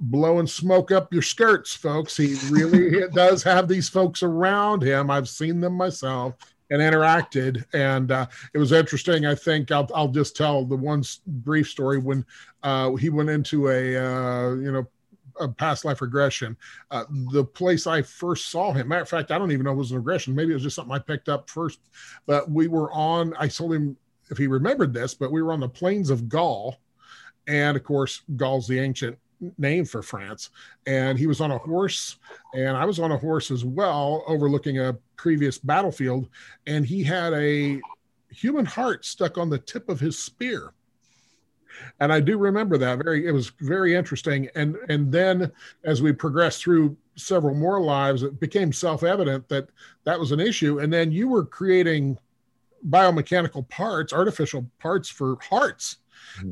blowing 0.00 0.46
smoke 0.46 0.90
up 0.90 1.12
your 1.12 1.22
skirts, 1.22 1.74
folks. 1.74 2.16
He 2.16 2.36
really 2.50 3.08
does 3.12 3.42
have 3.42 3.68
these 3.68 3.88
folks 3.88 4.22
around 4.22 4.82
him. 4.82 5.10
I've 5.10 5.28
seen 5.28 5.60
them 5.60 5.74
myself 5.74 6.34
and 6.70 6.80
interacted, 6.80 7.64
and 7.74 8.10
uh, 8.10 8.26
it 8.52 8.58
was 8.58 8.72
interesting. 8.72 9.26
I 9.26 9.34
think 9.34 9.70
I'll, 9.70 9.88
I'll 9.94 10.08
just 10.08 10.36
tell 10.36 10.64
the 10.64 10.76
one 10.76 11.04
brief 11.26 11.68
story 11.68 11.98
when 11.98 12.24
uh, 12.62 12.94
he 12.94 13.10
went 13.10 13.30
into 13.30 13.68
a 13.68 13.96
uh, 13.96 14.54
you 14.54 14.72
know 14.72 14.86
a 15.40 15.48
past 15.48 15.84
life 15.84 16.00
regression. 16.00 16.56
Uh, 16.90 17.04
the 17.32 17.44
place 17.44 17.86
I 17.86 18.02
first 18.02 18.50
saw 18.50 18.72
him, 18.72 18.88
matter 18.88 19.02
of 19.02 19.08
fact, 19.08 19.30
I 19.30 19.38
don't 19.38 19.52
even 19.52 19.64
know 19.64 19.72
it 19.72 19.76
was 19.76 19.90
an 19.90 19.98
regression. 19.98 20.34
Maybe 20.34 20.52
it 20.52 20.54
was 20.54 20.62
just 20.62 20.76
something 20.76 20.94
I 20.94 20.98
picked 20.98 21.28
up 21.28 21.50
first. 21.50 21.80
But 22.26 22.50
we 22.50 22.68
were 22.68 22.92
on. 22.92 23.34
I 23.38 23.48
told 23.48 23.72
him 23.72 23.96
if 24.30 24.38
he 24.38 24.46
remembered 24.46 24.94
this, 24.94 25.14
but 25.14 25.30
we 25.30 25.42
were 25.42 25.52
on 25.52 25.60
the 25.60 25.68
plains 25.68 26.10
of 26.10 26.28
Gaul, 26.28 26.78
and 27.46 27.76
of 27.76 27.84
course, 27.84 28.22
Gaul's 28.36 28.66
the 28.66 28.78
ancient 28.78 29.18
name 29.58 29.84
for 29.84 30.02
France. 30.02 30.50
And 30.86 31.18
he 31.18 31.26
was 31.26 31.40
on 31.40 31.50
a 31.50 31.58
horse, 31.58 32.16
and 32.54 32.76
I 32.76 32.84
was 32.84 32.98
on 32.98 33.12
a 33.12 33.16
horse 33.16 33.50
as 33.50 33.64
well, 33.64 34.24
overlooking 34.26 34.78
a 34.78 34.96
previous 35.16 35.58
battlefield. 35.58 36.28
And 36.66 36.84
he 36.86 37.02
had 37.02 37.32
a 37.34 37.80
human 38.30 38.64
heart 38.64 39.04
stuck 39.04 39.38
on 39.38 39.50
the 39.50 39.58
tip 39.58 39.88
of 39.88 40.00
his 40.00 40.18
spear. 40.18 40.72
And 42.00 42.12
I 42.12 42.20
do 42.20 42.38
remember 42.38 42.78
that 42.78 43.02
very. 43.02 43.26
It 43.26 43.32
was 43.32 43.52
very 43.60 43.94
interesting. 43.94 44.48
And 44.54 44.76
and 44.88 45.10
then 45.10 45.50
as 45.84 46.02
we 46.02 46.12
progressed 46.12 46.62
through 46.62 46.96
several 47.16 47.54
more 47.54 47.80
lives, 47.80 48.22
it 48.22 48.38
became 48.40 48.72
self-evident 48.72 49.48
that 49.48 49.68
that 50.04 50.18
was 50.18 50.32
an 50.32 50.40
issue. 50.40 50.78
And 50.78 50.92
then 50.92 51.10
you 51.12 51.28
were 51.28 51.44
creating 51.44 52.18
biomechanical 52.88 53.68
parts, 53.68 54.12
artificial 54.12 54.66
parts 54.78 55.08
for 55.08 55.36
hearts. 55.42 55.98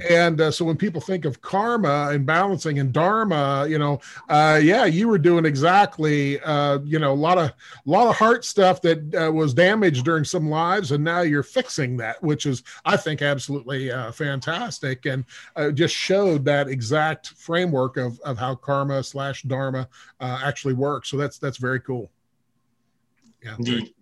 And 0.09 0.41
uh, 0.41 0.51
so 0.51 0.65
when 0.65 0.77
people 0.77 1.01
think 1.01 1.25
of 1.25 1.41
karma 1.41 2.11
and 2.13 2.25
balancing 2.25 2.79
and 2.79 2.93
dharma, 2.93 3.67
you 3.69 3.79
know, 3.79 4.01
uh, 4.29 4.61
yeah, 4.63 4.85
you 4.85 5.09
were 5.09 5.19
doing 5.19 5.45
exactly, 5.45 6.41
uh, 6.41 6.79
you 6.85 6.99
know, 6.99 7.13
a 7.13 7.15
lot 7.15 7.39
of 7.39 7.49
a 7.49 7.55
lot 7.85 8.09
of 8.09 8.17
heart 8.17 8.45
stuff 8.45 8.81
that 8.83 9.15
uh, 9.15 9.33
was 9.33 9.55
damaged 9.55 10.05
during 10.05 10.25
some 10.25 10.49
lives, 10.49 10.93
and 10.93 11.03
now 11.03 11.21
you're 11.21 11.43
fixing 11.43 11.97
that, 11.99 12.23
which 12.23 12.47
is, 12.47 12.63
I 12.85 12.97
think, 12.97 13.23
absolutely 13.23 13.91
uh, 13.91 14.13
fantastic, 14.13 15.07
and 15.07 15.25
uh, 15.57 15.71
just 15.71 15.95
showed 15.95 16.45
that 16.45 16.69
exact 16.69 17.29
framework 17.31 17.97
of 17.97 18.21
of 18.21 18.39
how 18.39 18.55
karma 18.55 19.03
slash 19.03 19.43
dharma 19.43 19.89
actually 20.21 20.75
works. 20.75 21.09
So 21.09 21.17
that's 21.17 21.39
that's 21.39 21.59
very 21.59 21.81
cool. 21.81 22.11
Yeah. 23.43 23.57
Indeed. 23.59 23.95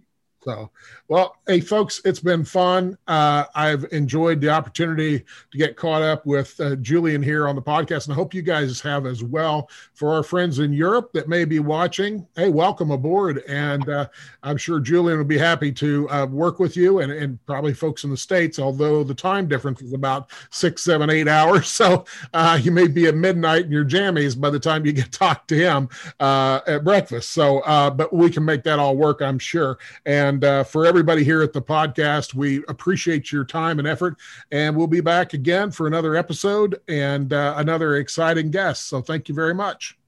So, 0.42 0.70
well, 1.08 1.36
hey, 1.46 1.60
folks, 1.60 2.00
it's 2.06 2.20
been 2.20 2.44
fun. 2.46 2.96
Uh, 3.06 3.44
I've 3.54 3.84
enjoyed 3.92 4.40
the 4.40 4.48
opportunity 4.48 5.18
to 5.50 5.58
get 5.58 5.76
caught 5.76 6.00
up 6.00 6.24
with 6.24 6.58
uh, 6.60 6.76
Julien 6.76 7.22
here 7.22 7.46
on 7.46 7.56
the 7.56 7.62
podcast, 7.62 8.04
and 8.06 8.14
I 8.14 8.16
hope 8.16 8.32
you 8.32 8.40
guys 8.40 8.80
have 8.80 9.04
as 9.04 9.22
well. 9.22 9.68
For 9.92 10.14
our 10.14 10.22
friends 10.22 10.58
in 10.58 10.72
Europe 10.72 11.12
that 11.12 11.28
may 11.28 11.44
be 11.44 11.58
watching, 11.58 12.26
hey, 12.36 12.48
welcome 12.48 12.90
aboard. 12.90 13.42
And 13.48 13.86
uh, 13.90 14.08
I'm 14.42 14.56
sure 14.56 14.80
Julien 14.80 15.18
will 15.18 15.26
be 15.26 15.36
happy 15.36 15.72
to 15.72 16.08
uh, 16.08 16.24
work 16.24 16.58
with 16.58 16.74
you 16.74 17.00
and, 17.00 17.12
and 17.12 17.44
probably 17.44 17.74
folks 17.74 18.04
in 18.04 18.10
the 18.10 18.16
States, 18.16 18.58
although 18.58 19.04
the 19.04 19.14
time 19.14 19.46
difference 19.46 19.82
is 19.82 19.92
about 19.92 20.30
six, 20.48 20.82
seven, 20.82 21.10
eight 21.10 21.28
hours. 21.28 21.68
So 21.80 22.04
uh, 22.34 22.58
you 22.60 22.72
may 22.72 22.88
be 22.88 23.06
at 23.06 23.14
midnight 23.14 23.64
in 23.64 23.72
your 23.72 23.86
jammies 23.86 24.38
by 24.38 24.50
the 24.50 24.60
time 24.60 24.84
you 24.84 24.92
get 24.92 25.10
talked 25.10 25.48
to 25.48 25.54
him 25.54 25.88
uh, 26.18 26.60
at 26.66 26.84
breakfast. 26.84 27.30
So, 27.30 27.62
but 27.96 28.12
we 28.12 28.28
can 28.28 28.44
make 28.44 28.64
that 28.64 28.78
all 28.78 28.96
work, 28.96 29.22
I'm 29.22 29.38
sure. 29.38 29.78
And 30.04 30.29
and 30.30 30.44
uh, 30.44 30.62
for 30.62 30.86
everybody 30.86 31.24
here 31.24 31.42
at 31.42 31.52
the 31.52 31.60
podcast, 31.60 32.34
we 32.34 32.62
appreciate 32.68 33.32
your 33.32 33.44
time 33.44 33.80
and 33.80 33.88
effort. 33.88 34.16
And 34.52 34.76
we'll 34.76 34.86
be 34.86 35.00
back 35.00 35.32
again 35.34 35.72
for 35.72 35.88
another 35.88 36.14
episode 36.14 36.80
and 36.86 37.32
uh, 37.32 37.54
another 37.56 37.96
exciting 37.96 38.52
guest. 38.52 38.86
So 38.86 39.02
thank 39.02 39.28
you 39.28 39.34
very 39.34 39.54
much. 39.54 39.98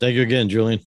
Thank 0.00 0.16
you 0.16 0.22
again, 0.22 0.48
Julien. 0.48 0.80